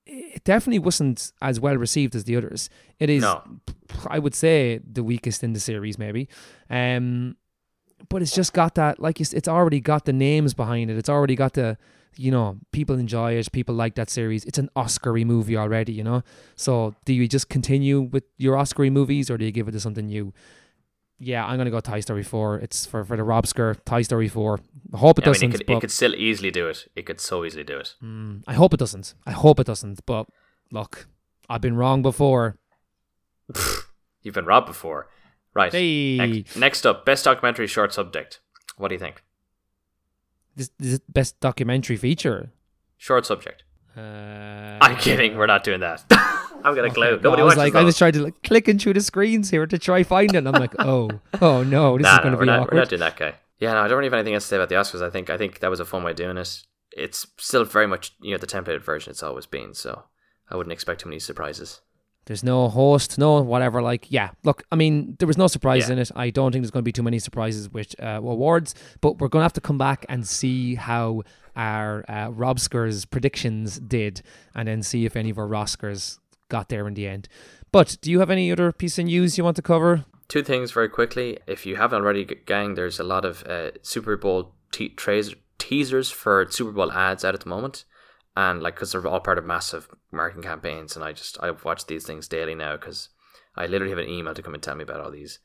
it 0.05 0.43
definitely 0.43 0.79
wasn't 0.79 1.31
as 1.41 1.59
well 1.59 1.75
received 1.75 2.15
as 2.15 2.25
the 2.25 2.35
others. 2.35 2.69
It 2.99 3.09
is, 3.09 3.21
No. 3.23 3.41
I 4.07 4.19
would 4.19 4.35
say, 4.35 4.79
the 4.79 5.03
weakest 5.03 5.43
in 5.43 5.53
the 5.53 5.59
series, 5.59 5.97
maybe. 5.97 6.29
Um, 6.69 7.37
but 8.09 8.21
it's 8.21 8.35
just 8.35 8.53
got 8.53 8.75
that 8.75 8.99
like 8.99 9.19
it's, 9.19 9.33
it's 9.33 9.47
already 9.47 9.79
got 9.79 10.05
the 10.05 10.13
names 10.13 10.53
behind 10.53 10.91
it. 10.91 10.97
It's 10.97 11.09
already 11.09 11.35
got 11.35 11.53
the 11.53 11.77
you 12.17 12.29
know 12.29 12.57
people 12.71 12.97
enjoy 12.99 13.33
it. 13.33 13.51
People 13.51 13.73
like 13.73 13.95
that 13.95 14.09
series. 14.11 14.45
It's 14.45 14.59
an 14.59 14.69
Oscary 14.75 15.25
movie 15.25 15.57
already, 15.57 15.93
you 15.93 16.03
know. 16.03 16.21
So 16.55 16.93
do 17.05 17.13
you 17.13 17.27
just 17.27 17.49
continue 17.49 18.01
with 18.01 18.25
your 18.37 18.55
Oscary 18.55 18.91
movies 18.91 19.31
or 19.31 19.37
do 19.37 19.45
you 19.45 19.51
give 19.51 19.67
it 19.67 19.71
to 19.71 19.79
something 19.79 20.05
new? 20.05 20.33
Yeah, 21.19 21.45
I'm 21.45 21.57
gonna 21.57 21.71
go 21.71 21.79
Toy 21.79 22.01
Story 22.01 22.23
four. 22.23 22.57
It's 22.59 22.85
for 22.85 23.05
for 23.05 23.15
the 23.15 23.23
Robsker 23.23 23.83
Toy 23.85 24.01
Story 24.01 24.27
four. 24.27 24.59
I 24.93 24.97
hope 24.97 25.17
it 25.19 25.25
Yeah, 25.25 25.29
I 25.29 25.31
mean, 25.31 25.33
doesn't. 25.33 25.49
it 25.53 25.57
could, 25.59 25.65
but 25.67 25.73
it 25.77 25.81
could 25.81 25.91
still 25.91 26.13
easily 26.15 26.51
do 26.51 26.67
it. 26.67 26.87
It 26.95 27.05
could 27.05 27.19
so 27.21 27.45
easily 27.45 27.63
do 27.63 27.77
it. 27.77 27.95
Mm, 28.03 28.43
I 28.47 28.53
hope 28.53 28.73
it 28.73 28.77
doesn't. 28.79 29.13
I 29.25 29.31
hope 29.31 29.59
it 29.59 29.65
doesn't. 29.67 30.05
But 30.05 30.27
look, 30.71 31.07
I've 31.49 31.61
been 31.61 31.77
wrong 31.77 32.01
before. 32.01 32.57
You've 34.23 34.35
been 34.35 34.45
robbed 34.45 34.67
before, 34.67 35.07
right? 35.53 35.71
Hey, 35.71 36.17
Next, 36.17 36.57
next 36.57 36.85
up, 36.85 37.05
best 37.05 37.23
documentary 37.25 37.67
short 37.67 37.93
subject. 37.93 38.41
What 38.77 38.89
do 38.89 38.95
you 38.95 38.99
think? 38.99 39.23
this, 40.55 40.69
this 40.79 40.93
is 40.93 40.99
best 41.07 41.39
documentary 41.39 41.97
feature. 41.97 42.51
Short 42.97 43.25
subject. 43.25 43.63
Uh, 43.95 44.01
I'm 44.81 44.95
kidding. 44.97 45.37
We're 45.37 45.45
not 45.47 45.63
doing 45.63 45.79
that. 45.81 46.03
I'm 46.65 46.75
gonna 46.75 46.89
clue. 46.93 47.11
no, 47.17 47.17
Nobody 47.17 47.41
I 47.41 47.45
was 47.45 47.57
like, 47.57 47.75
I 47.75 47.83
was 47.83 47.97
trying 47.97 48.13
to 48.13 48.23
like 48.23 48.41
clicking 48.43 48.79
through 48.79 48.93
the 48.93 49.01
screens 49.01 49.49
here 49.49 49.65
to 49.67 49.77
try 49.77 50.03
find 50.03 50.33
it. 50.33 50.37
And 50.39 50.47
I'm 50.47 50.59
like, 50.59 50.73
oh, 50.79 51.09
oh 51.41 51.63
no, 51.63 51.97
this 51.97 52.03
nah, 52.05 52.13
is 52.15 52.19
going 52.19 52.31
to 52.31 52.37
we're 52.37 52.43
be 52.43 52.45
not. 52.47 52.59
We're 52.59 52.63
awkward. 52.63 52.77
not 52.77 52.89
doing 52.89 52.99
that 53.01 53.17
guy. 53.17 53.35
Yeah, 53.59 53.73
no, 53.73 53.79
I 53.81 53.87
don't 53.87 53.97
really 53.97 54.07
have 54.07 54.13
anything 54.13 54.33
else 54.33 54.43
to 54.43 54.49
say 54.49 54.55
about 54.57 54.69
the 54.69 54.75
Oscars. 54.75 55.01
I 55.01 55.09
think 55.09 55.29
I 55.29 55.37
think 55.37 55.59
that 55.59 55.69
was 55.69 55.79
a 55.79 55.85
fun 55.85 56.03
way 56.03 56.11
of 56.11 56.17
doing 56.17 56.37
it. 56.37 56.63
It's 56.97 57.27
still 57.37 57.63
very 57.65 57.87
much 57.87 58.13
you 58.21 58.31
know 58.31 58.37
the 58.37 58.47
templated 58.47 58.81
version 58.81 59.11
it's 59.11 59.23
always 59.23 59.45
been. 59.45 59.73
So 59.73 60.03
I 60.49 60.57
wouldn't 60.57 60.73
expect 60.73 61.01
too 61.01 61.09
many 61.09 61.19
surprises. 61.19 61.81
There's 62.25 62.43
no 62.43 62.69
host, 62.69 63.19
no 63.19 63.39
whatever. 63.43 63.83
Like, 63.83 64.07
yeah, 64.11 64.31
look, 64.43 64.63
I 64.71 64.75
mean, 64.75 65.15
there 65.19 65.27
was 65.27 65.37
no 65.37 65.45
surprises 65.45 65.89
Yeah. 65.89 65.93
in 65.93 65.99
it. 65.99 66.11
I 66.15 66.31
don't 66.31 66.51
think 66.51 66.63
there's 66.63 66.71
going 66.71 66.81
to 66.81 66.85
be 66.85 66.91
too 66.91 67.03
many 67.03 67.19
surprises 67.19 67.69
with 67.71 67.93
uh, 68.01 68.19
awards, 68.23 68.73
but 68.99 69.19
we're 69.19 69.27
going 69.27 69.41
to 69.41 69.45
have 69.45 69.53
to 69.53 69.61
come 69.61 69.77
back 69.77 70.07
and 70.09 70.27
see 70.27 70.73
how 70.73 71.21
our 71.55 72.03
uh, 72.09 72.29
Robskers 72.31 73.07
predictions 73.07 73.79
did, 73.79 74.23
and 74.55 74.67
then 74.67 74.81
see 74.81 75.05
if 75.05 75.15
any 75.15 75.29
of 75.29 75.37
our 75.37 75.47
Roskers 75.47 76.17
got 76.49 76.69
there 76.69 76.87
in 76.87 76.93
the 76.93 77.07
end. 77.07 77.27
But 77.71 77.97
do 78.01 78.11
you 78.11 78.19
have 78.19 78.31
any 78.31 78.51
other 78.51 78.71
piece 78.71 78.97
of 78.97 79.05
news 79.05 79.37
you 79.37 79.43
want 79.43 79.55
to 79.57 79.61
cover? 79.61 80.05
Two 80.27 80.43
things 80.43 80.71
very 80.71 80.89
quickly. 80.89 81.37
If 81.45 81.65
you 81.65 81.75
haven't 81.75 82.01
already, 82.01 82.25
gang, 82.25 82.75
there's 82.75 82.99
a 82.99 83.03
lot 83.03 83.25
of 83.25 83.43
uh, 83.43 83.71
Super 83.81 84.17
Bowl 84.17 84.53
te- 84.71 84.89
trays, 84.89 85.35
teasers 85.57 86.09
for 86.09 86.47
Super 86.49 86.71
Bowl 86.71 86.91
ads 86.91 87.23
out 87.23 87.35
at 87.35 87.41
the 87.41 87.49
moment, 87.49 87.85
and 88.35 88.61
like 88.61 88.75
because 88.75 88.91
they're 88.91 89.05
all 89.05 89.19
part 89.19 89.37
of 89.37 89.45
massive 89.45 89.87
marketing 90.11 90.43
campaigns. 90.43 90.95
And 90.95 91.05
I 91.05 91.11
just 91.11 91.37
I 91.41 91.51
watch 91.51 91.85
these 91.85 92.05
things 92.05 92.27
daily 92.27 92.55
now 92.55 92.75
because 92.77 93.09
I 93.55 93.67
literally 93.67 93.91
have 93.91 93.99
an 93.99 94.09
email 94.09 94.33
to 94.33 94.41
come 94.41 94.53
and 94.53 94.63
tell 94.63 94.75
me 94.75 94.83
about 94.83 94.99
all 94.99 95.11
these. 95.11 95.39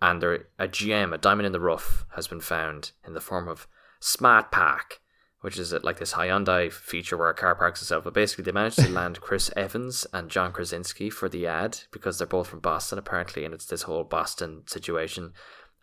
And 0.00 0.20
there, 0.20 0.46
a 0.58 0.68
gem, 0.68 1.12
a 1.12 1.18
diamond 1.18 1.46
in 1.46 1.52
the 1.52 1.60
rough, 1.60 2.04
has 2.14 2.26
been 2.26 2.40
found 2.40 2.92
in 3.06 3.14
the 3.14 3.20
form 3.20 3.48
of 3.48 3.66
Smart 4.00 4.50
Park, 4.50 5.00
which 5.44 5.58
is 5.58 5.74
uh, 5.74 5.78
like 5.82 5.98
this 5.98 6.14
Hyundai 6.14 6.72
feature 6.72 7.18
where 7.18 7.28
a 7.28 7.34
car 7.34 7.54
parks 7.54 7.82
itself. 7.82 8.04
But 8.04 8.14
basically, 8.14 8.44
they 8.44 8.52
managed 8.52 8.78
to 8.78 8.88
land 8.88 9.20
Chris 9.20 9.50
Evans 9.54 10.06
and 10.14 10.30
John 10.30 10.52
Krasinski 10.52 11.10
for 11.10 11.28
the 11.28 11.46
ad 11.46 11.80
because 11.92 12.16
they're 12.16 12.26
both 12.26 12.48
from 12.48 12.60
Boston 12.60 12.98
apparently, 12.98 13.44
and 13.44 13.52
it's 13.52 13.66
this 13.66 13.82
whole 13.82 14.04
Boston 14.04 14.62
situation. 14.66 15.32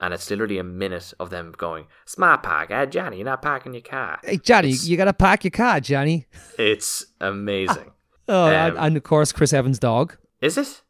and 0.04 0.16
it's 0.16 0.32
literally 0.32 0.58
a 0.58 0.64
minute 0.64 1.14
of 1.20 1.30
them 1.30 1.54
going, 1.56 1.86
"Smart 2.08 2.42
park, 2.42 2.72
eh, 2.72 2.88
Johnny? 2.88 3.18
You're 3.18 3.26
not 3.26 3.44
parking 3.44 3.76
your 3.76 3.84
car." 3.84 4.20
Hey, 4.24 4.38
Johnny, 4.38 4.70
It's- 4.70 4.88
you 4.88 4.98
gotta 4.98 5.14
pack 5.14 5.44
your 5.44 5.52
car, 5.52 5.80
Johnny. 5.80 6.26
It's 6.58 7.06
amazing. 7.22 7.92
Oh, 8.28 8.48
and, 8.48 8.78
Um, 8.78 8.84
and 8.86 8.98
of 8.98 9.04
course, 9.04 9.32
Chris 9.32 9.52
Evans' 9.54 9.78
dog. 9.78 10.16
Is 10.42 10.58
it? 10.58 10.82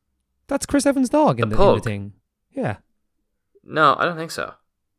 That's 0.48 0.66
Chris 0.66 0.86
Evans' 0.86 1.10
dog 1.10 1.40
in 1.42 1.50
The 1.50 1.56
the, 1.58 1.62
in 1.70 1.76
the 1.76 1.82
thing. 1.82 2.14
Yeah, 2.52 2.78
No, 3.64 3.96
I 4.00 4.06
don't 4.06 4.16
think 4.18 4.32
so. 4.32 4.54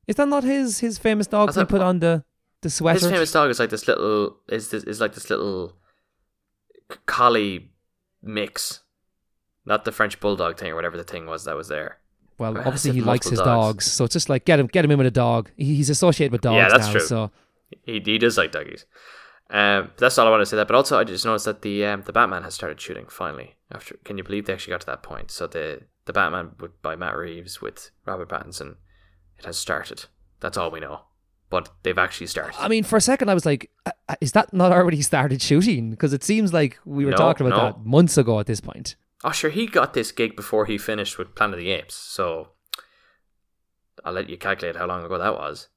is 0.07 0.17
that 0.17 0.29
not 0.29 0.45
his 0.45 0.81
his 0.81 0.99
famous 0.99 1.27
dog 1.27 1.55
he 1.55 1.65
put 1.65 1.81
on 1.81 2.01
the 2.01 2.25
the 2.63 2.71
sweater? 2.71 2.99
His 2.99 3.11
famous 3.11 3.33
dog 3.33 3.51
is 3.51 3.59
like 3.61 3.71
this 3.71 3.87
little 3.87 4.39
is 4.49 4.71
this 4.71 4.85
is 4.85 5.01
like 5.01 5.15
this 5.15 5.29
little 5.31 5.77
collie 7.07 7.71
mix, 8.23 8.81
not 9.65 9.85
the 9.85 9.93
French 9.93 10.21
bulldog 10.21 10.59
thing 10.59 10.73
or 10.73 10.75
whatever 10.77 10.97
the 10.97 11.05
thing 11.05 11.27
was 11.27 11.45
that 11.45 11.57
was 11.57 11.69
there. 11.69 11.99
well, 12.39 12.55
Well, 12.55 12.63
obviously 12.67 12.93
he 12.93 13.01
likes 13.01 13.29
his 13.29 13.39
dogs. 13.39 13.47
dogs, 13.47 13.85
so 13.93 14.05
it's 14.05 14.13
just 14.15 14.29
like 14.29 14.45
get 14.45 14.59
him 14.59 14.67
get 14.67 14.85
him 14.85 14.91
in 14.91 14.99
with 14.99 15.07
a 15.07 15.11
dog. 15.11 15.51
He's 15.57 15.91
associated 15.91 16.33
with 16.33 16.41
dogs 16.43 16.57
Yeah, 16.57 16.69
that's 16.69 16.87
now, 16.87 16.93
true. 16.93 17.01
so 17.01 17.31
He 17.85 18.01
he 18.05 18.19
does 18.19 18.37
like 18.39 18.53
doggies. 18.53 18.87
Um, 19.51 19.91
that's 19.99 20.17
all 20.17 20.27
I 20.27 20.31
want 20.31 20.41
to 20.41 20.47
say. 20.47 20.57
That, 20.57 20.67
but 20.67 20.77
also 20.77 20.99
I 20.99 21.05
just 21.05 21.27
noticed 21.27 21.45
that 21.45 21.61
the 21.63 21.85
um, 21.85 22.03
the 22.07 22.13
Batman 22.13 22.43
has 22.43 22.55
started 22.55 22.81
shooting 22.81 23.07
finally. 23.09 23.57
After 23.71 23.97
can 24.05 24.17
you 24.19 24.25
believe 24.25 24.47
they 24.47 24.53
actually 24.53 24.73
got 24.73 24.81
to 24.83 24.87
that 24.87 25.03
point? 25.03 25.31
So 25.31 25.47
the 25.47 25.83
the 26.07 26.13
Batman 26.13 26.53
with, 26.59 26.81
by 26.83 26.97
Matt 26.97 27.17
Reeves 27.17 27.61
with 27.61 27.91
Robert 28.07 28.29
Pattinson, 28.31 28.77
it 29.39 29.45
has 29.45 29.59
started. 29.59 30.07
That's 30.41 30.57
all 30.57 30.71
we 30.71 30.81
know. 30.81 31.03
But 31.53 31.69
they've 31.83 31.99
actually 32.07 32.29
started. 32.29 32.55
I 32.59 32.67
mean, 32.69 32.83
for 32.83 32.97
a 32.97 33.01
second, 33.01 33.29
I 33.29 33.35
was 33.35 33.45
like, 33.47 33.71
uh, 33.87 33.91
uh, 34.09 34.15
"Is 34.23 34.33
that 34.33 34.53
not 34.55 34.73
already 34.73 35.03
started 35.03 35.41
shooting?" 35.43 35.91
Because 35.91 36.13
it 36.15 36.25
seems 36.25 36.53
like 36.53 36.79
we 36.85 37.05
were 37.05 37.11
No, 37.11 37.17
talking 37.19 37.47
about 37.47 37.57
no. 37.59 37.65
that 37.83 37.87
months 37.97 38.17
ago 38.17 38.41
at 38.41 38.47
this 38.47 38.61
point. 38.61 38.97
Oh, 39.23 39.31
sure, 39.33 39.51
he 39.51 39.67
got 39.67 39.93
this 39.93 40.11
gig 40.13 40.35
before 40.35 40.65
he 40.67 40.79
finished 40.79 41.19
with 41.19 41.35
Planet 41.37 41.59
of 41.59 41.65
the 41.65 41.71
Apes, 41.71 41.95
so 41.95 42.49
I'll 44.05 44.13
let 44.15 44.29
you 44.31 44.37
calculate 44.37 44.77
how 44.77 44.87
long 44.87 45.05
ago 45.05 45.19
that 45.19 45.35
was. 45.35 45.69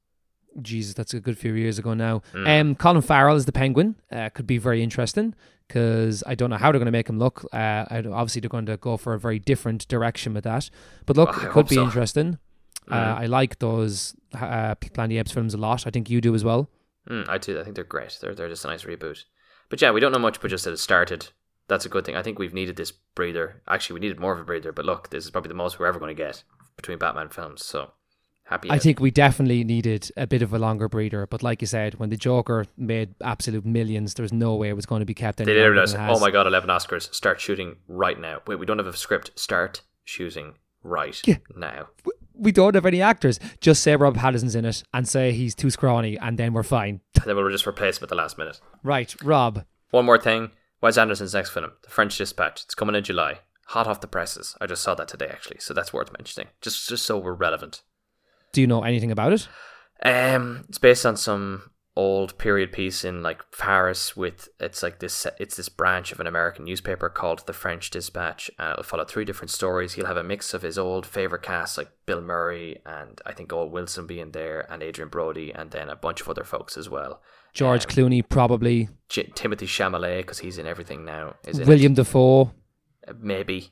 Jesus, 0.62 0.94
that's 0.94 1.14
a 1.14 1.20
good 1.20 1.38
few 1.38 1.54
years 1.54 1.78
ago 1.78 1.94
now. 1.94 2.22
Mm. 2.34 2.62
Um, 2.62 2.76
Colin 2.76 3.02
Farrell 3.02 3.36
is 3.36 3.46
the 3.46 3.52
Penguin. 3.52 3.96
Uh, 4.10 4.30
could 4.30 4.48
be 4.48 4.58
very 4.58 4.82
interesting 4.82 5.36
because 5.68 6.24
I 6.26 6.34
don't 6.36 6.50
know 6.50 6.56
how 6.56 6.72
they're 6.72 6.80
going 6.80 6.86
to 6.86 6.92
make 7.00 7.10
him 7.10 7.20
look. 7.20 7.44
Uh, 7.52 7.84
obviously, 7.92 8.40
they're 8.40 8.48
going 8.50 8.66
to 8.68 8.78
go 8.78 8.96
for 8.96 9.14
a 9.14 9.20
very 9.20 9.40
different 9.40 9.86
direction 9.90 10.34
with 10.34 10.46
that. 10.46 10.70
But 11.06 11.18
look, 11.18 11.38
Oh, 11.38 11.46
it 11.48 11.52
could 11.52 11.68
be 11.68 11.76
so. 11.76 11.84
interesting. 11.84 12.40
Uh, 12.90 12.96
Mm. 13.16 13.18
I 13.22 13.26
like 13.26 13.60
those 13.60 14.16
uh, 14.34 14.76
Planet 14.76 15.18
Apes 15.18 15.32
films 15.32 15.54
a 15.54 15.58
lot. 15.58 15.88
I 15.88 15.90
think 15.90 16.10
you 16.10 16.22
do 16.22 16.36
as 16.36 16.44
well. 16.44 16.70
Mm, 17.10 17.28
I 17.30 17.38
do. 17.38 17.60
I 17.60 17.64
think 17.64 17.76
they're 17.76 17.84
great. 17.84 18.18
They're 18.22 18.36
they're 18.36 18.50
just 18.50 18.66
a 18.66 18.68
nice 18.68 18.84
reboot. 18.84 19.24
But 19.70 19.82
yeah, 19.82 19.92
we 19.92 20.00
don't 20.00 20.12
know 20.12 20.20
much, 20.20 20.40
but 20.42 20.50
just 20.50 20.66
that 20.66 20.72
it 20.74 20.78
started. 20.80 21.30
That's 21.68 21.86
a 21.86 21.90
good 21.90 22.06
thing. 22.06 22.16
I 22.16 22.22
think 22.22 22.38
we've 22.38 22.54
needed 22.54 22.76
this 22.76 22.92
breather. 22.92 23.62
Actually, 23.68 23.96
we 23.96 24.00
needed 24.02 24.20
more 24.20 24.34
of 24.34 24.40
a 24.40 24.44
breather. 24.44 24.72
But 24.72 24.86
look, 24.86 25.10
this 25.10 25.26
is 25.26 25.32
probably 25.32 25.50
the 25.50 25.56
most 25.56 25.80
we're 25.80 25.88
ever 25.88 25.98
going 26.00 26.16
to 26.16 26.24
get 26.24 26.44
between 26.76 27.00
Batman 27.00 27.30
films. 27.30 27.66
So 27.66 27.92
happy. 28.44 28.70
I 28.70 28.76
as- 28.76 28.84
think 28.84 29.00
we 29.00 29.10
definitely 29.10 29.64
needed 29.64 30.12
a 30.16 30.28
bit 30.28 30.44
of 30.44 30.54
a 30.54 30.60
longer 30.60 30.88
breather. 30.88 31.26
But 31.26 31.42
like 31.42 31.62
you 31.62 31.68
said, 31.68 31.96
when 31.96 32.10
the 32.12 32.18
Joker 32.18 32.66
made 32.78 33.16
absolute 33.24 33.66
millions, 33.66 34.14
there's 34.14 34.34
no 34.34 34.56
way 34.56 34.70
it 34.70 34.76
was 34.76 34.86
going 34.86 35.00
to 35.00 35.06
be 35.08 35.16
kept 35.16 35.42
any 35.42 35.52
they 35.54 35.60
said, 35.88 36.00
has. 36.00 36.18
"Oh 36.18 36.20
my 36.20 36.30
god, 36.32 36.46
eleven 36.46 36.70
Oscars! 36.70 37.12
Start 37.14 37.42
shooting 37.42 37.78
right 37.88 38.20
now." 38.20 38.42
Wait, 38.46 38.60
we 38.60 38.66
don't 38.68 38.78
have 38.78 38.88
a 38.88 38.96
script. 38.98 39.32
Start 39.40 39.82
shooting 40.04 40.54
right 40.84 41.20
Yeah. 41.26 41.38
now. 41.56 41.88
We 42.38 42.52
don't 42.52 42.76
have 42.76 42.86
any 42.86 43.02
actors. 43.02 43.40
Just 43.62 43.82
say 43.82 43.96
Rob 43.96 44.16
Pattinson's 44.16 44.56
in 44.56 44.66
it 44.66 44.84
and 44.94 45.08
say 45.08 45.32
he's 45.32 45.56
too 45.56 45.70
scrawny, 45.70 46.18
and 46.18 46.38
then 46.38 46.54
we're 46.54 46.64
fine. 46.64 47.02
And 47.16 47.24
then 47.26 47.36
we'll 47.36 47.50
just 47.50 47.68
replace 47.68 47.98
him 47.98 48.04
at 48.04 48.10
the 48.10 48.16
last 48.16 48.38
minute. 48.38 48.60
Right, 48.84 49.16
Rob. 49.24 49.66
One 49.92 50.06
more 50.06 50.20
thing. 50.20 50.52
Wes 50.82 50.98
Anderson's 50.98 51.34
next 51.34 51.52
film, 51.52 51.72
The 51.84 51.90
French 51.90 52.18
Dispatch. 52.18 52.64
It's 52.64 52.76
coming 52.76 52.96
in 52.96 53.04
July. 53.04 53.40
Hot 53.70 53.88
off 53.88 54.02
the 54.02 54.08
presses. 54.08 54.56
I 54.62 54.68
just 54.68 54.84
saw 54.84 54.94
that 54.96 55.08
today 55.08 55.28
actually, 55.32 55.60
so 55.60 55.74
that's 55.74 55.92
worth 55.92 56.12
mentioning. 56.14 56.50
Just 56.62 56.88
just 56.88 57.06
so 57.06 57.18
we're 57.18 57.34
relevant. 57.34 57.82
Do 58.52 58.62
you 58.62 58.68
know 58.68 58.84
anything 58.84 59.12
about 59.12 59.34
it? 59.34 59.48
Um, 60.04 60.66
it's 60.70 60.78
based 60.78 61.06
on 61.06 61.18
some 61.18 61.72
old 61.98 62.38
period 62.38 62.74
piece 62.74 63.06
in 63.06 63.24
like 63.24 63.42
Paris 63.58 64.18
with 64.18 64.50
it's 64.60 64.84
like 64.84 65.00
this 65.00 65.26
it's 65.40 65.56
this 65.56 65.70
branch 65.70 66.12
of 66.12 66.20
an 66.20 66.28
American 66.28 66.66
newspaper 66.66 67.08
called 67.08 67.46
the 67.48 67.54
French 67.54 67.90
Dispatch 67.90 68.52
and 68.60 68.72
it'll 68.72 68.84
follow 68.84 69.06
three 69.06 69.24
different 69.24 69.50
stories. 69.52 69.94
He'll 69.94 70.06
have 70.06 70.18
a 70.18 70.24
mix 70.24 70.54
of 70.54 70.62
his 70.62 70.78
old 70.78 71.06
favorite 71.06 71.42
cast 71.44 71.78
like 71.78 71.90
Bill 72.06 72.22
Murray 72.22 72.82
and 72.86 73.22
I 73.26 73.32
think 73.32 73.54
Owen 73.54 73.72
Wilson 73.72 74.08
being 74.08 74.32
there 74.32 74.70
and 74.70 74.84
Adrien 74.84 75.10
Brody 75.10 75.54
and 75.54 75.72
then 75.72 75.88
a 75.90 75.96
bunch 75.96 76.20
of 76.22 76.28
other 76.30 76.44
folks 76.44 76.76
as 76.78 76.90
well. 76.90 77.22
George 77.54 77.86
Um, 77.86 77.92
Clooney, 77.92 78.28
probably. 78.28 78.90
J- 79.08 79.28
Timothée 79.28 79.60
Chalamet 79.66 80.18
because 80.18 80.40
he's 80.40 80.58
in 80.58 80.68
everything 80.68 81.06
now. 81.06 81.36
Is 81.48 81.62
Willem 81.62 81.94
Dafoe. 81.94 82.52
it. 83.04 83.12
Uh, 83.12 83.14
maybe. 83.22 83.72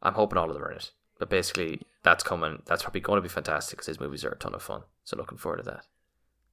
I'm 0.00 0.14
hoping 0.14 0.38
all 0.38 0.48
of 0.48 0.54
them 0.54 0.62
are 0.62 0.70
in 0.70 0.76
it. 0.76 0.92
But 1.18 1.30
basically, 1.30 1.80
that's 2.04 2.22
coming. 2.22 2.62
That's 2.66 2.82
probably 2.84 3.00
going 3.00 3.16
to 3.16 3.22
be 3.22 3.28
fantastic 3.28 3.78
because 3.78 3.86
his 3.86 3.98
movies 3.98 4.24
are 4.24 4.30
a 4.30 4.38
ton 4.38 4.54
of 4.54 4.62
fun. 4.62 4.82
So 5.02 5.16
looking 5.16 5.38
forward 5.38 5.56
to 5.58 5.62
that. 5.64 5.86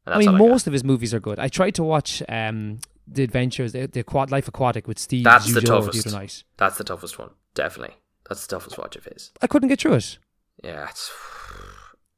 And 0.06 0.14
I 0.16 0.18
that's 0.18 0.26
mean, 0.28 0.36
all 0.36 0.48
got. 0.48 0.52
most 0.52 0.68
of 0.68 0.74
his 0.74 0.84
movies 0.84 1.14
are 1.14 1.20
good. 1.20 1.38
I 1.40 1.48
tried 1.48 1.76
to 1.76 1.84
watch 1.84 2.24
um, 2.28 2.80
the 3.08 3.24
Adventures, 3.24 3.72
the, 3.74 3.88
the 3.88 4.04
Aquat- 4.04 4.32
Life 4.32 4.48
Aquatic 4.48 4.88
with 4.88 4.98
Steve 5.00 5.24
That's 5.24 5.54
the 5.54 5.62
toughest. 5.62 6.06
the 6.06 6.12
night. 6.12 6.44
That's 6.58 6.78
the 6.78 6.84
toughest 6.84 7.20
one, 7.20 7.32
definitely. 7.54 7.96
That's 8.28 8.46
the 8.48 8.56
toughest 8.56 8.78
watch 8.78 8.96
of 8.96 9.06
his. 9.06 9.32
I 9.42 9.48
couldn't 9.48 9.70
get 9.70 9.80
through 9.82 9.96
it. 9.96 10.18
Yeah, 10.64 10.88
it's 10.90 11.12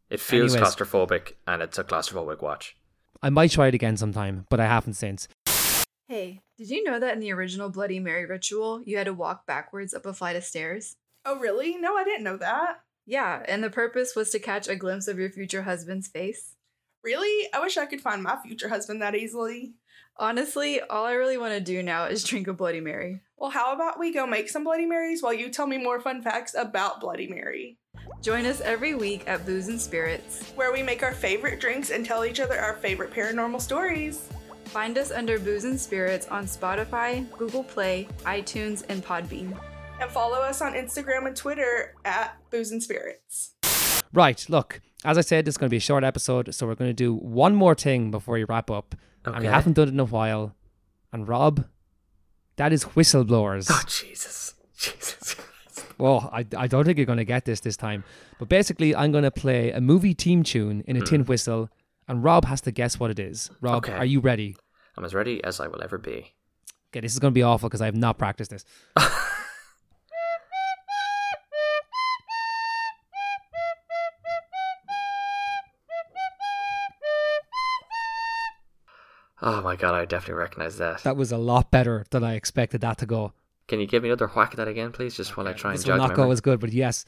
it 0.09 0.19
feels 0.19 0.53
Anyways. 0.55 0.75
claustrophobic, 0.75 1.33
and 1.47 1.61
it's 1.61 1.77
a 1.79 1.83
claustrophobic 1.83 2.41
watch. 2.41 2.75
I 3.21 3.29
might 3.29 3.51
try 3.51 3.67
it 3.67 3.73
again 3.73 3.97
sometime, 3.97 4.45
but 4.49 4.59
I 4.59 4.65
haven't 4.65 4.93
since. 4.93 5.27
Hey, 6.07 6.41
did 6.57 6.69
you 6.69 6.83
know 6.83 6.99
that 6.99 7.13
in 7.13 7.19
the 7.19 7.31
original 7.31 7.69
Bloody 7.69 7.99
Mary 7.99 8.25
ritual, 8.25 8.81
you 8.85 8.97
had 8.97 9.05
to 9.05 9.13
walk 9.13 9.45
backwards 9.47 9.93
up 9.93 10.05
a 10.05 10.13
flight 10.13 10.35
of 10.35 10.43
stairs? 10.43 10.95
Oh, 11.25 11.39
really? 11.39 11.77
No, 11.77 11.95
I 11.95 12.03
didn't 12.03 12.25
know 12.25 12.37
that. 12.37 12.81
Yeah, 13.05 13.41
and 13.47 13.63
the 13.63 13.69
purpose 13.69 14.13
was 14.15 14.29
to 14.31 14.39
catch 14.39 14.67
a 14.67 14.75
glimpse 14.75 15.07
of 15.07 15.17
your 15.17 15.29
future 15.29 15.63
husband's 15.63 16.07
face. 16.07 16.55
Really? 17.03 17.49
I 17.53 17.59
wish 17.59 17.77
I 17.77 17.85
could 17.85 18.01
find 18.01 18.23
my 18.23 18.37
future 18.41 18.69
husband 18.69 19.01
that 19.01 19.15
easily. 19.15 19.73
Honestly, 20.17 20.79
all 20.79 21.05
I 21.05 21.13
really 21.13 21.37
want 21.37 21.53
to 21.53 21.59
do 21.59 21.81
now 21.83 22.05
is 22.05 22.23
drink 22.23 22.47
a 22.47 22.53
Bloody 22.53 22.79
Mary. 22.79 23.21
Well, 23.35 23.49
how 23.49 23.73
about 23.73 23.99
we 23.99 24.13
go 24.13 24.25
make 24.27 24.47
some 24.49 24.63
Bloody 24.63 24.85
Marys 24.85 25.21
while 25.21 25.33
you 25.33 25.49
tell 25.49 25.67
me 25.67 25.77
more 25.77 25.99
fun 25.99 26.21
facts 26.21 26.55
about 26.57 27.01
Bloody 27.01 27.27
Mary? 27.27 27.77
Join 28.21 28.45
us 28.45 28.61
every 28.61 28.95
week 28.95 29.27
at 29.27 29.45
Booze 29.45 29.67
and 29.67 29.81
Spirits. 29.81 30.51
Where 30.55 30.71
we 30.71 30.81
make 30.81 31.03
our 31.03 31.11
favorite 31.13 31.59
drinks 31.59 31.89
and 31.89 32.05
tell 32.05 32.23
each 32.23 32.39
other 32.39 32.57
our 32.59 32.75
favorite 32.75 33.11
paranormal 33.11 33.59
stories. 33.59 34.29
Find 34.65 34.97
us 34.97 35.11
under 35.11 35.39
Booze 35.39 35.65
and 35.65 35.79
Spirits 35.79 36.27
on 36.27 36.45
Spotify, 36.45 37.29
Google 37.37 37.63
Play, 37.63 38.07
iTunes, 38.23 38.85
and 38.87 39.03
Podbean. 39.03 39.59
And 39.99 40.09
follow 40.09 40.37
us 40.37 40.61
on 40.61 40.73
Instagram 40.73 41.27
and 41.27 41.35
Twitter 41.35 41.95
at 42.05 42.37
Booze 42.49 42.71
and 42.71 42.81
Spirits. 42.81 43.55
Right, 44.13 44.45
look, 44.47 44.79
as 45.05 45.17
I 45.17 45.21
said, 45.21 45.45
this 45.45 45.53
is 45.53 45.57
going 45.57 45.67
to 45.67 45.71
be 45.71 45.77
a 45.77 45.81
short 45.81 46.03
episode, 46.03 46.53
so 46.53 46.67
we're 46.67 46.75
going 46.75 46.89
to 46.89 46.93
do 46.93 47.13
one 47.13 47.55
more 47.55 47.75
thing 47.75 48.11
before 48.11 48.35
we 48.35 48.43
wrap 48.43 48.71
up. 48.71 48.95
And 49.25 49.39
we 49.39 49.45
haven't 49.45 49.73
done 49.73 49.87
it 49.87 49.91
in 49.91 49.99
a 49.99 50.05
while. 50.05 50.55
And 51.11 51.27
Rob, 51.27 51.65
that 52.57 52.73
is 52.73 52.85
whistleblowers. 52.85 53.67
Oh 53.69 53.81
Jesus, 53.87 54.55
Jesus. 54.77 55.35
Well, 55.97 56.21
oh, 56.23 56.29
I, 56.35 56.45
I 56.57 56.67
don't 56.67 56.85
think 56.85 56.97
you're 56.97 57.05
going 57.05 57.17
to 57.19 57.25
get 57.25 57.45
this 57.45 57.59
this 57.59 57.77
time. 57.77 58.03
But 58.39 58.49
basically, 58.49 58.95
I'm 58.95 59.11
going 59.11 59.23
to 59.23 59.31
play 59.31 59.71
a 59.71 59.79
movie 59.79 60.13
team 60.13 60.43
tune 60.43 60.83
in 60.87 60.97
a 60.97 61.01
tin 61.01 61.21
hmm. 61.21 61.27
whistle, 61.27 61.69
and 62.07 62.23
Rob 62.23 62.45
has 62.45 62.61
to 62.61 62.71
guess 62.71 62.99
what 62.99 63.11
it 63.11 63.19
is. 63.19 63.49
Rob, 63.61 63.85
Okay. 63.85 63.93
are 63.93 64.05
you 64.05 64.19
ready? 64.19 64.57
I'm 64.97 65.05
as 65.05 65.13
ready 65.13 65.43
as 65.43 65.59
I 65.59 65.67
will 65.67 65.81
ever 65.81 65.97
be. 65.97 66.33
Okay, 66.91 66.99
this 66.99 67.13
is 67.13 67.19
going 67.19 67.31
to 67.31 67.35
be 67.35 67.43
awful 67.43 67.69
because 67.69 67.81
I 67.81 67.85
have 67.85 67.95
not 67.95 68.17
practiced 68.17 68.51
this. 68.51 68.65
Oh 79.45 79.61
my 79.61 79.75
god, 79.75 79.93
I 79.93 80.05
definitely 80.05 80.35
recognize 80.35 80.77
that. 80.77 81.03
That 81.03 81.17
was 81.17 81.33
a 81.33 81.37
lot 81.37 81.69
better 81.69 82.05
than 82.11 82.23
I 82.23 82.35
expected 82.35 82.79
that 82.79 82.97
to 82.99 83.05
go. 83.05 83.33
Can 83.67 83.81
you 83.81 83.85
give 83.85 84.01
me 84.01 84.07
another 84.07 84.27
whack 84.27 84.51
at 84.51 84.57
that 84.57 84.69
again, 84.69 84.93
please, 84.93 85.17
just 85.17 85.35
while 85.35 85.47
I 85.49 85.51
try 85.51 85.71
and 85.71 85.79
this 85.79 85.85
will 85.85 85.97
jog 85.97 85.99
my 85.99 86.07
not 86.07 86.15
go 86.15 86.21
memory? 86.21 86.33
as 86.33 86.41
good, 86.41 86.61
but 86.61 86.71
yes. 86.71 87.03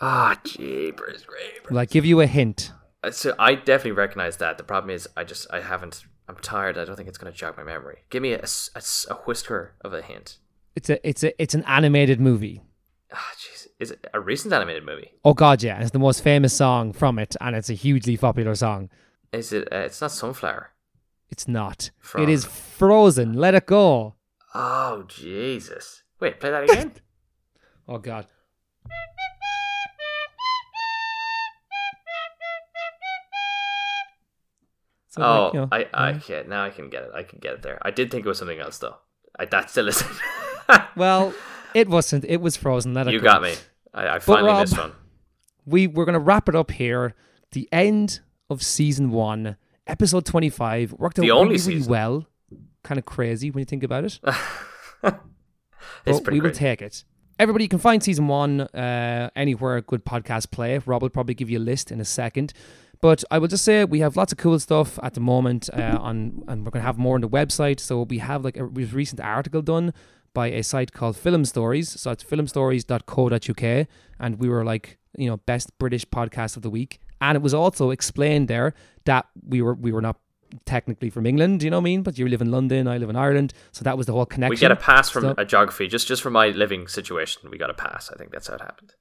Ah, 0.00 0.38
jeepers, 0.44 1.24
creepers. 1.24 1.70
Will 1.70 1.78
I 1.78 1.84
give 1.84 2.04
you 2.04 2.20
a 2.20 2.26
hint? 2.26 2.72
Uh, 3.02 3.10
So 3.10 3.34
I 3.38 3.54
definitely 3.54 3.92
recognize 3.92 4.36
that. 4.36 4.58
The 4.58 4.64
problem 4.64 4.90
is, 4.90 5.08
I 5.16 5.24
just 5.24 5.46
I 5.52 5.60
haven't. 5.60 6.04
I'm 6.28 6.36
tired. 6.36 6.76
I 6.76 6.84
don't 6.84 6.94
think 6.96 7.08
it's 7.08 7.18
going 7.18 7.32
to 7.32 7.36
jog 7.38 7.56
my 7.56 7.64
memory. 7.64 8.04
Give 8.10 8.22
me 8.22 8.32
a 8.32 8.44
a 8.76 9.14
whisker 9.26 9.74
of 9.80 9.92
a 9.92 10.02
hint. 10.02 10.38
It's 10.78 10.88
a 10.90 11.08
it's 11.08 11.24
a 11.24 11.42
it's 11.42 11.54
an 11.54 11.64
animated 11.66 12.20
movie. 12.20 12.62
Ah, 13.12 13.32
jeez, 13.36 13.66
is 13.80 13.90
it 13.90 14.06
a 14.14 14.20
recent 14.20 14.54
animated 14.54 14.84
movie? 14.86 15.10
Oh 15.24 15.34
god, 15.34 15.60
yeah, 15.60 15.80
it's 15.80 15.90
the 15.90 15.98
most 15.98 16.22
famous 16.22 16.54
song 16.54 16.92
from 16.92 17.18
it, 17.18 17.34
and 17.40 17.56
it's 17.56 17.68
a 17.68 17.74
hugely 17.74 18.16
popular 18.16 18.54
song. 18.54 18.88
Is 19.32 19.52
it? 19.52 19.66
Uh, 19.72 19.78
it's 19.78 20.00
not 20.00 20.12
Sunflower. 20.12 20.70
It's 21.30 21.48
not. 21.48 21.90
From- 21.98 22.22
It 22.22 22.28
is 22.28 22.44
Frozen. 22.44 23.32
Let 23.34 23.56
it 23.56 23.66
go. 23.66 24.14
Oh 24.54 25.02
Jesus! 25.08 26.04
Wait, 26.20 26.38
play 26.38 26.50
that 26.52 26.62
again. 26.70 26.92
Oh 27.88 27.98
god. 27.98 28.26
So, 35.08 35.22
oh, 35.22 35.44
like, 35.46 35.54
you 35.54 35.60
know, 35.60 35.68
I, 35.72 35.86
I 35.94 36.10
yeah. 36.12 36.18
can 36.20 36.48
now 36.48 36.64
I 36.64 36.70
can 36.70 36.88
get 36.88 37.02
it. 37.02 37.10
I 37.14 37.24
can 37.24 37.40
get 37.40 37.54
it 37.54 37.62
there. 37.62 37.78
I 37.82 37.90
did 37.90 38.12
think 38.12 38.24
it 38.24 38.28
was 38.28 38.38
something 38.38 38.60
else 38.60 38.78
though. 38.78 38.96
I, 39.40 39.46
that 39.46 39.70
still 39.70 39.88
isn't. 39.88 40.08
Well, 40.96 41.32
it 41.74 41.88
wasn't. 41.88 42.24
It 42.26 42.40
was 42.40 42.56
frozen. 42.56 42.94
Let 42.94 43.06
it 43.08 43.12
you 43.14 43.20
go. 43.20 43.24
got 43.24 43.42
me. 43.42 43.54
I, 43.94 44.08
I 44.16 44.18
finally 44.18 44.48
Rob- 44.48 44.60
missed 44.62 44.78
one. 44.78 44.92
we 45.66 45.86
we're 45.86 46.04
gonna 46.04 46.18
wrap 46.18 46.48
it 46.48 46.54
up 46.54 46.70
here. 46.70 47.14
The 47.52 47.68
end 47.72 48.20
of 48.50 48.62
season 48.62 49.10
one, 49.10 49.56
episode 49.86 50.24
twenty 50.26 50.50
five, 50.50 50.92
worked 50.92 51.18
out 51.18 51.22
The 51.22 51.28
really, 51.28 51.38
only 51.40 51.48
really 51.54 51.58
season. 51.58 51.90
well. 51.90 52.26
Kind 52.84 52.98
of 52.98 53.04
crazy 53.06 53.50
when 53.50 53.60
you 53.60 53.64
think 53.66 53.82
about 53.82 54.04
it. 54.04 54.18
It's 56.04 56.20
but 56.20 56.32
we 56.32 56.40
will 56.40 56.50
great. 56.50 56.54
take 56.54 56.82
it. 56.82 57.04
Everybody, 57.38 57.64
you 57.64 57.68
can 57.68 57.78
find 57.78 58.02
season 58.02 58.28
one 58.28 58.62
uh, 58.62 59.30
anywhere 59.36 59.80
good 59.80 60.04
podcast 60.04 60.50
play. 60.50 60.78
Rob 60.84 61.02
will 61.02 61.08
probably 61.08 61.34
give 61.34 61.48
you 61.50 61.58
a 61.58 61.60
list 61.60 61.92
in 61.92 62.00
a 62.00 62.04
second. 62.04 62.52
But 63.00 63.22
I 63.30 63.38
will 63.38 63.46
just 63.48 63.64
say 63.64 63.84
we 63.84 64.00
have 64.00 64.16
lots 64.16 64.32
of 64.32 64.38
cool 64.38 64.58
stuff 64.58 64.98
at 65.02 65.14
the 65.14 65.20
moment 65.20 65.70
uh, 65.72 65.98
on, 66.00 66.42
and 66.48 66.64
we're 66.64 66.70
going 66.72 66.82
to 66.82 66.86
have 66.86 66.98
more 66.98 67.14
on 67.14 67.20
the 67.20 67.28
website. 67.28 67.78
So 67.78 68.02
we 68.02 68.18
have 68.18 68.44
like 68.44 68.56
a 68.56 68.64
recent 68.64 69.20
article 69.20 69.62
done 69.62 69.92
by 70.34 70.48
a 70.48 70.62
site 70.62 70.92
called 70.92 71.16
Film 71.16 71.44
Stories. 71.44 71.88
So 72.00 72.10
it's 72.10 72.24
filmstories.co.uk, 72.24 73.86
and 74.20 74.38
we 74.38 74.48
were 74.48 74.64
like, 74.64 74.98
you 75.16 75.28
know, 75.28 75.36
best 75.38 75.76
British 75.78 76.04
podcast 76.06 76.56
of 76.56 76.62
the 76.62 76.70
week. 76.70 77.00
And 77.20 77.36
it 77.36 77.42
was 77.42 77.54
also 77.54 77.90
explained 77.90 78.48
there 78.48 78.74
that 79.04 79.26
we 79.46 79.60
were 79.62 79.74
we 79.74 79.92
were 79.92 80.02
not 80.02 80.16
technically 80.64 81.10
from 81.10 81.26
England, 81.26 81.62
you 81.62 81.68
know 81.70 81.76
what 81.76 81.82
I 81.82 81.84
mean? 81.84 82.02
But 82.02 82.18
you 82.18 82.26
live 82.26 82.40
in 82.40 82.50
London, 82.50 82.88
I 82.88 82.96
live 82.98 83.10
in 83.10 83.16
Ireland, 83.16 83.52
so 83.72 83.82
that 83.84 83.98
was 83.98 84.06
the 84.06 84.12
whole 84.12 84.24
connection. 84.26 84.50
We 84.54 84.56
get 84.60 84.70
a 84.72 84.76
pass 84.76 85.10
from 85.10 85.22
So- 85.22 85.34
a 85.36 85.44
geography 85.44 85.88
just 85.88 86.06
just 86.08 86.22
for 86.22 86.30
my 86.30 86.48
living 86.48 86.86
situation. 86.88 87.50
We 87.50 87.58
got 87.58 87.70
a 87.70 87.74
pass. 87.74 88.10
I 88.12 88.16
think 88.16 88.30
that's 88.32 88.46
how 88.48 88.54
it 88.54 88.60
happened. 88.62 88.94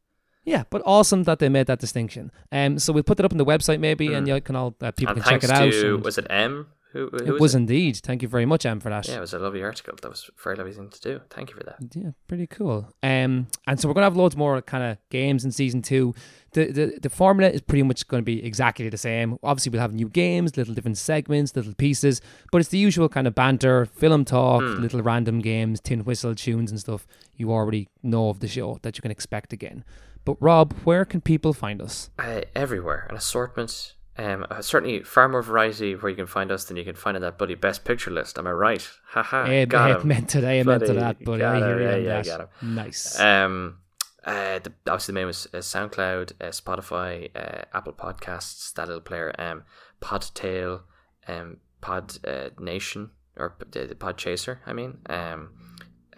Yeah, 0.44 0.64
but 0.70 0.82
awesome 0.86 1.24
that 1.24 1.40
they 1.40 1.50
made 1.50 1.68
that 1.68 1.80
distinction. 1.80 2.32
Um, 2.54 2.80
so 2.80 2.94
we'll 2.94 3.04
put 3.04 3.18
that 3.18 3.26
up 3.26 3.34
on 3.34 3.38
the 3.38 3.46
website 3.46 3.80
maybe, 3.80 4.14
and 4.14 4.28
you 4.28 4.40
can 4.42 4.56
all 4.56 4.76
uh, 4.82 4.92
people 4.92 5.14
and 5.16 5.24
can 5.24 5.34
check 5.40 5.44
it 5.44 5.52
out. 5.52 5.72
to 5.72 5.96
and 5.96 6.04
was 6.04 6.18
it 6.18 6.26
M? 6.30 6.68
Who, 6.94 7.10
who 7.12 7.36
it 7.36 7.40
was 7.42 7.54
it? 7.54 7.58
indeed. 7.60 7.98
Thank 7.98 8.22
you 8.22 8.28
very 8.30 8.46
much, 8.46 8.66
Em, 8.66 8.80
for 8.80 8.90
that. 8.90 9.08
Yeah, 9.08 9.18
it 9.18 9.20
was 9.20 9.34
a 9.34 9.40
lovely 9.40 9.62
article. 9.62 9.94
That 10.02 10.10
was 10.10 10.30
a 10.30 10.42
very 10.42 10.56
lovely 10.56 10.72
thing 10.74 10.90
to 10.90 11.02
do. 11.02 11.22
Thank 11.30 11.50
you 11.50 11.56
for 11.58 11.64
that. 11.64 11.76
Yeah, 11.94 12.12
pretty 12.28 12.48
cool. 12.48 12.92
Um, 13.04 13.48
and 13.68 13.80
so 13.80 13.88
we're 13.88 13.94
gonna 13.94 14.06
have 14.06 14.16
loads 14.16 14.36
more 14.38 14.62
kind 14.62 14.84
of 14.84 14.98
games 15.10 15.44
in 15.44 15.52
season 15.52 15.82
two. 15.82 16.16
The, 16.54 16.72
the 16.72 17.00
the 17.04 17.10
formula 17.10 17.52
is 17.52 17.62
pretty 17.62 17.84
much 17.84 18.08
going 18.08 18.22
to 18.22 18.26
be 18.26 18.44
exactly 18.44 18.88
the 18.90 18.98
same. 18.98 19.38
Obviously, 19.44 19.70
we'll 19.72 19.82
have 19.82 19.94
new 19.94 20.08
games, 20.10 20.56
little 20.58 20.74
different 20.74 20.98
segments, 20.98 21.56
little 21.56 21.74
pieces, 21.76 22.22
but 22.52 22.60
it's 22.62 22.70
the 22.70 22.78
usual 22.80 23.10
kind 23.10 23.28
of 23.28 23.36
banter, 23.36 23.86
film 23.86 24.24
talk, 24.26 24.62
Hmm. 24.64 24.82
little 24.82 25.02
random 25.02 25.40
games, 25.40 25.82
tin 25.82 26.00
whistle 26.06 26.34
tunes 26.36 26.72
and 26.72 26.80
stuff. 26.80 27.06
You 27.36 27.52
already 27.52 27.90
know 28.02 28.30
of 28.30 28.40
the 28.40 28.48
show 28.48 28.80
that 28.82 28.98
you 28.98 29.02
can 29.02 29.12
expect 29.12 29.52
again. 29.54 29.84
But 30.26 30.38
Rob, 30.42 30.74
where 30.84 31.06
can 31.06 31.22
people 31.22 31.54
find 31.54 31.82
us? 31.82 32.10
Uh, 32.18 32.42
everywhere, 32.56 33.06
an 33.10 33.16
assortment. 33.18 33.94
Um, 34.18 34.46
uh, 34.50 34.62
certainly 34.62 35.04
far 35.04 35.30
more 35.30 35.44
variety 35.44 35.96
where 35.96 36.10
you 36.10 36.16
can 36.16 36.26
find 36.26 36.52
us 36.52 36.66
than 36.66 36.78
you 36.78 36.84
can 36.84 36.96
find 36.96 37.16
in 37.16 37.22
that 37.22 37.38
bloody 37.38 37.56
best 37.56 37.86
picture 37.86 38.10
list. 38.10 38.40
Am 38.40 38.48
I 38.48 38.52
right? 38.52 38.90
Haha. 39.10 39.44
Eh, 39.44 39.66
got 39.66 40.02
him. 40.02 40.08
meant 40.08 40.30
to 40.30 40.42
that, 40.42 40.66
meant 40.66 40.86
to 40.86 40.94
that, 40.94 41.18
but 41.24 41.42
I 41.42 41.58
hear 41.58 41.82
yeah, 41.82 41.96
yeah, 41.98 42.24
got 42.24 42.40
him. 42.42 42.76
Nice. 42.76 43.20
Um, 43.20 43.78
uh, 44.26 44.60
the, 44.60 44.74
obviously 44.88 45.14
the 45.14 45.20
main 45.20 45.28
was 45.28 45.48
uh, 45.54 45.58
SoundCloud, 45.58 46.32
uh, 46.42 46.46
Spotify, 46.48 47.30
uh, 47.36 47.66
Apple 47.74 47.94
Podcasts, 47.94 48.74
that 48.74 48.88
little 48.88 49.02
player, 49.02 49.34
um, 49.40 49.64
Podtail, 50.02 50.82
um, 51.28 51.58
Pod 51.80 52.18
uh, 52.28 52.50
Nation 52.60 53.12
or 53.38 53.56
the, 53.72 53.86
the 53.86 53.96
Pod 53.96 54.18
Chaser. 54.18 54.62
I 54.66 54.74
mean, 54.74 54.98
um, 55.10 55.52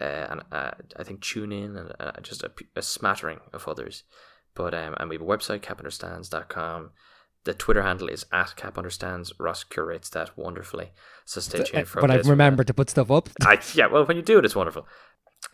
uh, 0.00 0.26
and 0.30 0.40
uh, 0.50 0.70
I 0.96 1.04
think 1.04 1.20
TuneIn 1.20 1.78
and 1.78 1.92
uh, 2.00 2.12
just 2.22 2.42
a, 2.42 2.82
smattering 2.82 3.40
of 3.52 3.68
others. 3.68 4.04
But 4.54 4.74
um, 4.74 4.94
and 4.98 5.08
we 5.08 5.16
have 5.16 5.22
a 5.22 5.26
website 5.26 5.60
capunderstands.com. 5.60 6.90
The 7.44 7.54
Twitter 7.54 7.82
handle 7.82 8.08
is 8.08 8.26
at 8.32 8.54
capunderstands. 8.56 9.32
Ross 9.38 9.64
curates 9.64 10.10
that 10.10 10.36
wonderfully, 10.36 10.90
so 11.24 11.40
stay 11.40 11.62
tuned 11.62 11.88
for. 11.88 12.00
Uh, 12.00 12.06
but 12.06 12.22
that. 12.22 12.30
remembered 12.30 12.66
to 12.66 12.74
put 12.74 12.90
stuff 12.90 13.10
up. 13.10 13.30
I, 13.42 13.58
yeah, 13.74 13.86
well, 13.86 14.04
when 14.04 14.16
you 14.16 14.22
do 14.22 14.38
it, 14.38 14.44
it's 14.44 14.56
wonderful. 14.56 14.86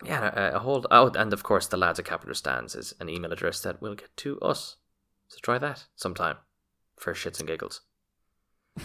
Yeah, 0.03 0.31
a, 0.35 0.55
a 0.57 0.59
whole. 0.59 0.85
Oh, 0.91 1.09
and 1.15 1.31
of 1.31 1.43
course, 1.43 1.67
the 1.67 1.77
lads 1.77 1.99
at 1.99 2.05
capunderstands 2.05 2.75
is 2.75 2.93
an 2.99 3.09
email 3.09 3.31
address 3.31 3.61
that 3.61 3.81
will 3.81 3.95
get 3.95 4.15
to 4.17 4.39
us. 4.41 4.75
So 5.29 5.37
try 5.41 5.57
that 5.59 5.85
sometime 5.95 6.37
for 6.97 7.13
shits 7.13 7.39
and 7.39 7.47
giggles. 7.47 7.81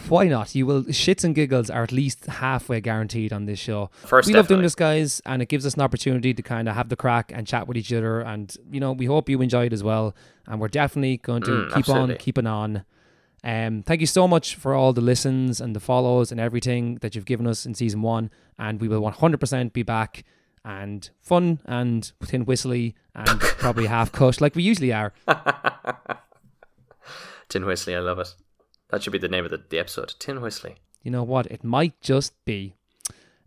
Why 0.09 0.27
not? 0.27 0.55
You 0.55 0.65
will 0.65 0.83
shits 0.85 1.23
and 1.23 1.35
giggles 1.35 1.69
are 1.69 1.83
at 1.83 1.91
least 1.91 2.25
halfway 2.25 2.81
guaranteed 2.81 3.31
on 3.31 3.45
this 3.45 3.59
show. 3.59 3.89
First, 4.05 4.27
we 4.27 4.33
love 4.33 4.47
doing 4.47 4.61
this, 4.63 4.75
guys, 4.75 5.21
and 5.25 5.41
it 5.41 5.47
gives 5.49 5.65
us 5.65 5.75
an 5.75 5.81
opportunity 5.81 6.33
to 6.33 6.41
kind 6.41 6.67
of 6.67 6.75
have 6.75 6.89
the 6.89 6.95
crack 6.95 7.31
and 7.33 7.45
chat 7.45 7.67
with 7.67 7.77
each 7.77 7.93
other. 7.93 8.21
And 8.21 8.55
you 8.71 8.79
know, 8.79 8.91
we 8.91 9.05
hope 9.05 9.29
you 9.29 9.41
enjoy 9.41 9.65
it 9.67 9.73
as 9.73 9.83
well. 9.83 10.15
And 10.47 10.59
we're 10.59 10.67
definitely 10.67 11.17
going 11.17 11.43
to 11.43 11.51
Mm, 11.51 11.67
keep 11.69 11.77
absolutely. 11.79 12.15
on 12.15 12.19
keeping 12.19 12.47
on. 12.47 12.85
Um, 13.43 13.83
thank 13.83 13.99
you 14.01 14.07
so 14.07 14.27
much 14.27 14.55
for 14.55 14.73
all 14.73 14.93
the 14.93 15.01
listens 15.01 15.59
and 15.61 15.75
the 15.75 15.79
follows 15.81 16.31
and 16.31 16.39
everything 16.39 16.95
that 17.01 17.13
you've 17.13 17.25
given 17.25 17.45
us 17.45 17.65
in 17.65 17.73
season 17.75 18.01
one. 18.01 18.31
And 18.57 18.79
we 18.81 18.87
will 18.87 19.01
100% 19.01 19.73
be 19.73 19.83
back 19.83 20.23
and 20.65 21.09
fun 21.21 21.59
and 21.65 22.09
tin 22.25 22.45
whistly 22.45 22.95
and 23.13 23.39
probably 23.59 23.87
half 23.87 24.11
cut 24.13 24.39
like 24.39 24.55
we 24.55 24.63
usually 24.63 24.93
are. 24.93 25.11
Tin 27.49 27.65
Whistly, 27.65 27.95
I 27.95 27.99
love 27.99 28.19
it. 28.19 28.33
That 28.93 29.01
should 29.01 29.11
be 29.11 29.17
the 29.17 29.27
name 29.27 29.43
of 29.43 29.49
the, 29.49 29.59
the 29.69 29.79
episode. 29.79 30.13
Tin 30.19 30.39
Whistly. 30.39 30.75
you 31.01 31.09
know 31.09 31.23
what? 31.23 31.47
It 31.47 31.63
might 31.63 31.99
just 31.99 32.31
be. 32.45 32.75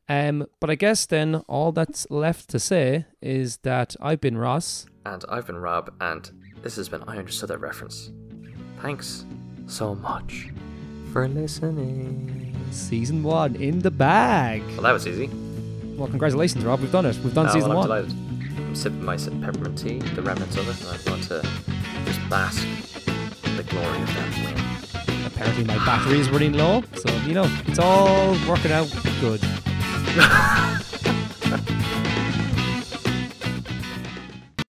Um, 0.08 0.48
but 0.58 0.70
I 0.70 0.74
guess 0.74 1.06
then 1.06 1.36
all 1.46 1.70
that's 1.70 2.04
left 2.10 2.48
to 2.50 2.58
say 2.58 3.04
is 3.22 3.58
that 3.58 3.94
I've 4.00 4.20
been 4.20 4.36
Ross. 4.36 4.86
And 5.04 5.24
I've 5.28 5.46
been 5.46 5.58
Rob, 5.58 5.92
and 6.00 6.28
this 6.64 6.74
has 6.74 6.88
been 6.88 7.04
I 7.06 7.18
Understood 7.18 7.50
That 7.50 7.58
Reference. 7.58 8.10
Thanks 8.82 9.24
so 9.68 9.94
much 9.94 10.48
for 11.12 11.28
listening. 11.28 12.52
Season 12.72 13.22
one 13.22 13.54
in 13.54 13.78
the 13.78 13.90
bag. 13.92 14.64
Well, 14.72 14.82
that 14.82 14.90
was 14.92 15.06
easy. 15.06 15.28
Well, 15.96 16.08
congratulations, 16.08 16.64
Rob. 16.64 16.80
We've 16.80 16.90
done 16.90 17.06
it. 17.06 17.16
We've 17.22 17.32
done 17.32 17.46
Oh, 17.46 17.52
season 17.52 17.68
well, 17.68 17.82
I'm 17.84 17.88
one. 17.88 18.02
delighted. 18.02 18.58
I'm 18.66 18.74
sipping 18.74 19.04
my 19.04 19.16
peppermint 19.16 19.78
tea, 19.78 19.98
the 20.00 20.22
remnants 20.22 20.56
of 20.56 20.68
it, 20.68 20.80
and 20.84 20.88
I'm 20.98 21.04
going 21.04 21.22
to 21.22 21.48
just 22.04 22.28
bask 22.28 22.66
in 23.46 23.56
the 23.56 23.62
glory 23.62 24.02
of 24.02 24.08
that 24.08 24.44
win. 24.44 24.65
Apparently, 25.36 25.64
my 25.64 25.76
battery 25.84 26.18
is 26.18 26.30
running 26.30 26.54
low, 26.54 26.82
so 26.94 27.14
you 27.26 27.34
know 27.34 27.44
it's 27.66 27.78
all 27.78 28.30
working 28.48 28.72
out 28.72 28.90
good. 29.20 29.40